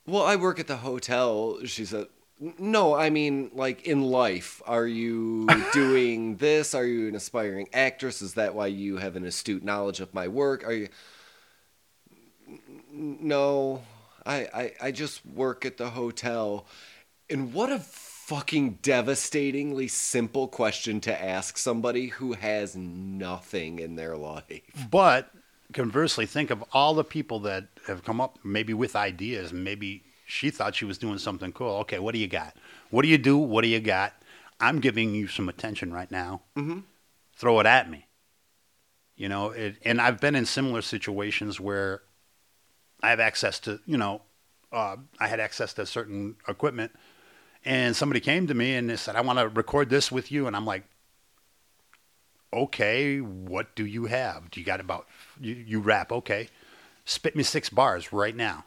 Well, 0.06 0.24
I 0.24 0.36
work 0.36 0.60
at 0.60 0.68
the 0.68 0.78
hotel. 0.78 1.60
She 1.66 1.86
said, 1.86 2.08
"No, 2.40 2.94
I 2.96 3.10
mean, 3.10 3.52
like 3.54 3.86
in 3.88 4.04
life. 4.04 4.62
Are 4.66 4.88
you 4.88 5.48
doing 5.74 6.38
this? 6.38 6.74
Are 6.74 6.86
you 6.86 7.08
an 7.08 7.16
aspiring 7.16 7.68
actress? 7.74 8.22
Is 8.22 8.36
that 8.36 8.56
why 8.56 8.68
you 8.68 8.98
have 8.98 9.16
an 9.16 9.26
astute 9.26 9.64
knowledge 9.64 10.00
of 10.00 10.14
my 10.14 10.28
work? 10.28 10.66
Are 10.66 10.74
you?" 10.74 10.90
No, 12.92 13.84
I, 14.26 14.48
I, 14.54 14.74
I 14.82 14.92
just 14.92 15.26
work 15.26 15.66
at 15.66 15.78
the 15.78 15.90
hotel. 15.90 16.66
And 17.30 17.54
what 17.54 17.72
a 17.72 17.80
fucking 18.28 18.78
devastatingly 18.82 19.88
simple 19.88 20.50
question 20.50 21.00
to 21.00 21.24
ask 21.24 21.58
somebody 21.58 22.08
who 22.08 22.34
has 22.34 22.76
nothing 22.76 23.80
in 23.80 23.96
their 23.96 24.18
life. 24.18 24.62
But 24.92 25.32
conversely, 25.72 26.26
think 26.26 26.50
of 26.50 26.62
all 26.74 26.94
the 26.94 27.06
people 27.06 27.40
that 27.42 27.70
have 27.88 28.04
come 28.04 28.20
up 28.20 28.38
maybe 28.44 28.74
with 28.74 28.98
ideas. 28.98 29.54
Maybe 29.54 30.04
she 30.26 30.50
thought 30.50 30.76
she 30.76 30.84
was 30.84 30.98
doing 30.98 31.20
something 31.20 31.54
cool. 31.54 31.78
Okay, 31.78 32.00
what 32.00 32.14
do 32.14 32.20
you 32.20 32.28
got? 32.28 32.54
What 32.90 33.04
do 33.04 33.08
you 33.08 33.18
do? 33.18 33.38
What 33.38 33.62
do 33.62 33.70
you 33.70 33.80
got? 33.80 34.14
I'm 34.60 34.82
giving 34.82 35.16
you 35.16 35.30
some 35.30 35.48
attention 35.48 35.94
right 35.94 36.12
now. 36.12 36.42
Mm-hmm. 36.58 36.80
Throw 37.38 37.62
it 37.62 37.66
at 37.66 37.90
me. 37.90 38.08
You 39.16 39.30
know, 39.30 39.52
it, 39.52 39.78
and 39.86 40.02
I've 40.02 40.20
been 40.20 40.36
in 40.36 40.46
similar 40.46 40.82
situations 40.82 41.62
where 41.62 42.02
I 43.02 43.12
have 43.12 43.22
access 43.22 43.58
to, 43.62 43.80
you 43.86 43.98
know, 43.98 44.24
uh, 44.74 44.98
I 45.18 45.30
had 45.30 45.40
access 45.40 45.74
to 45.76 45.86
certain 45.86 46.36
equipment, 46.46 46.92
and 47.68 47.94
somebody 47.98 48.22
came 48.22 48.48
to 48.48 48.54
me 48.54 48.76
and 48.76 48.90
they 48.90 48.96
said, 48.96 49.18
"I 49.18 49.22
want 49.22 49.40
to 49.40 49.50
record 49.50 49.90
this 49.90 50.10
with 50.10 50.32
you," 50.32 50.48
and 50.48 50.56
I'm 50.56 50.66
like, 50.66 50.84
"Okay, 52.54 53.20
what 53.20 53.76
do 53.76 53.86
you 53.86 54.06
have? 54.06 54.50
Do 54.50 54.62
you 54.62 54.66
got 54.66 54.80
about 54.80 55.06
you, 55.40 55.54
you 55.54 55.82
rap? 55.82 56.14
Okay, 56.14 56.48
spit 57.04 57.36
me 57.36 57.44
six 57.44 57.70
bars 57.70 58.14
right 58.14 58.36
now." 58.36 58.64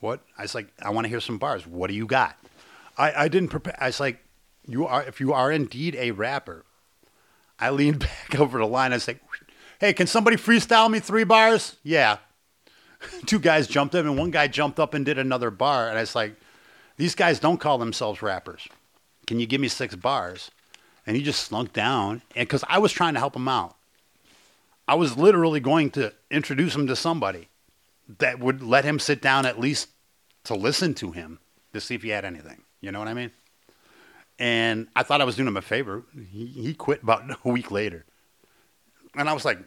What? 0.00 0.24
I 0.36 0.42
was 0.42 0.56
like, 0.56 0.68
"I 0.82 0.90
want 0.90 1.04
to 1.04 1.08
hear 1.08 1.20
some 1.20 1.38
bars. 1.38 1.66
What 1.66 1.86
do 1.86 1.94
you 1.94 2.04
got?" 2.04 2.36
I, 2.98 3.24
I 3.24 3.28
didn't 3.28 3.50
prepare. 3.50 3.76
I 3.80 3.86
was 3.86 4.00
like, 4.00 4.18
"You 4.66 4.86
are 4.88 5.04
if 5.04 5.20
you 5.20 5.32
are 5.32 5.52
indeed 5.52 5.94
a 5.94 6.10
rapper." 6.10 6.64
I 7.60 7.70
leaned 7.70 8.00
back 8.30 8.40
over 8.40 8.58
the 8.58 8.66
line. 8.66 8.90
I 8.90 8.96
was 8.96 9.06
like, 9.06 9.22
"Hey, 9.78 9.92
can 9.92 10.08
somebody 10.08 10.36
freestyle 10.36 10.90
me 10.90 10.98
three 10.98 11.24
bars?" 11.24 11.76
Yeah. 11.84 12.18
Two 13.26 13.38
guys 13.38 13.68
jumped 13.68 13.94
up, 13.94 14.04
and 14.04 14.18
one 14.18 14.32
guy 14.32 14.48
jumped 14.48 14.80
up 14.80 14.94
and 14.94 15.04
did 15.04 15.18
another 15.18 15.52
bar. 15.52 15.88
And 15.88 15.96
I 15.96 16.00
was 16.00 16.16
like, 16.16 16.34
"These 16.96 17.14
guys 17.14 17.38
don't 17.38 17.60
call 17.60 17.78
themselves 17.78 18.22
rappers. 18.22 18.68
Can 19.26 19.40
you 19.40 19.46
give 19.46 19.60
me 19.60 19.68
six 19.68 19.94
bars?" 19.94 20.50
And 21.06 21.16
he 21.16 21.22
just 21.22 21.42
slunk 21.42 21.72
down, 21.72 22.22
and 22.36 22.46
because 22.46 22.64
I 22.68 22.78
was 22.78 22.92
trying 22.92 23.14
to 23.14 23.20
help 23.20 23.34
him 23.34 23.48
out, 23.48 23.76
I 24.86 24.94
was 24.94 25.16
literally 25.16 25.60
going 25.60 25.90
to 25.92 26.12
introduce 26.30 26.74
him 26.74 26.86
to 26.86 26.96
somebody 26.96 27.48
that 28.18 28.38
would 28.38 28.62
let 28.62 28.84
him 28.84 28.98
sit 28.98 29.20
down 29.22 29.46
at 29.46 29.58
least 29.58 29.88
to 30.44 30.54
listen 30.54 30.94
to 30.94 31.12
him 31.12 31.38
to 31.72 31.80
see 31.80 31.94
if 31.94 32.02
he 32.02 32.10
had 32.10 32.24
anything. 32.24 32.62
You 32.80 32.92
know 32.92 32.98
what 32.98 33.08
I 33.08 33.14
mean? 33.14 33.30
And 34.38 34.88
I 34.96 35.02
thought 35.02 35.20
I 35.20 35.24
was 35.24 35.36
doing 35.36 35.48
him 35.48 35.56
a 35.56 35.62
favor. 35.62 36.04
He, 36.30 36.46
he 36.46 36.74
quit 36.74 37.02
about 37.02 37.24
a 37.44 37.48
week 37.48 37.70
later. 37.70 38.04
And 39.14 39.28
I 39.28 39.32
was 39.32 39.44
like, 39.44 39.58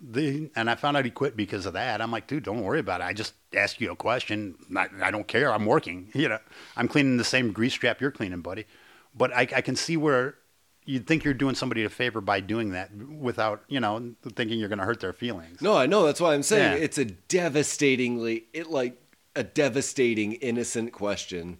the, 0.00 0.50
and 0.56 0.68
I 0.70 0.74
found 0.74 0.96
out 0.96 1.04
he 1.04 1.10
quit 1.10 1.36
because 1.36 1.66
of 1.66 1.72
that. 1.74 2.00
I'm 2.00 2.10
like, 2.10 2.26
dude, 2.26 2.44
don't 2.44 2.62
worry 2.62 2.80
about 2.80 3.00
it. 3.00 3.04
I 3.04 3.12
just 3.12 3.34
asked 3.54 3.80
you 3.80 3.90
a 3.90 3.96
question. 3.96 4.56
I, 4.76 4.88
I 5.02 5.10
don't 5.10 5.26
care. 5.26 5.52
I'm 5.52 5.66
working. 5.66 6.10
You 6.14 6.28
know, 6.28 6.38
I'm 6.76 6.88
cleaning 6.88 7.16
the 7.16 7.24
same 7.24 7.52
grease 7.52 7.74
trap 7.74 8.00
you're 8.00 8.10
cleaning, 8.10 8.40
buddy. 8.40 8.66
But 9.14 9.32
I, 9.34 9.40
I 9.56 9.60
can 9.60 9.76
see 9.76 9.96
where 9.96 10.36
you'd 10.84 11.06
think 11.06 11.24
you're 11.24 11.34
doing 11.34 11.54
somebody 11.54 11.84
a 11.84 11.88
favor 11.88 12.20
by 12.20 12.40
doing 12.40 12.70
that 12.70 12.94
without, 12.94 13.62
you 13.68 13.78
know, 13.80 14.14
thinking 14.34 14.58
you're 14.58 14.68
going 14.68 14.78
to 14.78 14.84
hurt 14.84 15.00
their 15.00 15.12
feelings. 15.12 15.60
No, 15.60 15.76
I 15.76 15.86
know. 15.86 16.04
That's 16.06 16.20
why 16.20 16.34
I'm 16.34 16.42
saying 16.42 16.78
Yeah. 16.78 16.84
it's 16.84 16.98
a 16.98 17.04
devastatingly, 17.04 18.44
it 18.52 18.70
like 18.70 18.96
a 19.36 19.42
devastating, 19.42 20.32
innocent 20.34 20.92
question. 20.92 21.58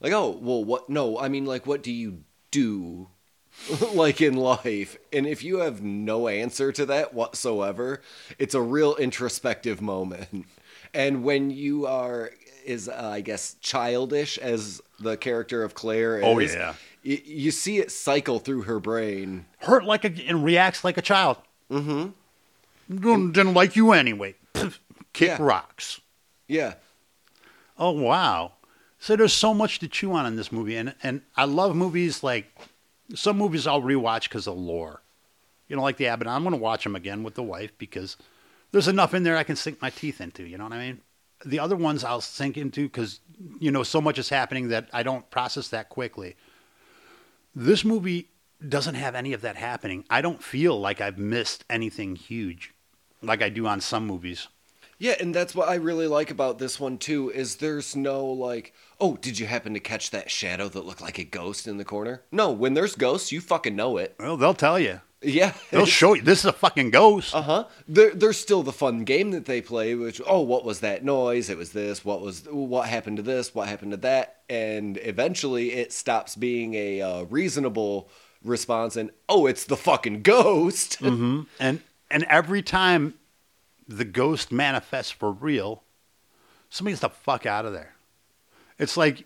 Like, 0.00 0.12
oh, 0.12 0.38
well, 0.40 0.64
what? 0.64 0.88
No, 0.88 1.18
I 1.18 1.28
mean, 1.28 1.44
like, 1.46 1.66
what 1.66 1.82
do 1.82 1.92
you 1.92 2.24
do, 2.50 3.08
like 3.94 4.20
in 4.20 4.34
life? 4.36 4.96
And 5.12 5.26
if 5.26 5.42
you 5.44 5.58
have 5.58 5.82
no 5.82 6.28
answer 6.28 6.72
to 6.72 6.86
that 6.86 7.14
whatsoever, 7.14 8.00
it's 8.38 8.54
a 8.54 8.60
real 8.60 8.96
introspective 8.96 9.80
moment. 9.80 10.46
And 10.94 11.22
when 11.24 11.50
you 11.50 11.86
are, 11.86 12.30
is 12.64 12.88
uh, 12.88 13.10
I 13.14 13.20
guess 13.20 13.56
childish 13.60 14.38
as 14.38 14.80
the 14.98 15.16
character 15.16 15.62
of 15.62 15.74
Claire 15.74 16.18
is. 16.18 16.24
Oh, 16.24 16.38
yeah. 16.40 16.74
y- 17.04 17.22
you 17.24 17.50
see 17.50 17.78
it 17.78 17.90
cycle 17.92 18.38
through 18.38 18.62
her 18.62 18.80
brain. 18.80 19.46
Hurt 19.58 19.84
like 19.84 20.04
a, 20.04 20.12
and 20.26 20.44
reacts 20.44 20.82
like 20.84 20.96
a 20.98 21.02
child. 21.02 21.36
Mm-hmm. 21.70 23.30
Didn't 23.32 23.54
like 23.54 23.76
you 23.76 23.92
anyway. 23.92 24.34
Kick 25.12 25.28
Yeah. 25.28 25.36
rocks. 25.40 26.00
Yeah. 26.48 26.74
Oh 27.78 27.92
wow! 27.92 28.52
So 28.98 29.16
there's 29.16 29.32
so 29.32 29.54
much 29.54 29.78
to 29.78 29.88
chew 29.88 30.12
on 30.12 30.26
in 30.26 30.36
this 30.36 30.52
movie, 30.52 30.76
and 30.76 30.94
and 31.02 31.22
I 31.36 31.44
love 31.44 31.74
movies 31.74 32.22
like 32.22 32.52
some 33.14 33.38
movies 33.38 33.66
I'll 33.66 33.82
rewatch 33.82 34.24
because 34.24 34.46
of 34.46 34.56
lore. 34.56 35.02
You 35.68 35.76
know, 35.76 35.82
like 35.82 35.96
the 35.96 36.08
Abbott. 36.08 36.26
I'm 36.26 36.42
going 36.42 36.54
to 36.54 36.60
watch 36.60 36.84
them 36.84 36.96
again 36.96 37.22
with 37.22 37.34
the 37.34 37.42
wife 37.42 37.70
because 37.78 38.16
there's 38.72 38.88
enough 38.88 39.14
in 39.14 39.22
there 39.22 39.36
I 39.36 39.44
can 39.44 39.56
sink 39.56 39.80
my 39.80 39.90
teeth 39.90 40.20
into. 40.20 40.44
You 40.44 40.58
know 40.58 40.64
what 40.64 40.72
I 40.72 40.78
mean? 40.78 41.00
The 41.44 41.60
other 41.60 41.76
ones 41.76 42.04
I'll 42.04 42.20
sink 42.20 42.56
into 42.56 42.82
because 42.82 43.20
you 43.58 43.70
know 43.70 43.82
so 43.82 44.00
much 44.00 44.18
is 44.18 44.28
happening 44.28 44.68
that 44.68 44.88
I 44.92 45.02
don't 45.02 45.30
process 45.30 45.68
that 45.68 45.88
quickly. 45.88 46.36
This 47.54 47.84
movie 47.84 48.28
doesn't 48.66 48.94
have 48.94 49.14
any 49.14 49.32
of 49.32 49.40
that 49.40 49.56
happening. 49.56 50.04
I 50.10 50.20
don't 50.20 50.42
feel 50.42 50.78
like 50.78 51.00
I've 51.00 51.18
missed 51.18 51.64
anything 51.70 52.16
huge, 52.16 52.74
like 53.22 53.42
I 53.42 53.48
do 53.48 53.66
on 53.66 53.80
some 53.80 54.06
movies. 54.06 54.48
Yeah, 55.00 55.14
and 55.18 55.34
that's 55.34 55.54
what 55.54 55.70
I 55.70 55.76
really 55.76 56.06
like 56.06 56.30
about 56.30 56.58
this 56.58 56.78
one 56.78 56.98
too 56.98 57.30
is 57.30 57.56
there's 57.56 57.96
no 57.96 58.26
like, 58.26 58.74
oh, 59.00 59.16
did 59.16 59.38
you 59.38 59.46
happen 59.46 59.72
to 59.72 59.80
catch 59.80 60.10
that 60.10 60.30
shadow 60.30 60.68
that 60.68 60.84
looked 60.84 61.00
like 61.00 61.18
a 61.18 61.24
ghost 61.24 61.66
in 61.66 61.78
the 61.78 61.86
corner? 61.86 62.22
No, 62.30 62.50
when 62.50 62.74
there's 62.74 62.94
ghosts, 62.94 63.32
you 63.32 63.40
fucking 63.40 63.74
know 63.74 63.96
it. 63.96 64.14
Well, 64.20 64.36
they'll 64.36 64.52
tell 64.52 64.78
you. 64.78 65.00
Yeah. 65.22 65.54
They'll 65.70 65.86
show 66.00 66.12
you. 66.12 66.20
This 66.20 66.40
is 66.40 66.44
a 66.44 66.52
fucking 66.52 66.90
ghost. 66.90 67.34
Uh 67.34 67.40
huh. 67.40 67.64
There, 67.88 68.10
there's 68.10 68.36
still 68.36 68.62
the 68.62 68.72
fun 68.72 69.04
game 69.04 69.30
that 69.30 69.46
they 69.46 69.62
play, 69.62 69.94
which 69.94 70.20
oh, 70.26 70.42
what 70.42 70.66
was 70.66 70.80
that 70.80 71.02
noise? 71.02 71.48
It 71.48 71.56
was 71.56 71.72
this. 71.72 72.04
What 72.04 72.20
was 72.20 72.46
what 72.50 72.86
happened 72.86 73.16
to 73.16 73.22
this? 73.22 73.54
What 73.54 73.68
happened 73.68 73.92
to 73.92 73.96
that? 73.98 74.42
And 74.50 74.98
eventually, 74.98 75.72
it 75.72 75.94
stops 75.94 76.36
being 76.36 76.74
a 76.74 77.00
uh, 77.00 77.22
reasonable 77.22 78.10
response, 78.44 78.96
and 78.96 79.10
oh, 79.30 79.46
it's 79.46 79.64
the 79.64 79.78
fucking 79.78 80.20
ghost. 80.20 81.00
and 81.02 81.46
and 81.58 82.24
every 82.24 82.60
time 82.60 83.14
the 83.90 84.04
ghost 84.04 84.52
manifests 84.52 85.10
for 85.10 85.32
real, 85.32 85.82
somebody 86.68 86.92
gets 86.92 87.00
the 87.00 87.08
fuck 87.10 87.44
out 87.44 87.66
of 87.66 87.72
there. 87.72 87.94
It's 88.78 88.96
like 88.96 89.24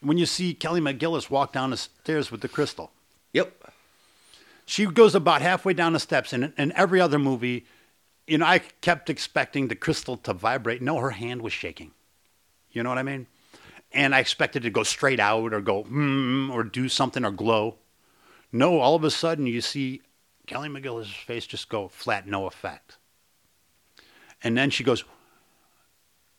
when 0.00 0.18
you 0.18 0.26
see 0.26 0.54
Kelly 0.54 0.80
McGillis 0.80 1.30
walk 1.30 1.52
down 1.52 1.70
the 1.70 1.76
stairs 1.78 2.30
with 2.30 2.42
the 2.42 2.48
crystal. 2.48 2.92
Yep. 3.32 3.72
She 4.66 4.84
goes 4.84 5.14
about 5.14 5.40
halfway 5.40 5.72
down 5.72 5.94
the 5.94 6.00
steps, 6.00 6.34
and 6.34 6.52
in 6.58 6.72
every 6.72 7.00
other 7.00 7.18
movie, 7.18 7.64
you 8.26 8.36
know, 8.36 8.44
I 8.44 8.58
kept 8.58 9.08
expecting 9.08 9.68
the 9.68 9.74
crystal 9.74 10.18
to 10.18 10.34
vibrate. 10.34 10.82
No, 10.82 10.98
her 10.98 11.10
hand 11.10 11.40
was 11.40 11.54
shaking. 11.54 11.92
You 12.70 12.82
know 12.82 12.90
what 12.90 12.98
I 12.98 13.02
mean? 13.02 13.26
And 13.90 14.14
I 14.14 14.18
expected 14.18 14.62
it 14.64 14.68
to 14.68 14.70
go 14.70 14.82
straight 14.82 15.18
out 15.18 15.54
or 15.54 15.62
go 15.62 15.84
mm, 15.84 16.50
or 16.50 16.62
do 16.62 16.90
something 16.90 17.24
or 17.24 17.30
glow. 17.30 17.76
No, 18.52 18.80
all 18.80 18.94
of 18.94 19.04
a 19.04 19.10
sudden 19.10 19.46
you 19.46 19.62
see 19.62 20.02
Kelly 20.46 20.68
McGillis' 20.68 21.06
face 21.06 21.46
just 21.46 21.70
go 21.70 21.88
flat, 21.88 22.26
no 22.26 22.46
effect. 22.46 22.97
And 24.42 24.56
then 24.56 24.70
she 24.70 24.84
goes, 24.84 25.04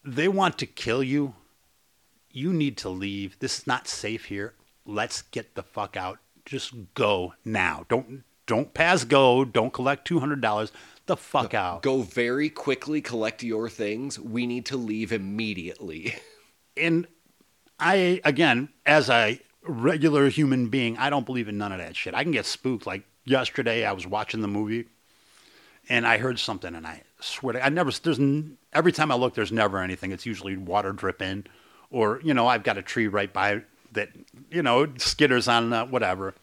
They 0.03 0.27
want 0.27 0.57
to 0.59 0.65
kill 0.65 1.03
you. 1.03 1.35
You 2.31 2.53
need 2.53 2.77
to 2.77 2.89
leave. 2.89 3.37
This 3.39 3.59
is 3.59 3.67
not 3.67 3.87
safe 3.87 4.25
here. 4.25 4.53
Let's 4.85 5.23
get 5.23 5.55
the 5.55 5.63
fuck 5.63 5.97
out. 5.97 6.19
Just 6.45 6.73
go 6.93 7.33
now. 7.43 7.85
Don't 7.89 8.23
don't 8.45 8.73
pass 8.73 9.03
go. 9.03 9.45
Don't 9.45 9.71
collect 9.71 10.05
two 10.05 10.19
hundred 10.19 10.41
dollars. 10.41 10.71
The 11.05 11.17
fuck 11.17 11.53
out. 11.53 11.81
Go 11.81 12.01
very 12.01 12.49
quickly, 12.49 13.01
collect 13.01 13.43
your 13.43 13.69
things. 13.69 14.19
We 14.19 14.47
need 14.47 14.65
to 14.67 14.77
leave 14.77 15.11
immediately. 15.11 16.15
and 16.77 17.07
I 17.79 18.21
again, 18.23 18.69
as 18.85 19.09
a 19.09 19.39
regular 19.63 20.29
human 20.29 20.69
being, 20.69 20.97
I 20.97 21.09
don't 21.09 21.25
believe 21.25 21.47
in 21.47 21.57
none 21.57 21.71
of 21.71 21.79
that 21.79 21.95
shit. 21.95 22.13
I 22.15 22.23
can 22.23 22.31
get 22.31 22.45
spooked. 22.45 22.87
Like 22.87 23.03
yesterday, 23.25 23.85
I 23.85 23.91
was 23.91 24.07
watching 24.07 24.41
the 24.41 24.47
movie, 24.47 24.85
and 25.87 26.07
I 26.07 26.17
heard 26.17 26.39
something, 26.39 26.73
and 26.73 26.87
I 26.87 27.03
swear 27.19 27.53
to, 27.53 27.65
I 27.65 27.69
never. 27.69 27.91
There's 27.91 28.19
every 28.73 28.91
time 28.91 29.11
I 29.11 29.15
look, 29.15 29.33
there's 29.33 29.51
never 29.51 29.79
anything. 29.79 30.11
It's 30.11 30.25
usually 30.25 30.57
water 30.57 30.91
dripping, 30.91 31.45
or 31.91 32.19
you 32.23 32.33
know, 32.33 32.47
I've 32.47 32.63
got 32.63 32.77
a 32.77 32.81
tree 32.81 33.07
right 33.07 33.31
by 33.31 33.61
that. 33.93 34.09
You 34.51 34.63
know, 34.63 34.87
skitters 34.87 35.51
on 35.51 35.73
uh, 35.73 35.85
whatever. 35.85 36.33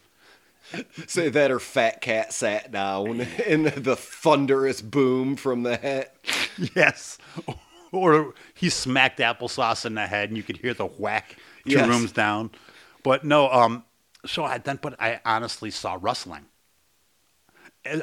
Say 1.07 1.29
that 1.29 1.49
or 1.49 1.59
Fat 1.59 2.01
Cat 2.01 2.33
sat 2.33 2.71
down 2.71 3.21
and 3.47 3.67
the 3.67 3.95
thunderous 3.95 4.81
boom 4.81 5.35
from 5.37 5.63
that. 5.63 6.15
Yes. 6.75 7.17
Or 7.91 8.33
he 8.53 8.69
smacked 8.69 9.19
applesauce 9.19 9.85
in 9.85 9.93
the 9.95 10.05
head, 10.07 10.29
and 10.29 10.37
you 10.37 10.43
could 10.43 10.57
hear 10.57 10.73
the 10.73 10.85
whack 10.85 11.37
two 11.65 11.71
Yes. 11.75 11.87
rooms 11.87 12.11
down. 12.11 12.51
But 13.03 13.23
no, 13.23 13.49
um, 13.49 13.85
so 14.25 14.43
I 14.43 14.57
then, 14.57 14.77
but 14.81 14.99
I 14.99 15.21
honestly 15.23 15.71
saw 15.71 15.97
rustling. 15.99 16.45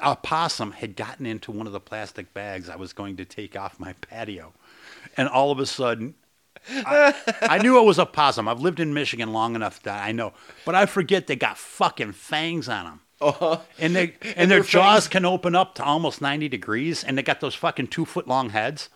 A 0.03 0.17
possum 0.17 0.73
had 0.73 0.97
gotten 0.97 1.27
into 1.27 1.51
one 1.53 1.67
of 1.67 1.73
the 1.73 1.81
plastic 1.81 2.33
bags 2.35 2.69
I 2.69 2.77
was 2.77 2.93
going 2.93 3.17
to 3.17 3.25
take 3.25 3.57
off 3.57 3.79
my 3.81 3.93
patio, 3.95 4.53
and 5.17 5.29
all 5.29 5.51
of 5.51 5.59
a 5.59 5.67
sudden, 5.67 6.15
I, 6.69 7.15
I 7.43 7.59
knew 7.59 7.79
it 7.79 7.85
was 7.85 7.99
a 7.99 8.07
possum. 8.07 8.49
I've 8.49 8.61
lived 8.61 8.81
in 8.81 8.95
Michigan 8.95 9.33
long 9.33 9.55
enough 9.55 9.83
that 9.83 10.03
I 10.03 10.13
know, 10.13 10.33
but 10.65 10.75
I 10.75 10.87
forget 10.87 11.27
they 11.27 11.37
got 11.37 11.59
fucking 11.59 12.13
fangs 12.13 12.69
on 12.69 12.85
them. 12.85 13.01
Uh-huh. 13.21 13.61
And 13.79 13.95
they 13.95 14.15
and, 14.23 14.35
And 14.37 14.51
their 14.51 14.61
their 14.61 14.69
jaws 14.69 15.05
fangs- 15.05 15.09
can 15.13 15.25
open 15.25 15.55
up 15.55 15.75
to 15.77 15.85
almost 15.85 16.21
ninety 16.21 16.49
degrees, 16.49 17.05
and 17.05 17.17
they 17.19 17.23
got 17.23 17.41
those 17.41 17.55
fucking 17.55 17.89
two 17.89 18.05
foot 18.05 18.27
long 18.27 18.51
heads. 18.51 18.89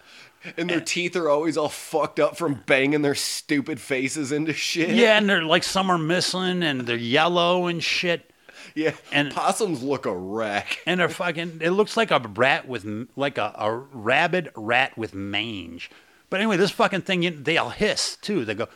And 0.57 0.71
their 0.71 0.81
teeth 0.81 1.17
are 1.17 1.29
always 1.29 1.57
all 1.57 1.69
fucked 1.69 2.21
up 2.21 2.37
from 2.37 2.63
banging 2.65 3.03
their 3.03 3.17
stupid 3.17 3.81
faces 3.81 4.31
into 4.31 4.53
shit. 4.53 4.91
Yeah, 4.91 5.19
and 5.19 5.29
they're 5.29 5.43
like 5.43 5.65
some 5.65 5.91
are 5.91 5.99
missing, 5.99 6.63
and 6.63 6.83
they're 6.83 6.97
yellow 6.97 7.67
and 7.67 7.83
shit, 7.83 8.31
Yeah. 8.79 8.95
And- 9.11 9.33
possums 9.33 9.83
look 9.83 10.07
a 10.07 10.17
wreck. 10.17 10.79
and 10.87 11.01
they're 11.01 11.09
fucking. 11.09 11.59
It 11.63 11.71
looks 11.71 11.97
like 11.97 12.11
a 12.13 12.19
rat 12.21 12.69
with 12.69 12.87
like 13.17 13.37
a, 13.39 13.53
a 13.57 13.73
rabid 13.73 14.51
rat 14.55 14.97
with 14.97 15.15
mange. 15.15 15.91
But 16.31 16.41
anyway, 16.41 16.57
this 16.59 16.71
fucking 16.71 17.03
thing, 17.03 17.43
they 17.43 17.57
all 17.59 17.71
hiss 17.71 18.17
too. 18.21 18.45
They 18.45 18.55
go, 18.55 18.69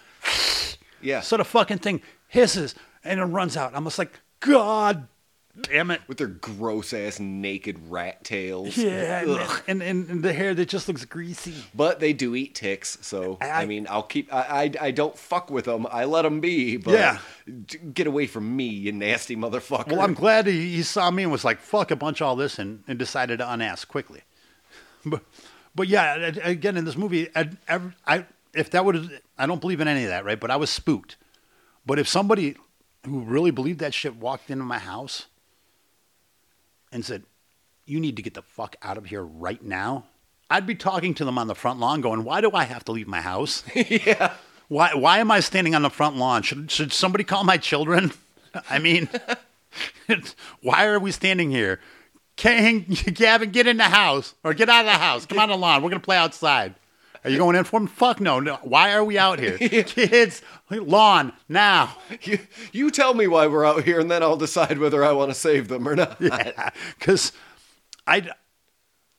Yeah. 1.01 1.21
so 1.21 1.37
the 1.37 1.45
fucking 1.45 1.79
thing 1.79 2.03
hisses 2.29 2.75
and 3.05 3.21
it 3.21 3.25
runs 3.25 3.57
out. 3.57 3.73
I'm 3.75 3.85
just 3.85 3.99
like, 3.99 4.19
God 4.41 5.07
damn 5.61 5.91
it. 5.91 6.01
with 6.09 6.19
their 6.19 6.27
gross 6.27 6.93
ass 6.93 7.21
naked 7.21 7.79
rat 7.91 8.25
tails. 8.25 8.77
Yeah, 8.77 9.23
and, 9.67 9.83
and, 9.83 10.09
and 10.09 10.23
the 10.23 10.33
hair 10.33 10.55
that 10.55 10.69
just 10.69 10.89
looks 10.89 11.05
greasy. 11.05 11.55
But 11.75 12.01
they 12.01 12.13
do 12.13 12.35
eat 12.35 12.55
ticks, 12.55 12.99
so 13.03 13.39
I, 13.41 13.51
I- 13.51 13.67
mean, 13.67 13.87
I'll 13.91 14.03
keep. 14.03 14.33
I, 14.33 14.65
I 14.81 14.87
I 14.87 14.91
don't 14.91 15.17
fuck 15.17 15.51
with 15.51 15.67
them. 15.67 15.87
I 15.91 16.05
let 16.05 16.23
them 16.23 16.41
be. 16.41 16.77
But 16.77 16.95
Yeah. 16.95 17.19
get 17.93 18.07
away 18.07 18.27
from 18.27 18.55
me, 18.57 18.65
you 18.67 18.93
nasty 18.93 19.37
motherfucker. 19.37 19.93
Well, 19.93 20.01
I'm 20.01 20.15
glad 20.15 20.47
he, 20.47 20.75
he 20.77 20.83
saw 20.83 21.11
me 21.11 21.23
and 21.25 21.33
was 21.33 21.45
like, 21.45 21.61
"Fuck 21.61 21.91
a 21.91 21.97
bunch 21.97 22.21
of 22.21 22.29
all 22.29 22.37
this," 22.37 22.59
and, 22.59 22.83
and 22.89 22.99
decided 22.99 23.39
to 23.39 23.51
unask 23.53 23.89
quickly. 23.89 24.23
But, 25.05 25.23
but 25.75 25.89
yeah, 25.89 26.15
again 26.45 26.77
in 26.77 26.85
this 26.85 26.97
movie, 26.97 27.29
I, 27.35 27.51
I, 27.69 27.81
I 28.07 28.27
if 28.55 28.71
that 28.71 28.85
would, 28.85 29.21
I 29.37 29.47
don't 29.47 29.61
believe 29.61 29.81
in 29.81 29.89
any 29.89 30.05
of 30.05 30.11
that, 30.11 30.25
right? 30.25 30.39
But 30.39 30.51
I 30.53 30.57
was 30.57 30.71
spooked. 30.71 31.17
But 31.85 31.99
if 31.99 32.07
somebody 32.07 32.55
who 33.05 33.21
really 33.23 33.51
believed 33.51 33.81
that 33.81 33.95
shit 33.95 34.15
walked 34.15 34.49
into 34.49 34.63
my 34.65 34.79
house 34.79 35.27
and 36.93 37.05
said, 37.05 37.25
"You 37.87 37.99
need 37.99 38.17
to 38.17 38.23
get 38.23 38.35
the 38.35 38.43
fuck 38.43 38.77
out 38.83 38.97
of 38.99 39.07
here 39.07 39.25
right 39.25 39.63
now," 39.63 40.05
I'd 40.51 40.67
be 40.67 40.75
talking 40.75 41.15
to 41.15 41.25
them 41.25 41.39
on 41.39 41.47
the 41.47 41.55
front 41.55 41.81
lawn, 41.81 42.01
going, 42.03 42.25
"Why 42.25 42.41
do 42.41 42.51
I 42.53 42.65
have 42.65 42.85
to 42.85 42.93
leave 42.93 43.09
my 43.09 43.23
house?" 43.23 43.65
yeah. 43.75 44.35
Why 44.69 44.95
why 44.95 45.19
am 45.19 45.31
I 45.31 45.41
standing 45.41 45.75
on 45.75 45.83
the 45.83 45.91
front 45.91 46.17
lawn? 46.17 46.43
Should 46.43 46.71
should 46.71 46.93
somebody 46.93 47.25
call 47.25 47.45
my 47.45 47.57
children? 47.57 48.13
I 48.71 48.79
mean, 48.79 49.09
why 50.63 50.87
are 50.87 50.99
we 50.99 51.13
standing 51.13 51.51
here? 51.51 51.81
Can 52.37 52.87
Gavin 53.15 53.51
get 53.51 53.67
in 53.67 53.77
the 53.77 53.85
house 53.85 54.35
or 54.43 54.55
get 54.55 54.69
out 54.69 54.81
of 54.81 54.87
the 54.87 54.99
house? 54.99 55.27
Come 55.27 55.39
on 55.39 55.49
the 55.49 55.57
lawn. 55.57 55.83
We're 55.83 55.91
gonna 55.91 56.01
play 56.01 56.17
outside. 56.17 56.75
Are 57.25 57.31
you 57.31 57.39
going 57.39 57.55
in 57.55 57.65
for 57.65 57.79
him? 57.79 57.87
Fuck 57.87 58.21
no. 58.21 58.41
no. 58.41 58.57
Why 58.63 58.93
are 58.93 59.05
we 59.05 59.17
out 59.17 59.39
here? 59.39 59.57
Kids, 59.59 60.43
lawn 60.71 61.33
now. 61.49 61.97
You, 62.23 62.41
you 62.73 62.91
tell 62.91 63.15
me 63.15 63.29
why 63.29 63.47
we're 63.47 63.65
out 63.65 63.85
here, 63.85 64.01
and 64.01 64.11
then 64.11 64.23
I'll 64.23 64.37
decide 64.37 64.79
whether 64.79 65.05
I 65.05 65.13
want 65.13 65.31
to 65.31 65.35
save 65.35 65.69
them 65.69 65.87
or 65.87 65.95
not. 65.95 66.19
because 66.99 67.33
I, 68.07 68.29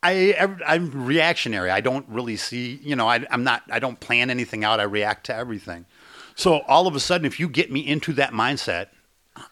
I, 0.01 0.58
I'm 0.68 1.06
reactionary. 1.06 1.70
I 1.70 1.80
don't 1.80 2.08
really 2.10 2.36
see, 2.36 2.80
you 2.84 2.95
know, 2.95 3.08
I, 3.08 3.26
I'm 3.32 3.45
not, 3.45 3.64
I 3.72 3.80
don't 3.80 3.99
plan 3.99 4.30
anything 4.30 4.66
out. 4.66 4.82
I 4.82 4.84
react 4.84 5.26
to 5.28 5.36
everything. 5.36 5.86
So 6.36 6.60
all 6.68 6.88
of 6.88 6.95
a 6.95 6.99
sudden, 6.99 7.26
if 7.26 7.39
you 7.39 7.47
get 7.47 7.72
me 7.72 7.88
into 7.88 8.12
that 8.14 8.32
mindset, 8.32 8.88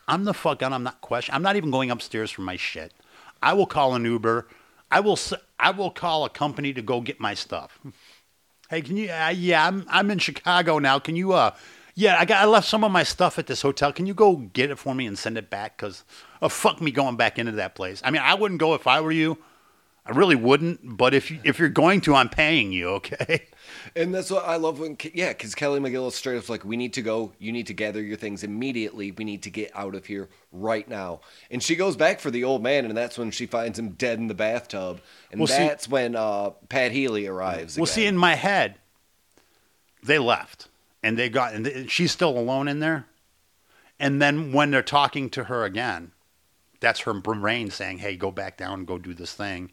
I'm 0.08 0.26
the 0.26 0.34
fuck 0.34 0.62
out. 0.62 0.74
I'm 0.74 0.84
not 0.84 1.00
question. 1.00 1.34
I'm 1.34 1.42
not 1.42 1.56
even 1.56 1.72
going 1.72 1.90
upstairs 1.90 2.32
for 2.32 2.42
my 2.42 2.58
shit. 2.58 2.94
I 3.42 3.54
will 3.54 3.66
call 3.66 3.96
an 3.96 4.04
Uber. 4.06 4.48
I 4.92 5.00
will. 5.00 5.18
I 5.60 5.72
will 5.72 5.92
call 5.92 6.26
a 6.26 6.30
company 6.30 6.74
to 6.74 6.82
go 6.82 7.02
get 7.02 7.20
my 7.20 7.34
stuff. 7.34 7.80
Hey, 8.72 8.82
can 8.82 8.96
you? 8.96 9.12
Uh, 9.12 9.34
yeah, 9.36 9.68
I'm. 9.68 9.86
I'm 9.90 10.10
in 10.12 10.18
Chicago 10.18 10.80
now. 10.80 10.98
Can 10.98 11.18
you? 11.18 11.34
Uh, 11.34 11.54
yeah, 11.94 12.16
I 12.18 12.24
got. 12.24 12.42
I 12.42 12.46
left 12.46 12.70
some 12.70 12.86
of 12.86 12.92
my 12.92 13.04
stuff 13.04 13.38
at 13.38 13.46
this 13.46 13.62
hotel. 13.62 13.92
Can 13.92 14.06
you 14.06 14.14
go 14.14 14.38
get 14.38 14.72
it 14.72 14.80
for 14.80 14.96
me 14.96 15.06
and 15.06 15.20
send 15.20 15.38
it 15.38 15.50
back? 15.50 15.78
Cause, 15.78 16.06
uh, 16.42 16.48
fuck 16.48 16.80
me 16.80 16.90
going 16.90 17.18
back 17.18 17.38
into 17.38 17.52
that 17.52 17.76
place. 17.76 18.02
I 18.06 18.12
mean, 18.12 18.22
I 18.22 18.34
wouldn't 18.34 18.62
go 18.62 18.74
if 18.74 18.88
I 18.88 19.02
were 19.02 19.12
you. 19.12 19.38
I 20.06 20.12
really 20.12 20.38
wouldn't. 20.38 20.80
But 20.96 21.14
if 21.14 21.30
you, 21.30 21.42
if 21.44 21.60
you're 21.60 21.68
going 21.68 22.00
to, 22.02 22.16
I'm 22.16 22.30
paying 22.30 22.72
you. 22.72 22.88
Okay. 22.92 23.48
And 23.96 24.14
that's 24.14 24.32
what 24.32 24.46
I 24.46 24.56
love 24.56 24.80
when, 24.80 24.98
yeah, 25.14 25.30
because 25.30 25.54
Kelly 25.54 25.80
McGill 25.80 26.08
is 26.08 26.16
straight 26.16 26.38
up 26.38 26.48
like, 26.48 26.64
we 26.64 26.78
need 26.78 26.94
to 26.94 27.02
go. 27.02 27.34
You 27.40 27.52
need 27.52 27.68
to 27.68 27.74
gather 27.74 28.02
your 28.02 28.16
things 28.16 28.44
immediately. 28.44 29.12
We 29.12 29.26
need 29.26 29.44
to 29.44 29.50
get 29.50 29.72
out 29.76 29.96
of 29.96 30.06
here 30.06 30.30
right 30.54 30.88
now. 30.88 31.20
And 31.50 31.62
she 31.62 31.76
goes 31.76 31.98
back 31.98 32.22
for 32.22 32.32
the 32.32 32.46
old 32.46 32.64
man, 32.64 32.86
and 32.86 32.96
that's 32.96 33.18
when 33.18 33.32
she 33.32 33.46
finds 33.46 33.78
him 33.78 33.90
dead 33.90 34.18
in 34.18 34.28
the 34.28 34.34
bathtub. 34.34 35.02
And 35.32 35.42
Well, 35.42 35.48
see- 35.48 35.58
that's 35.58 35.90
when 35.90 36.16
uh, 36.16 36.52
Pat 36.70 36.94
Healy 36.94 37.28
arrives. 37.28 37.78
Well, 37.78 37.86
see, 37.86 38.06
in 38.06 38.16
my 38.16 38.36
head, 38.36 38.76
they 40.04 40.20
left, 40.20 40.70
and 41.04 41.18
they 41.18 41.30
got, 41.30 41.54
and 41.54 41.66
they, 41.66 41.88
she's 41.88 42.14
still 42.14 42.38
alone 42.38 42.68
in 42.70 42.80
there. 42.80 43.08
And 44.00 44.22
then 44.22 44.52
when 44.54 44.72
they're 44.72 44.82
talking 44.82 45.30
to 45.32 45.44
her 45.46 45.64
again, 45.66 46.12
that's 46.80 47.02
her 47.02 47.14
brain 47.14 47.70
saying, 47.70 48.00
"Hey, 48.00 48.16
go 48.16 48.32
back 48.32 48.58
down 48.58 48.80
and 48.80 48.88
go 48.88 48.98
do 48.98 49.14
this 49.14 49.34
thing. 49.34 49.72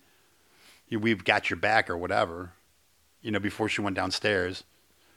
We've 0.90 1.24
got 1.24 1.48
your 1.48 1.56
back, 1.56 1.88
or 1.88 1.96
whatever." 1.96 2.52
You 3.22 3.30
know, 3.32 3.40
before 3.40 3.68
she 3.68 3.80
went 3.80 3.96
downstairs, 3.96 4.64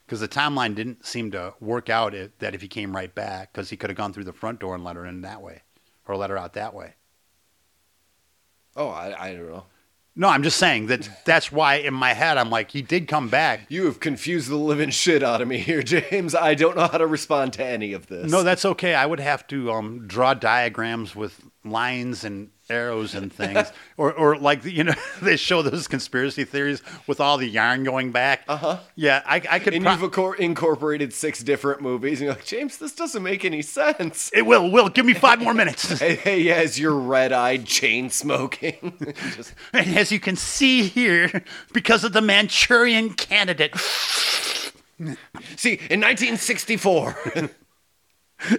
because 0.06 0.20
the 0.20 0.28
timeline 0.28 0.76
didn't 0.76 1.06
seem 1.06 1.32
to 1.32 1.54
work 1.60 1.90
out. 1.90 2.14
It, 2.14 2.40
that 2.40 2.56
if 2.56 2.62
he 2.62 2.68
came 2.68 2.96
right 2.96 3.14
back, 3.14 3.54
because 3.54 3.70
he 3.70 3.78
could 3.78 3.90
have 3.90 3.98
gone 3.98 4.14
through 4.14 4.26
the 4.26 4.34
front 4.34 4.60
door 4.60 4.76
and 4.76 4.84
let 4.84 4.96
her 4.96 5.06
in 5.06 5.22
that 5.22 5.42
way, 5.42 5.62
or 6.08 6.16
let 6.18 6.30
her 6.30 6.38
out 6.38 6.54
that 6.54 6.74
way. 6.74 6.96
oh, 8.76 8.90
I, 8.90 9.28
I 9.30 9.34
don't 9.34 9.50
know. 9.50 9.66
No, 10.14 10.28
I'm 10.28 10.44
just 10.44 10.58
saying 10.58 10.88
that 10.88 11.08
that's 11.26 11.52
why 11.52 11.76
in 11.76 11.94
my 11.94 12.14
head 12.14 12.38
I'm 12.38 12.50
like, 12.50 12.72
he 12.72 12.82
did 12.82 13.08
come 13.08 13.30
back. 13.30 13.62
You 13.70 13.86
have 13.86 14.00
confused 14.00 14.50
the 14.50 14.58
living 14.58 14.90
shit 14.90 15.24
out 15.24 15.42
of 15.42 15.48
me 15.48 15.60
here, 15.60 15.82
James. 15.84 16.36
I 16.36 16.54
don't 16.54 16.76
know 16.76 16.88
how 16.88 16.98
to 16.98 17.08
respond 17.08 17.54
to 17.54 17.66
any 17.66 17.94
of 17.94 18.08
this. 18.08 18.30
No, 18.30 18.44
that's 18.44 18.66
okay. 18.66 18.94
I 18.94 19.06
would 19.06 19.20
have 19.22 19.48
to 19.48 19.72
um, 19.72 20.08
draw 20.08 20.34
diagrams 20.34 21.16
with 21.16 21.42
lines 21.64 22.24
and 22.24 22.50
arrows 22.70 23.14
and 23.14 23.32
things, 23.32 23.72
or 23.98 24.12
or 24.14 24.38
like 24.38 24.64
you 24.66 24.84
know 24.84 24.94
they 25.22 25.36
show 25.38 25.62
those 25.62 25.88
conspiracy 25.88 26.44
theories 26.44 26.82
with 27.06 27.20
all 27.20 27.38
the 27.38 27.48
yarn 27.48 27.84
going 27.84 28.12
back. 28.12 28.42
Uh 28.48 28.58
huh. 28.58 28.80
Yeah, 28.96 29.22
I, 29.26 29.42
I 29.50 29.60
could. 29.60 29.74
and 29.74 29.84
pro- 29.84 29.94
you've 29.94 30.02
incor- 30.12 30.40
incorporated 30.40 31.14
six 31.14 31.44
different 31.44 31.82
movies, 31.82 32.20
and 32.20 32.26
you're 32.26 32.34
like, 32.36 32.46
James, 32.46 32.78
this 32.78 32.94
doesn't 32.96 33.22
make 33.22 33.46
any 33.46 33.62
sense. 33.62 34.32
it 34.34 34.44
will. 34.44 34.72
Will 34.72 34.90
give 34.90 35.06
me 35.06 35.14
five 35.14 35.40
more 35.42 35.54
minutes. 35.54 35.90
Hey, 36.02 36.16
hey, 36.16 36.50
as 36.52 36.80
you're 36.80 36.96
red-eyed 36.98 37.66
chain 37.66 38.10
smoking. 38.10 38.98
Just, 39.36 39.54
And 39.74 39.96
as 39.96 40.12
you 40.12 40.20
can 40.20 40.36
see 40.36 40.84
here, 40.88 41.44
because 41.74 42.04
of 42.04 42.14
the 42.14 42.22
Manchurian 42.22 43.14
Candidate, 43.14 43.76
see, 45.58 45.74
in 45.90 46.02
1964. 46.02 47.50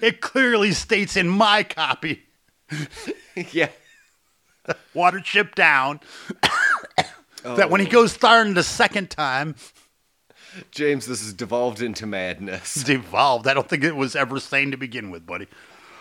it 0.02 0.20
clearly 0.20 0.72
states 0.72 1.16
in 1.16 1.28
my 1.28 1.62
copy, 1.64 2.22
yeah. 3.52 3.68
water 4.94 5.18
Watership 5.18 5.54
Down, 5.54 6.00
that 7.44 7.70
when 7.70 7.80
he 7.80 7.86
oh. 7.88 7.90
goes 7.90 8.12
starting 8.12 8.54
the 8.54 8.62
second 8.62 9.10
time, 9.10 9.54
James, 10.70 11.06
this 11.06 11.22
has 11.22 11.32
devolved 11.32 11.80
into 11.80 12.06
madness. 12.06 12.74
Devolved. 12.84 13.46
I 13.46 13.54
don't 13.54 13.68
think 13.68 13.84
it 13.84 13.96
was 13.96 14.14
ever 14.14 14.38
sane 14.38 14.70
to 14.70 14.76
begin 14.76 15.10
with, 15.10 15.26
buddy. 15.26 15.46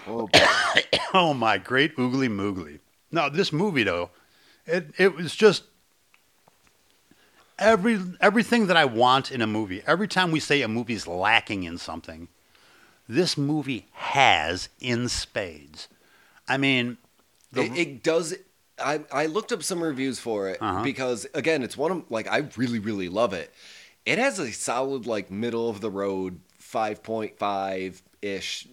Oh, 0.08 0.30
oh 1.14 1.34
my 1.34 1.58
great 1.58 1.96
oogly 1.96 2.28
moogly. 2.28 2.80
Now 3.12 3.30
this 3.30 3.54
movie 3.54 3.84
though, 3.84 4.10
it 4.66 4.92
it 4.98 5.16
was 5.16 5.36
just 5.36 5.64
every 7.60 8.00
everything 8.20 8.68
that 8.68 8.78
I 8.78 8.86
want 8.86 9.32
in 9.32 9.42
a 9.42 9.48
movie. 9.48 9.84
Every 9.86 10.08
time 10.08 10.32
we 10.32 10.40
say 10.40 10.62
a 10.62 10.68
movie's 10.68 11.08
lacking 11.08 11.64
in 11.64 11.78
something, 11.78 12.28
this 13.08 13.38
movie 13.38 13.88
has 13.94 14.70
in 14.80 15.08
spades. 15.08 15.88
I 16.48 16.58
mean, 16.58 16.98
the, 17.52 17.64
it, 17.64 17.78
it 17.78 18.04
does. 18.04 18.36
I, 18.80 19.02
I 19.12 19.26
looked 19.28 19.52
up 19.52 19.62
some 19.64 19.84
reviews 19.84 20.20
for 20.20 20.50
it 20.50 20.58
Uh-huh. 20.62 20.84
because, 20.84 21.28
again, 21.34 21.62
it's 21.64 21.78
one 21.78 21.92
of, 21.92 22.04
like, 22.12 22.28
I 22.28 22.48
really, 22.58 22.80
really 22.80 23.10
love 23.10 23.34
it. 23.34 23.54
It 24.06 24.18
has 24.18 24.40
a 24.40 24.52
solid, 24.52 25.06
like, 25.06 25.30
middle 25.30 25.70
of 25.70 25.82
the 25.82 25.92
road 25.92 26.40
5.5 26.60 28.02
ish 28.22 28.68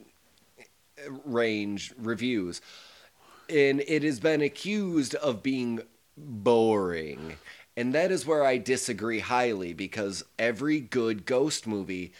range 1.24 1.92
reviews. 1.98 2.60
And 3.48 3.80
it 3.86 4.02
has 4.02 4.20
been 4.20 4.40
accused 4.42 5.14
of 5.16 5.42
being 5.42 5.80
boring. 6.16 7.34
And 7.76 7.94
that 7.94 8.10
is 8.10 8.26
where 8.26 8.44
I 8.44 8.58
disagree 8.58 9.20
highly 9.20 9.72
because 9.72 10.24
every 10.38 10.80
good 10.80 11.24
ghost 11.24 11.66
movie 11.66 12.12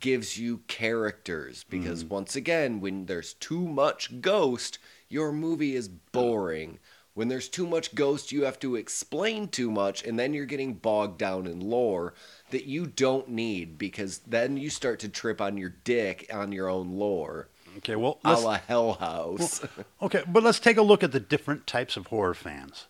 gives 0.00 0.38
you 0.38 0.58
characters. 0.66 1.64
Because 1.70 2.04
once 2.04 2.34
again, 2.36 2.80
when 2.80 3.06
there's 3.06 3.34
too 3.34 3.66
much 3.66 4.20
ghost, 4.20 4.78
your 5.14 5.30
movie 5.32 5.76
is 5.76 5.88
boring. 5.88 6.80
When 7.14 7.28
there's 7.28 7.48
too 7.48 7.68
much 7.68 7.94
ghost, 7.94 8.32
you 8.32 8.42
have 8.42 8.58
to 8.58 8.74
explain 8.74 9.46
too 9.46 9.70
much, 9.70 10.02
and 10.02 10.18
then 10.18 10.34
you're 10.34 10.44
getting 10.44 10.74
bogged 10.74 11.18
down 11.18 11.46
in 11.46 11.60
lore 11.60 12.14
that 12.50 12.64
you 12.64 12.86
don't 12.86 13.28
need 13.28 13.78
because 13.78 14.18
then 14.26 14.56
you 14.56 14.68
start 14.68 14.98
to 14.98 15.08
trip 15.08 15.40
on 15.40 15.56
your 15.56 15.72
dick 15.84 16.28
on 16.34 16.50
your 16.50 16.68
own 16.68 16.90
lore. 16.98 17.46
okay, 17.78 17.94
well, 17.94 18.18
A 18.24 18.34
la 18.34 18.58
Hell 18.58 18.94
House. 18.94 19.64
Okay, 20.02 20.24
but 20.26 20.42
let's 20.42 20.58
take 20.58 20.76
a 20.76 20.82
look 20.82 21.04
at 21.04 21.12
the 21.12 21.20
different 21.20 21.68
types 21.68 21.96
of 21.96 22.08
horror 22.08 22.34
fans. 22.34 22.88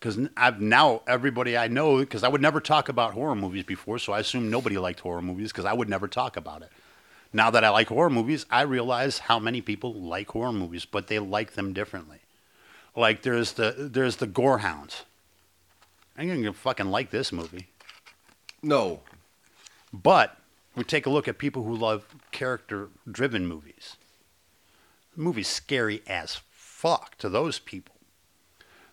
Because 0.00 0.18
I've 0.36 0.60
now 0.60 1.02
everybody 1.06 1.58
I 1.58 1.68
know, 1.68 1.98
because 1.98 2.24
I 2.24 2.28
would 2.28 2.42
never 2.42 2.60
talk 2.60 2.88
about 2.88 3.12
horror 3.12 3.34
movies 3.34 3.64
before, 3.64 3.98
so 3.98 4.14
I 4.14 4.20
assume 4.20 4.50
nobody 4.50 4.78
liked 4.78 5.00
horror 5.00 5.22
movies 5.22 5.52
because 5.52 5.66
I 5.66 5.74
would 5.74 5.90
never 5.90 6.08
talk 6.08 6.38
about 6.38 6.62
it. 6.62 6.70
Now 7.36 7.50
that 7.50 7.64
I 7.64 7.68
like 7.68 7.88
horror 7.88 8.08
movies, 8.08 8.46
I 8.50 8.62
realize 8.62 9.18
how 9.18 9.38
many 9.38 9.60
people 9.60 9.92
like 9.92 10.30
horror 10.30 10.54
movies, 10.54 10.86
but 10.86 11.08
they 11.08 11.18
like 11.18 11.52
them 11.52 11.74
differently. 11.74 12.20
Like 12.96 13.20
there's 13.20 13.52
the 13.52 13.74
there's 13.76 14.16
the 14.16 14.26
gore 14.26 14.60
hounds. 14.60 15.04
I'm 16.16 16.28
gonna 16.28 16.54
fucking 16.54 16.86
like 16.86 17.10
this 17.10 17.32
movie, 17.32 17.66
no. 18.62 19.02
but 19.92 20.38
we 20.74 20.82
take 20.84 21.04
a 21.04 21.10
look 21.10 21.28
at 21.28 21.36
people 21.36 21.64
who 21.64 21.76
love 21.76 22.06
character-driven 22.32 23.46
movies. 23.46 23.96
The 25.14 25.22
movie's 25.22 25.48
scary 25.48 26.00
as 26.06 26.40
fuck 26.50 27.18
to 27.18 27.28
those 27.28 27.58
people. 27.58 27.96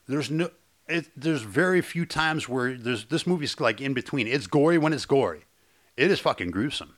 There's 0.06 0.30
no, 0.30 0.50
it, 0.90 1.08
there's 1.16 1.44
very 1.44 1.82
few 1.82 2.06
times 2.06 2.50
where 2.50 2.74
there's 2.74 3.06
this 3.06 3.26
movie's 3.26 3.58
like 3.62 3.80
in 3.80 3.94
between. 3.94 4.28
It's 4.28 4.48
gory 4.48 4.78
when 4.78 4.92
it's 4.92 5.06
gory. 5.06 5.46
It 5.96 6.12
is 6.12 6.20
fucking 6.20 6.52
gruesome, 6.52 6.98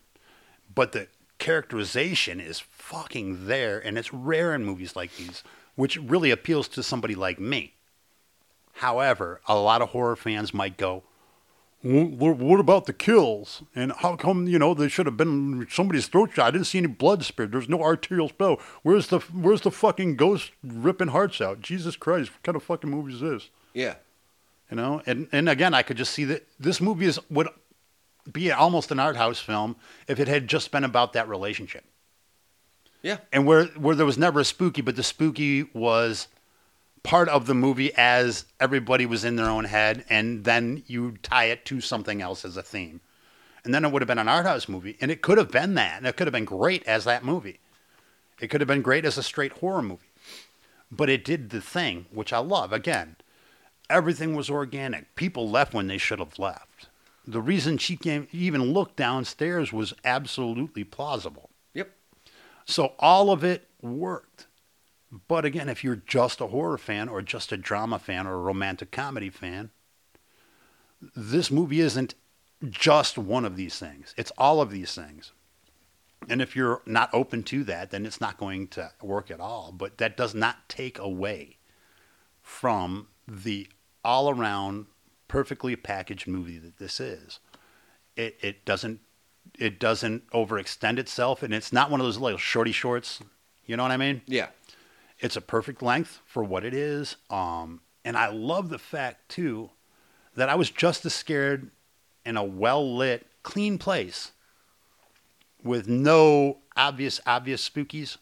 but 0.74 0.92
the 0.92 1.08
characterization 1.38 2.40
is 2.40 2.60
fucking 2.60 3.48
there, 3.48 3.80
and 3.80 3.98
it's 3.98 4.14
rare 4.14 4.54
in 4.56 4.66
movies 4.66 4.96
like 4.96 5.16
these. 5.16 5.44
which 5.76 5.98
really 5.98 6.32
appeals 6.32 6.70
to 6.70 6.82
somebody 6.82 7.16
like 7.16 7.38
me. 7.38 7.74
However, 8.76 9.42
a 9.48 9.56
lot 9.58 9.82
of 9.82 9.90
horror 9.90 10.16
fans 10.16 10.54
might 10.54 10.78
go, 10.78 11.04
"Wh- 11.84 12.16
wh- 12.16 12.40
"What 12.40 12.60
about 12.62 12.86
the 12.86 12.94
kills? 12.94 13.62
And 13.76 13.92
how 13.92 14.16
come 14.16 14.48
you 14.48 14.58
know 14.58 14.74
they 14.74 14.88
should 14.88 15.06
have 15.06 15.18
been 15.18 15.68
somebody's 15.70 16.08
throat 16.08 16.32
shot? 16.34 16.48
I 16.48 16.52
didn't 16.52 16.68
see 16.68 16.78
any 16.78 16.88
blood 16.88 17.24
spilled. 17.26 17.52
There's 17.52 17.68
no 17.70 17.82
arterial 17.82 18.30
spill. 18.30 18.60
Where's 18.84 19.08
the 19.08 19.20
Where's 19.20 19.62
the 19.62 19.72
fucking 19.72 20.16
ghost 20.16 20.52
ripping 20.64 21.10
hearts 21.10 21.42
out? 21.42 21.62
Jesus 21.62 21.96
Christ! 21.98 22.32
What 22.32 22.44
kind 22.44 22.56
of 22.56 22.64
fucking 22.64 22.90
movie 22.90 23.14
is 23.14 23.20
this? 23.20 23.50
Yeah. 23.74 23.96
You 24.72 24.78
know, 24.78 25.02
and 25.06 25.28
and 25.34 25.48
again, 25.50 25.74
I 25.74 25.84
could 25.84 25.98
just 25.98 26.14
see 26.14 26.24
that 26.26 26.48
this 26.60 26.80
movie 26.82 27.06
is 27.06 27.20
would 27.30 27.50
be 28.32 28.52
almost 28.52 28.92
an 28.92 29.00
art 29.00 29.16
house 29.16 29.40
film 29.40 29.76
if 30.08 30.20
it 30.20 30.28
had 30.28 30.48
just 30.48 30.72
been 30.72 30.84
about 30.84 31.14
that 31.14 31.28
relationship, 31.30 31.84
Yeah. 33.02 33.18
and 33.32 33.46
where 33.46 33.66
where 33.66 33.96
there 33.96 34.06
was 34.06 34.18
never 34.18 34.40
a 34.40 34.46
spooky, 34.46 34.82
but 34.82 34.96
the 34.96 35.04
spooky 35.04 35.64
was 35.74 36.28
part 37.04 37.30
of 37.30 37.46
the 37.46 37.54
movie 37.54 37.94
as 37.96 38.46
everybody 38.60 39.06
was 39.06 39.24
in 39.24 39.36
their 39.36 39.50
own 39.50 39.66
head, 39.66 40.04
and 40.10 40.44
then 40.44 40.84
you 40.88 41.18
tie 41.22 41.46
it 41.46 41.64
to 41.66 41.80
something 41.80 42.22
else 42.22 42.44
as 42.44 42.58
a 42.58 42.64
theme, 42.64 43.00
and 43.64 43.74
then 43.74 43.86
it 43.86 43.92
would 43.92 44.02
have 44.02 44.08
been 44.08 44.18
an 44.18 44.28
art 44.28 44.46
house 44.48 44.68
movie, 44.68 44.98
and 45.00 45.12
it 45.12 45.22
could 45.22 45.38
have 45.38 45.52
been 45.52 45.76
that, 45.76 45.98
and 45.98 46.08
it 46.08 46.18
could 46.18 46.26
have 46.26 46.34
been 46.34 46.46
great 46.46 46.84
as 46.88 47.04
that 47.04 47.24
movie. 47.24 47.60
It 48.40 48.48
could 48.50 48.60
have 48.60 48.68
been 48.68 48.82
great 48.82 49.06
as 49.06 49.18
a 49.20 49.24
straight 49.24 49.54
horror 49.54 49.84
movie, 49.84 50.10
but 50.92 51.10
it 51.10 51.24
did 51.24 51.52
the 51.52 51.62
thing 51.62 52.08
which 52.12 52.34
I 52.34 52.40
love. 52.40 52.74
Again, 52.74 53.18
everything 53.88 54.36
was 54.36 54.50
organic. 54.50 55.16
People 55.16 55.48
left 55.50 55.74
when 55.76 55.86
they 55.88 56.00
should 56.00 56.20
have 56.20 56.40
left. 56.40 56.88
The 57.28 57.42
reason 57.42 57.78
she 57.78 57.98
came, 57.98 58.28
even 58.32 58.74
looked 58.74 58.98
downstairs 58.98 59.74
was 59.74 59.94
absolutely 60.04 60.84
plausible. 60.84 61.50
Yep. 61.74 61.92
So 62.66 62.94
all 63.00 63.32
of 63.32 63.44
it 63.44 63.68
worked. 63.82 64.48
But 65.28 65.46
again, 65.46 65.70
if 65.70 65.84
you're 65.84 65.96
just 65.96 66.42
a 66.42 66.48
horror 66.48 66.78
fan 66.78 67.10
or 67.10 67.22
just 67.22 67.52
a 67.52 67.58
drama 67.58 68.00
fan 68.00 68.28
or 68.28 68.34
a 68.34 68.40
romantic 68.40 68.92
comedy 68.92 69.30
fan, 69.30 69.72
this 71.16 71.50
movie 71.50 71.80
isn't 71.80 72.16
just 72.70 73.18
one 73.18 73.46
of 73.46 73.56
these 73.56 73.80
things. 73.80 74.14
It's 74.18 74.32
all 74.38 74.62
of 74.62 74.72
these 74.72 74.94
things. 74.94 75.32
And 76.28 76.42
if 76.42 76.56
you're 76.56 76.82
not 76.86 77.14
open 77.14 77.44
to 77.44 77.64
that, 77.66 77.92
then 77.92 78.06
it's 78.06 78.22
not 78.22 78.38
going 78.38 78.68
to 78.70 78.92
work 79.02 79.30
at 79.30 79.40
all. 79.40 79.72
But 79.72 79.98
that 80.00 80.18
does 80.18 80.34
not 80.34 80.68
take 80.68 80.98
away 80.98 81.58
from 82.42 83.08
the 83.28 83.68
all 84.04 84.30
around 84.30 84.88
perfectly 85.28 85.76
packaged 85.76 86.28
movie 86.28 86.58
that 86.60 86.78
this 86.78 87.00
is. 87.00 87.40
It 88.16 88.38
it 88.42 88.66
doesn't 88.66 89.00
it 89.60 89.80
doesn't 89.80 90.30
overextend 90.32 90.98
itself 90.98 91.44
and 91.44 91.54
it's 91.54 91.72
not 91.72 91.92
one 91.92 92.00
of 92.00 92.06
those 92.06 92.18
little 92.18 92.38
shorty 92.38 92.72
shorts. 92.72 93.22
You 93.66 93.78
know 93.78 93.84
what 93.84 93.92
I 93.92 93.98
mean? 93.98 94.22
Yeah. 94.28 94.48
It's 95.20 95.36
a 95.36 95.42
perfect 95.42 95.82
length 95.82 96.20
for 96.26 96.44
what 96.44 96.66
it 96.66 96.74
is. 96.74 97.16
Um, 97.30 97.82
and 98.04 98.18
I 98.18 98.28
love 98.28 98.70
the 98.70 98.78
fact 98.78 99.30
too 99.30 99.70
that 100.36 100.50
I 100.50 100.56
was 100.56 100.70
just 100.70 101.06
as 101.06 101.14
scared 101.14 101.72
in 102.26 102.38
a 102.38 102.44
well 102.44 102.96
lit, 102.96 103.26
clean 103.44 103.78
place 103.78 104.32
with 105.64 105.88
no 105.88 106.58
obvious 106.76 107.20
obvious 107.26 107.68
spookies. 107.68 108.18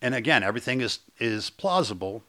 And 0.00 0.14
again, 0.14 0.42
everything 0.42 0.80
is 0.80 1.00
is 1.18 1.50
plausible, 1.50 2.22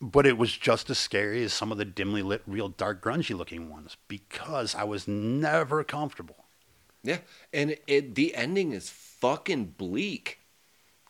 but 0.00 0.26
it 0.26 0.38
was 0.38 0.56
just 0.56 0.88
as 0.90 0.98
scary 0.98 1.42
as 1.44 1.52
some 1.52 1.70
of 1.70 1.78
the 1.78 1.84
dimly 1.84 2.22
lit, 2.22 2.42
real 2.46 2.68
dark, 2.68 3.02
grungy 3.02 3.36
looking 3.36 3.68
ones 3.68 3.96
because 4.08 4.74
I 4.74 4.84
was 4.84 5.06
never 5.06 5.84
comfortable. 5.84 6.46
Yeah. 7.02 7.18
And 7.52 7.76
it 7.86 8.14
the 8.14 8.34
ending 8.34 8.72
is 8.72 8.88
fucking 8.90 9.74
bleak. 9.76 10.40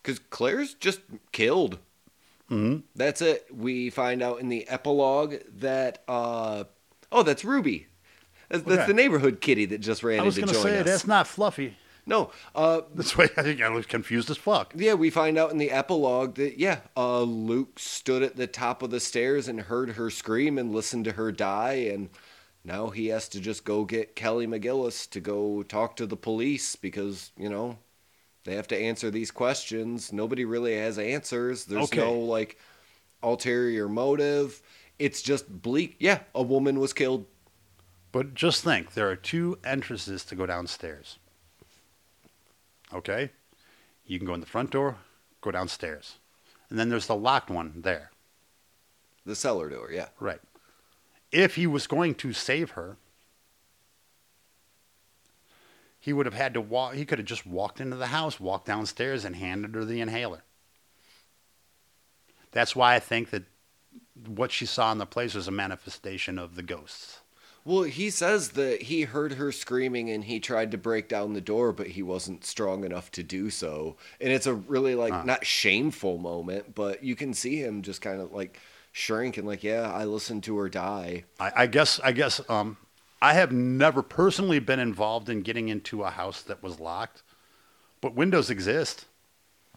Cause 0.03 0.19
Claire's 0.19 0.73
just 0.73 1.01
killed. 1.31 1.79
Mm-hmm. 2.49 2.81
That's 2.95 3.21
it. 3.21 3.47
We 3.53 3.89
find 3.89 4.21
out 4.21 4.39
in 4.39 4.49
the 4.49 4.67
epilogue 4.67 5.35
that 5.59 6.03
uh 6.07 6.65
oh, 7.11 7.23
that's 7.23 7.45
Ruby. 7.45 7.87
That's, 8.49 8.63
that's 8.63 8.87
the 8.87 8.93
neighborhood 8.93 9.39
kitty 9.39 9.65
that 9.67 9.77
just 9.79 10.03
ran 10.03 10.19
I 10.19 10.23
was 10.23 10.37
in 10.37 10.43
going 10.43 10.53
to 10.53 10.61
say 10.61 10.79
us. 10.79 10.85
that's 10.85 11.07
not 11.07 11.25
fluffy. 11.25 11.77
No, 12.05 12.31
uh, 12.55 12.81
That's 12.95 13.17
why 13.17 13.25
I 13.37 13.43
think 13.43 13.61
I 13.61 13.69
was 13.69 13.85
confused 13.85 14.29
as 14.29 14.37
fuck. 14.37 14.73
yeah, 14.75 14.93
we 14.95 15.09
find 15.09 15.37
out 15.37 15.51
in 15.51 15.57
the 15.57 15.71
epilogue 15.71 16.35
that 16.35 16.57
yeah, 16.59 16.79
uh, 16.97 17.21
Luke 17.21 17.77
stood 17.79 18.23
at 18.23 18.35
the 18.35 18.47
top 18.47 18.81
of 18.81 18.89
the 18.91 18.99
stairs 18.99 19.47
and 19.47 19.61
heard 19.61 19.91
her 19.91 20.09
scream 20.09 20.57
and 20.57 20.73
listened 20.73 21.05
to 21.05 21.11
her 21.13 21.31
die, 21.31 21.89
and 21.93 22.09
now 22.63 22.89
he 22.89 23.07
has 23.07 23.27
to 23.29 23.39
just 23.39 23.63
go 23.65 23.85
get 23.85 24.15
Kelly 24.15 24.47
McGillis 24.47 25.09
to 25.11 25.19
go 25.19 25.63
talk 25.63 25.95
to 25.97 26.05
the 26.05 26.17
police 26.17 26.75
because 26.75 27.31
you 27.37 27.49
know 27.49 27.77
they 28.43 28.55
have 28.55 28.67
to 28.69 28.77
answer 28.77 29.11
these 29.11 29.29
questions. 29.31 30.11
Nobody 30.11 30.43
really 30.45 30.75
has 30.77 30.97
answers. 30.97 31.65
There's 31.65 31.83
Okay. 31.85 31.97
no 31.99 32.13
like 32.19 32.57
ulterior 33.23 33.87
motive. 33.87 34.61
It's 34.97 35.21
just 35.21 35.61
bleak. 35.61 35.95
Yeah, 35.99 36.19
a 36.35 36.41
woman 36.43 36.79
was 36.79 36.93
killed. 36.93 37.25
But 38.11 38.33
just 38.33 38.63
think, 38.63 38.93
there 38.93 39.09
are 39.09 39.15
two 39.15 39.57
entrances 39.63 40.25
to 40.25 40.35
go 40.35 40.45
downstairs. 40.45 41.17
Okay? 42.93 43.31
You 44.05 44.17
can 44.17 44.27
go 44.27 44.33
in 44.33 44.39
the 44.39 44.45
front 44.45 44.71
door, 44.71 44.97
go 45.41 45.51
downstairs. 45.51 46.17
And 46.69 46.79
then 46.79 46.89
there's 46.89 47.07
the 47.07 47.15
locked 47.15 47.49
one 47.49 47.73
there. 47.77 48.11
The 49.25 49.35
cellar 49.35 49.69
door. 49.69 49.91
Yeah. 49.91 50.07
Right. 50.19 50.41
If 51.31 51.55
he 51.55 51.67
was 51.67 51.87
going 51.87 52.15
to 52.15 52.33
save 52.33 52.71
her, 52.71 52.97
he 55.99 56.13
would 56.13 56.25
have 56.25 56.35
had 56.35 56.53
to 56.55 56.61
walk. 56.61 56.95
He 56.95 57.05
could 57.05 57.19
have 57.19 57.27
just 57.27 57.45
walked 57.45 57.79
into 57.79 57.95
the 57.95 58.07
house, 58.07 58.39
walked 58.39 58.65
downstairs, 58.65 59.23
and 59.23 59.35
handed 59.35 59.75
her 59.75 59.85
the 59.85 60.01
inhaler. 60.01 60.43
That's 62.51 62.75
why 62.75 62.95
I 62.95 62.99
think 62.99 63.29
that 63.29 63.43
what 64.27 64.51
she 64.51 64.65
saw 64.65 64.91
in 64.91 64.97
the 64.97 65.05
place 65.05 65.35
was 65.35 65.47
a 65.47 65.51
manifestation 65.51 66.37
of 66.37 66.55
the 66.55 66.63
ghosts. 66.63 67.20
Well, 67.63 67.83
he 67.83 68.09
says 68.09 68.49
that 68.49 68.83
he 68.83 69.03
heard 69.03 69.33
her 69.33 69.51
screaming 69.51 70.09
and 70.09 70.23
he 70.23 70.39
tried 70.39 70.71
to 70.71 70.77
break 70.77 71.07
down 71.07 71.33
the 71.33 71.41
door, 71.41 71.71
but 71.71 71.87
he 71.87 72.01
wasn't 72.01 72.43
strong 72.43 72.83
enough 72.83 73.11
to 73.11 73.23
do 73.23 73.49
so. 73.51 73.97
And 74.19 74.31
it's 74.31 74.47
a 74.47 74.53
really 74.53 74.95
like 74.95 75.13
Huh. 75.13 75.23
not 75.25 75.45
shameful 75.45 76.17
moment, 76.17 76.73
but 76.73 77.03
you 77.03 77.15
can 77.15 77.33
see 77.35 77.57
him 77.57 77.83
just 77.83 78.01
kind 78.01 78.19
of 78.19 78.31
like 78.31 78.59
shrink 78.91 79.37
and 79.37 79.47
like, 79.47 79.63
yeah, 79.63 79.91
I 79.91 80.05
listened 80.05 80.43
to 80.45 80.57
her 80.57 80.69
die. 80.69 81.25
I, 81.39 81.51
I 81.55 81.67
guess 81.67 81.99
I 81.99 82.11
guess 82.13 82.41
um, 82.49 82.77
I 83.21 83.33
have 83.33 83.51
never 83.51 84.01
personally 84.01 84.59
been 84.59 84.79
involved 84.79 85.29
in 85.29 85.41
getting 85.41 85.69
into 85.69 86.03
a 86.03 86.09
house 86.09 86.41
that 86.43 86.63
was 86.63 86.79
locked, 86.79 87.21
but 88.01 88.15
windows 88.15 88.49
exist, 88.49 89.05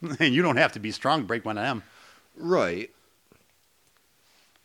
and 0.00 0.18
you 0.34 0.40
don't 0.40 0.56
have 0.56 0.72
to 0.72 0.80
be 0.80 0.90
strong 0.90 1.20
to 1.20 1.26
break 1.26 1.44
one 1.44 1.58
of 1.58 1.64
them. 1.64 1.82
Right. 2.34 2.90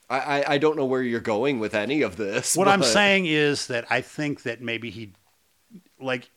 I, 0.10 0.20
I, 0.20 0.54
I 0.54 0.58
don't 0.58 0.76
know 0.76 0.86
where 0.86 1.02
you're 1.02 1.20
going 1.20 1.60
with 1.60 1.76
any 1.76 2.02
of 2.02 2.18
this. 2.18 2.56
What 2.56 2.68
I'm 2.68 2.84
saying 2.84 3.26
is 3.28 3.68
that 3.68 3.86
I 3.90 4.02
think 4.02 4.44
that 4.44 4.62
maybe 4.62 4.90
he, 4.90 5.14
like, 6.00 6.30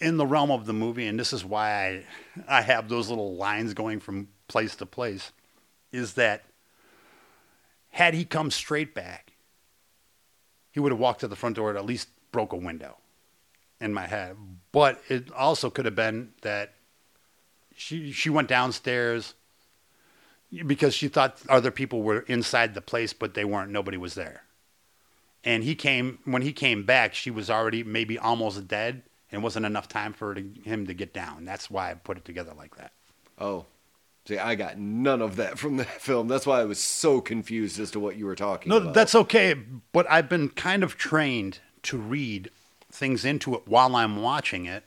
in 0.00 0.16
the 0.16 0.26
realm 0.26 0.50
of 0.50 0.66
the 0.66 0.72
movie, 0.72 1.06
and 1.06 1.18
this 1.18 1.32
is 1.32 1.44
why 1.44 2.04
I 2.48 2.58
I 2.58 2.62
have 2.62 2.88
those 2.88 3.08
little 3.08 3.34
lines 3.34 3.74
going 3.74 3.98
from 3.98 4.28
place 4.46 4.76
to 4.76 4.86
place, 4.86 5.32
is 5.90 6.14
that 6.14 6.44
had 7.90 8.14
he 8.14 8.24
come 8.24 8.50
straight 8.50 8.94
back, 8.94 9.32
he 10.70 10.78
would 10.78 10.92
have 10.92 11.00
walked 11.00 11.20
to 11.20 11.28
the 11.28 11.34
front 11.34 11.56
door 11.56 11.70
and 11.70 11.78
at 11.78 11.84
least 11.84 12.08
broke 12.30 12.52
a 12.52 12.56
window 12.56 12.96
in 13.80 13.92
my 13.92 14.06
head. 14.06 14.36
But 14.70 15.02
it 15.08 15.32
also 15.32 15.70
could 15.70 15.84
have 15.84 15.96
been 15.96 16.32
that 16.42 16.74
she 17.74 18.12
she 18.12 18.30
went 18.30 18.48
downstairs 18.48 19.34
because 20.66 20.94
she 20.94 21.08
thought 21.08 21.40
other 21.48 21.70
people 21.70 22.02
were 22.02 22.20
inside 22.20 22.74
the 22.74 22.80
place, 22.80 23.12
but 23.12 23.34
they 23.34 23.44
weren't. 23.44 23.70
Nobody 23.70 23.96
was 23.96 24.14
there. 24.14 24.42
And 25.44 25.62
he 25.62 25.74
came 25.74 26.18
when 26.24 26.42
he 26.42 26.52
came 26.52 26.84
back. 26.84 27.14
She 27.14 27.30
was 27.30 27.48
already 27.48 27.84
maybe 27.84 28.18
almost 28.18 28.66
dead, 28.68 29.02
and 29.30 29.42
wasn't 29.42 29.66
enough 29.66 29.88
time 29.88 30.12
for 30.12 30.34
to, 30.34 30.42
him 30.64 30.86
to 30.86 30.94
get 30.94 31.12
down. 31.14 31.44
That's 31.44 31.70
why 31.70 31.90
I 31.90 31.94
put 31.94 32.16
it 32.16 32.24
together 32.24 32.52
like 32.56 32.76
that. 32.76 32.92
Oh. 33.38 33.66
See, 34.26 34.36
I 34.36 34.56
got 34.56 34.76
none 34.78 35.22
of 35.22 35.36
that 35.36 35.58
from 35.58 35.78
that 35.78 35.86
film. 36.02 36.28
That's 36.28 36.44
why 36.46 36.60
I 36.60 36.64
was 36.66 36.78
so 36.78 37.20
confused 37.22 37.80
as 37.80 37.90
to 37.92 38.00
what 38.00 38.16
you 38.16 38.26
were 38.26 38.34
talking 38.34 38.68
No, 38.68 38.76
about. 38.76 38.92
that's 38.94 39.14
okay. 39.14 39.54
But 39.92 40.10
I've 40.10 40.28
been 40.28 40.50
kind 40.50 40.82
of 40.82 40.96
trained 40.98 41.60
to 41.84 41.96
read 41.96 42.50
things 42.92 43.24
into 43.24 43.54
it 43.54 43.62
while 43.66 43.96
I'm 43.96 44.20
watching 44.20 44.66
it. 44.66 44.84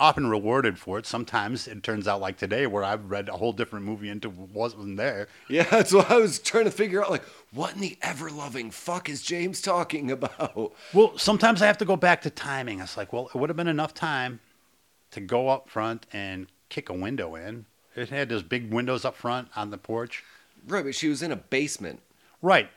Often 0.00 0.28
rewarded 0.28 0.78
for 0.78 0.98
it. 0.98 1.04
Sometimes 1.04 1.68
it 1.68 1.82
turns 1.82 2.08
out 2.08 2.22
like 2.22 2.38
today, 2.38 2.66
where 2.66 2.82
I've 2.82 3.10
read 3.10 3.28
a 3.28 3.34
whole 3.34 3.52
different 3.52 3.84
movie 3.84 4.08
into 4.08 4.30
what 4.30 4.48
wasn't 4.74 4.96
there. 4.96 5.28
Yeah, 5.48 5.64
that's 5.70 5.92
what 5.92 6.10
I 6.10 6.16
was 6.16 6.38
trying 6.38 6.64
to 6.64 6.70
figure 6.70 7.04
out. 7.04 7.10
Like, 7.10 7.24
what 7.52 7.74
in 7.74 7.80
the 7.82 7.98
ever 8.00 8.30
loving 8.30 8.70
fuck 8.70 9.10
is 9.10 9.20
James 9.22 9.60
talking 9.60 10.10
about? 10.10 10.72
Well, 10.94 11.18
sometimes 11.18 11.60
I 11.60 11.66
have 11.66 11.76
to 11.78 11.84
go 11.84 11.96
back 11.96 12.22
to 12.22 12.30
timing. 12.30 12.80
It's 12.80 12.96
like, 12.96 13.12
well, 13.12 13.28
it 13.34 13.36
would 13.38 13.50
have 13.50 13.58
been 13.58 13.68
enough 13.68 13.92
time 13.92 14.40
to 15.10 15.20
go 15.20 15.48
up 15.50 15.68
front 15.68 16.06
and 16.14 16.46
kick 16.70 16.88
a 16.88 16.94
window 16.94 17.34
in. 17.34 17.66
It 17.94 18.08
had 18.08 18.30
those 18.30 18.42
big 18.42 18.72
windows 18.72 19.04
up 19.04 19.16
front 19.16 19.48
on 19.54 19.70
the 19.70 19.76
porch. 19.76 20.24
Right, 20.66 20.84
but 20.84 20.94
she 20.94 21.08
was 21.08 21.20
in 21.22 21.30
a 21.30 21.36
basement. 21.36 22.00
Right. 22.40 22.70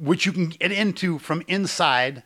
Which 0.00 0.24
you 0.24 0.32
can 0.32 0.48
get 0.48 0.72
into 0.72 1.18
from 1.18 1.42
inside, 1.46 2.22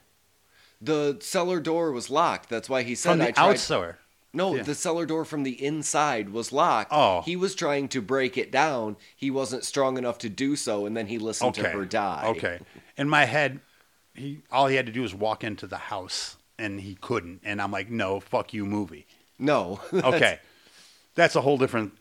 The 0.81 1.17
cellar 1.21 1.59
door 1.61 1.91
was 1.91 2.09
locked. 2.11 2.49
That's 2.51 2.69
why 2.69 2.83
he 2.83 2.95
said 2.95 3.13
from 3.13 3.21
I 3.23 3.27
the 3.27 3.33
tried. 3.33 3.51
outside. 3.51 3.95
No, 4.35 4.55
Yeah. 4.57 4.63
the 4.63 4.75
cellar 4.75 5.05
door 5.05 5.25
from 5.27 5.43
the 5.43 5.63
inside 5.63 6.31
was 6.31 6.53
locked. 6.53 6.91
Oh. 6.91 7.21
He 7.23 7.37
was 7.37 7.55
trying 7.55 7.89
to 7.89 8.01
break 8.01 8.39
it 8.39 8.51
down. 8.51 8.97
He 9.15 9.31
wasn't 9.31 9.65
strong 9.65 9.99
enough 9.99 10.17
to 10.19 10.29
do 10.31 10.57
so, 10.57 10.87
and 10.87 10.97
then 10.97 11.07
he 11.09 11.19
listened 11.19 11.55
to 11.57 11.69
her 11.69 11.85
die. 11.85 12.23
Okay. 12.29 12.59
In 12.97 13.09
my 13.11 13.27
head, 13.27 13.61
he 14.15 14.41
all 14.51 14.69
he 14.69 14.77
had 14.77 14.87
to 14.87 14.93
do 14.93 15.03
was 15.03 15.15
walk 15.15 15.45
into 15.45 15.67
the 15.67 15.77
house, 15.77 16.37
and 16.59 16.81
he 16.81 16.95
couldn't. 16.95 17.41
And 17.45 17.61
I'm 17.61 17.71
like, 17.71 17.91
no, 17.91 18.21
fuck 18.21 18.55
you, 18.55 18.65
movie. 18.65 19.07
No. 19.39 19.81
Okay, 19.93 20.39
that's 21.15 21.37
a 21.37 21.41
whole 21.43 21.59
different. 21.59 21.93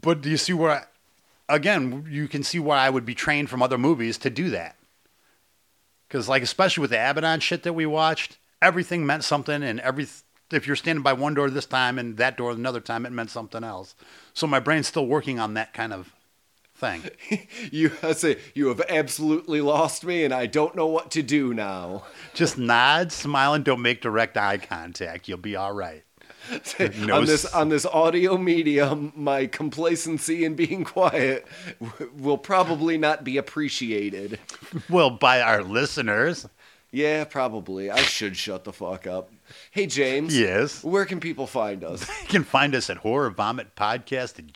But 0.00 0.22
do 0.22 0.30
you 0.30 0.36
see 0.38 0.52
where? 0.52 0.70
I, 1.48 1.54
again, 1.54 2.06
you 2.10 2.26
can 2.26 2.42
see 2.42 2.58
why 2.58 2.78
I 2.78 2.90
would 2.90 3.06
be 3.06 3.14
trained 3.14 3.48
from 3.48 3.62
other 3.62 3.78
movies 3.78 4.18
to 4.18 4.30
do 4.30 4.50
that. 4.50 4.76
Because, 6.08 6.28
like, 6.28 6.42
especially 6.42 6.82
with 6.82 6.90
the 6.90 6.96
Abaddon 7.10 7.40
shit 7.40 7.62
that 7.64 7.72
we 7.72 7.86
watched, 7.86 8.38
everything 8.62 9.04
meant 9.06 9.24
something, 9.24 9.62
and 9.62 9.80
every 9.80 10.06
if 10.52 10.66
you're 10.66 10.76
standing 10.76 11.02
by 11.02 11.12
one 11.12 11.34
door 11.34 11.50
this 11.50 11.66
time 11.66 11.98
and 11.98 12.16
that 12.18 12.36
door 12.36 12.50
another 12.52 12.80
time, 12.80 13.04
it 13.06 13.12
meant 13.12 13.30
something 13.30 13.64
else. 13.64 13.94
So 14.34 14.46
my 14.46 14.60
brain's 14.60 14.86
still 14.86 15.06
working 15.06 15.38
on 15.40 15.54
that 15.54 15.72
kind 15.74 15.92
of 15.92 16.12
thing. 16.74 17.02
you 17.72 17.90
I 18.02 18.12
say 18.12 18.38
you 18.54 18.68
have 18.68 18.82
absolutely 18.88 19.60
lost 19.60 20.04
me, 20.04 20.24
and 20.24 20.32
I 20.34 20.46
don't 20.46 20.76
know 20.76 20.86
what 20.86 21.10
to 21.12 21.22
do 21.22 21.52
now. 21.54 22.04
Just 22.34 22.58
nod, 22.58 23.12
smile, 23.12 23.54
and 23.54 23.64
don't 23.64 23.82
make 23.82 24.00
direct 24.02 24.36
eye 24.36 24.58
contact. 24.58 25.26
You'll 25.28 25.38
be 25.38 25.56
all 25.56 25.72
right. 25.72 26.02
No 27.00 27.16
on 27.16 27.24
this 27.24 27.44
s- 27.44 27.52
on 27.54 27.70
this 27.70 27.84
audio 27.86 28.36
medium, 28.38 29.12
my 29.16 29.46
complacency 29.46 30.44
in 30.44 30.54
being 30.54 30.84
quiet 30.84 31.44
w- 31.82 32.12
will 32.16 32.38
probably 32.38 32.96
not 32.98 33.24
be 33.24 33.36
appreciated. 33.36 34.38
Well, 34.88 35.10
by 35.10 35.40
our 35.40 35.64
listeners, 35.64 36.46
Yeah, 36.92 37.24
probably. 37.24 37.90
I 37.90 37.96
should 38.02 38.36
shut 38.36 38.62
the 38.62 38.72
fuck 38.72 39.08
up. 39.08 39.30
Hey, 39.70 39.86
James. 39.86 40.36
yes. 40.38 40.82
Where 40.84 41.04
can 41.04 41.20
people 41.20 41.46
find 41.46 41.82
us? 41.84 42.04
They 42.20 42.26
can 42.26 42.44
find 42.44 42.74
us 42.74 42.88
at 42.90 43.02
horrorvomitpodcast 43.02 44.38
at 44.38 44.52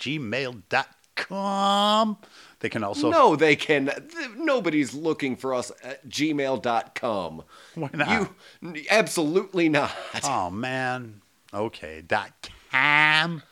gmail.com. 1.16 2.16
They 2.60 2.68
can 2.68 2.84
also. 2.84 3.10
no, 3.10 3.36
they 3.36 3.56
can. 3.56 3.86
th- 3.86 4.30
Nobody's 4.36 4.92
looking 4.94 5.36
for 5.36 5.54
us 5.54 5.72
at 5.82 6.06
gmail.com. 6.08 7.42
Why 7.74 7.90
not? 7.94 8.30
You 8.62 8.84
absolutely 8.90 9.68
not. 9.68 9.92
Oh, 10.24 10.50
man. 10.50 11.22
Okay. 11.54 12.02
Dot 12.06 12.48
com. 12.70 13.42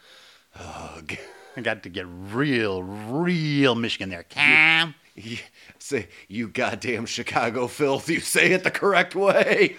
Ugh. 0.58 1.16
I 1.56 1.60
got 1.60 1.82
to 1.84 1.88
get 1.88 2.06
real, 2.08 2.82
real 2.82 3.74
Michigan 3.74 4.10
there. 4.10 4.22
Cam. 4.24 4.94
You- 5.14 5.38
say 5.80 6.08
you 6.28 6.46
goddamn 6.48 7.06
Chicago 7.06 7.66
filth. 7.66 8.08
You 8.08 8.20
say 8.20 8.52
it 8.52 8.62
the 8.62 8.70
correct 8.70 9.14
way. 9.16 9.76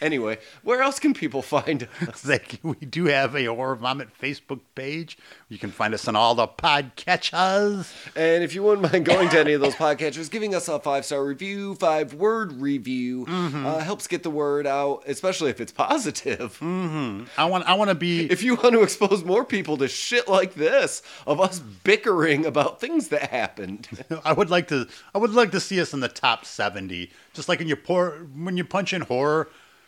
Anyway, 0.00 0.38
where 0.62 0.82
else 0.82 0.98
can 0.98 1.14
people 1.14 1.42
find 1.42 1.88
us? 2.08 2.22
They- 2.26 2.40
we 2.62 2.74
do 2.76 3.06
have 3.06 3.34
a 3.36 3.44
Horror 3.46 3.76
Vomit 3.76 4.08
Facebook 4.20 4.60
page. 4.74 5.16
You 5.48 5.58
can 5.58 5.70
find 5.70 5.94
us 5.94 6.08
on 6.08 6.16
all 6.16 6.34
the 6.34 6.48
podcatchers. 6.48 7.92
And 8.16 8.42
if 8.42 8.54
you 8.54 8.62
wouldn't 8.62 8.90
mind 8.92 9.04
going 9.04 9.28
to 9.30 9.38
any 9.40 9.52
of 9.52 9.60
those 9.60 9.74
podcatchers, 9.74 10.30
giving 10.30 10.54
us 10.54 10.68
a 10.68 10.78
five 10.80 11.04
star 11.04 11.24
review, 11.24 11.74
five 11.76 12.14
word 12.14 12.52
review, 12.54 13.24
uh, 13.28 13.78
helps 13.80 14.06
get 14.06 14.22
the 14.22 14.30
word 14.30 14.66
out, 14.66 15.02
especially 15.06 15.50
if 15.50 15.60
it's 15.60 15.72
positive. 15.72 16.58
I 16.62 17.44
want, 17.44 17.64
I 17.66 17.74
want 17.74 17.90
to 17.90 17.94
be. 17.94 18.26
If 18.30 18.42
you 18.42 18.56
want 18.56 18.72
to 18.72 18.82
expose 18.82 19.24
more 19.24 19.44
people 19.44 19.76
to 19.78 19.88
shit 19.88 20.28
like 20.28 20.54
this 20.54 21.02
of 21.26 21.40
us 21.40 21.58
bickering 21.60 22.44
about 22.46 22.80
things 22.80 23.08
that 23.08 23.30
happened, 23.30 23.88
I 24.24 24.32
would 24.32 24.50
like 24.50 24.68
to. 24.68 24.88
I 25.14 25.18
would 25.18 25.32
like 25.32 25.52
to 25.52 25.60
see 25.60 25.80
us 25.80 25.92
in 25.92 26.00
the 26.00 26.08
top 26.08 26.44
seventy. 26.44 27.10
Just 27.34 27.48
like 27.48 27.58
when 27.58 27.68
you 27.68 27.76
pour, 27.76 28.12
when 28.34 28.56
you 28.56 28.64
punch 28.64 28.92
in 28.94 29.02
horror, 29.02 29.15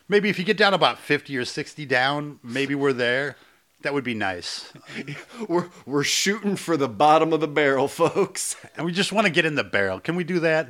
maybe 0.08 0.28
if 0.28 0.38
you 0.38 0.44
get 0.44 0.56
down 0.56 0.74
about 0.74 0.98
fifty 0.98 1.36
or 1.36 1.44
sixty 1.44 1.84
down, 1.86 2.38
maybe 2.42 2.74
we're 2.74 2.92
there. 2.92 3.36
That 3.82 3.94
would 3.94 4.04
be 4.04 4.14
nice. 4.14 4.72
we're 5.48 5.68
we're 5.86 6.02
shooting 6.04 6.56
for 6.56 6.76
the 6.76 6.88
bottom 6.88 7.32
of 7.32 7.40
the 7.40 7.46
barrel, 7.48 7.86
folks. 8.04 8.56
And 8.76 8.84
we 8.84 8.92
just 8.92 9.12
want 9.12 9.26
to 9.26 9.32
get 9.32 9.44
in 9.44 9.54
the 9.54 9.64
barrel. 9.64 10.00
Can 10.00 10.16
we 10.16 10.24
do 10.24 10.40
that? 10.40 10.68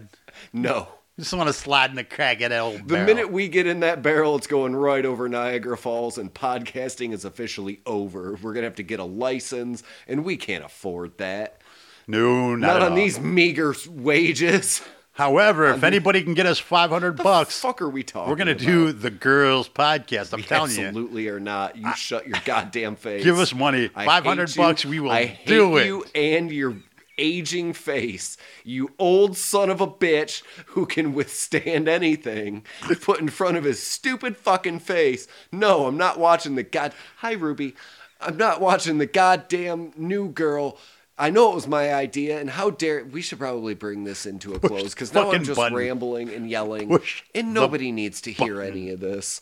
No. 0.52 0.88
We 1.16 1.22
just 1.22 1.34
want 1.34 1.48
to 1.48 1.52
slide 1.52 1.90
in 1.90 1.96
the 1.96 2.04
crack 2.04 2.40
at 2.42 2.50
that 2.50 2.60
old 2.60 2.78
The 2.80 2.82
barrel. 2.94 3.06
minute 3.06 3.32
we 3.32 3.48
get 3.48 3.66
in 3.66 3.80
that 3.80 4.02
barrel, 4.02 4.36
it's 4.36 4.46
going 4.46 4.76
right 4.76 5.04
over 5.04 5.28
Niagara 5.28 5.76
Falls, 5.76 6.16
and 6.16 6.32
podcasting 6.32 7.12
is 7.12 7.24
officially 7.24 7.80
over. 7.86 8.38
We're 8.40 8.52
gonna 8.52 8.66
have 8.66 8.76
to 8.76 8.84
get 8.84 9.00
a 9.00 9.04
license, 9.04 9.82
and 10.06 10.24
we 10.24 10.36
can't 10.36 10.64
afford 10.64 11.18
that. 11.18 11.60
no, 12.06 12.54
not, 12.54 12.74
Not, 12.74 12.82
on 12.82 12.90
all. 12.92 12.96
these 12.96 13.18
meager 13.18 13.74
wages. 13.88 14.80
However, 15.18 15.70
if 15.74 15.82
anybody 15.82 16.22
can 16.22 16.34
get 16.34 16.46
us 16.46 16.60
five 16.60 16.90
hundred 16.90 17.16
bucks, 17.16 17.60
Fuck, 17.60 17.82
are 17.82 17.88
we 17.88 18.04
talking? 18.04 18.30
we're 18.30 18.36
gonna 18.36 18.52
about? 18.52 18.62
do 18.62 18.92
the 18.92 19.10
girls 19.10 19.68
podcast. 19.68 20.32
I'm 20.32 20.44
telling 20.44 20.70
you. 20.70 20.86
absolutely 20.86 21.26
are 21.26 21.40
not. 21.40 21.76
You 21.76 21.92
shut 21.96 22.28
your 22.28 22.38
goddamn 22.44 22.94
face. 22.94 23.24
Give 23.24 23.36
us 23.40 23.52
money. 23.52 23.90
I 23.96 24.06
500 24.06 24.54
you. 24.54 24.62
bucks, 24.62 24.84
we 24.86 25.00
will 25.00 25.10
I 25.10 25.24
hate 25.26 25.46
do 25.48 25.76
it. 25.76 25.86
You 25.86 26.04
and 26.14 26.52
your 26.52 26.76
aging 27.18 27.72
face. 27.72 28.36
You 28.62 28.92
old 28.96 29.36
son 29.36 29.70
of 29.70 29.80
a 29.80 29.88
bitch 29.88 30.44
who 30.66 30.86
can 30.86 31.12
withstand 31.14 31.88
anything 31.88 32.64
put 33.02 33.18
in 33.18 33.28
front 33.28 33.56
of 33.56 33.64
his 33.64 33.82
stupid 33.82 34.36
fucking 34.36 34.78
face. 34.78 35.26
No, 35.50 35.86
I'm 35.86 35.96
not 35.96 36.20
watching 36.20 36.54
the 36.54 36.62
god. 36.62 36.92
Hi, 37.16 37.32
Ruby. 37.32 37.74
I'm 38.20 38.36
not 38.36 38.60
watching 38.60 38.98
the 38.98 39.06
goddamn 39.06 39.92
new 39.96 40.28
girl. 40.28 40.78
I 41.18 41.30
know 41.30 41.50
it 41.50 41.54
was 41.56 41.66
my 41.66 41.92
idea, 41.92 42.38
and 42.40 42.48
how 42.50 42.70
dare 42.70 43.04
we 43.04 43.22
should 43.22 43.38
probably 43.40 43.74
bring 43.74 44.04
this 44.04 44.24
into 44.24 44.54
a 44.54 44.60
close 44.60 44.94
because 44.94 45.12
now 45.12 45.32
I'm 45.32 45.42
just 45.44 45.56
button. 45.58 45.76
rambling 45.76 46.28
and 46.30 46.48
yelling, 46.48 46.88
Push 46.88 47.24
and 47.34 47.52
nobody 47.52 47.90
needs 47.90 48.20
to 48.22 48.32
hear 48.32 48.56
button. 48.56 48.70
any 48.72 48.90
of 48.90 49.00
this. 49.00 49.40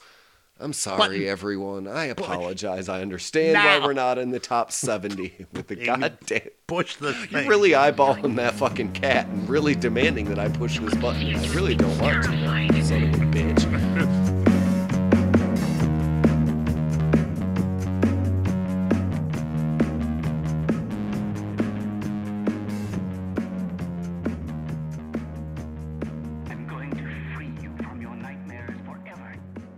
I'm 0.59 0.73
sorry, 0.73 0.97
Button. 0.97 1.25
everyone. 1.25 1.87
I 1.87 2.07
apologize. 2.07 2.89
I 2.89 3.03
understand 3.03 3.57
why 3.57 3.79
Now. 3.79 3.85
we're 3.87 3.93
not 3.93 4.17
in 4.17 4.31
the 4.31 4.41
top 4.41 4.73
70 4.73 5.45
with 5.53 5.69
the 5.69 5.77
goddamn. 5.85 6.49
Push 6.67 6.97
the 6.97 7.09
You're 7.09 7.27
thing. 7.27 7.47
really 7.49 7.73
eyeballing 7.73 8.37
that 8.37 8.55
fucking 8.55 8.93
cat 8.93 9.27
and 9.27 9.47
really 9.51 9.75
demanding 9.75 10.25
that 10.31 10.39
I 10.39 10.49
push 10.49 10.79
this 10.79 10.95
button. 10.95 11.37
I 11.37 11.47
really 11.55 11.75
don't 11.75 11.99
want 11.99 12.25
to, 12.25 12.33
you 12.75 12.83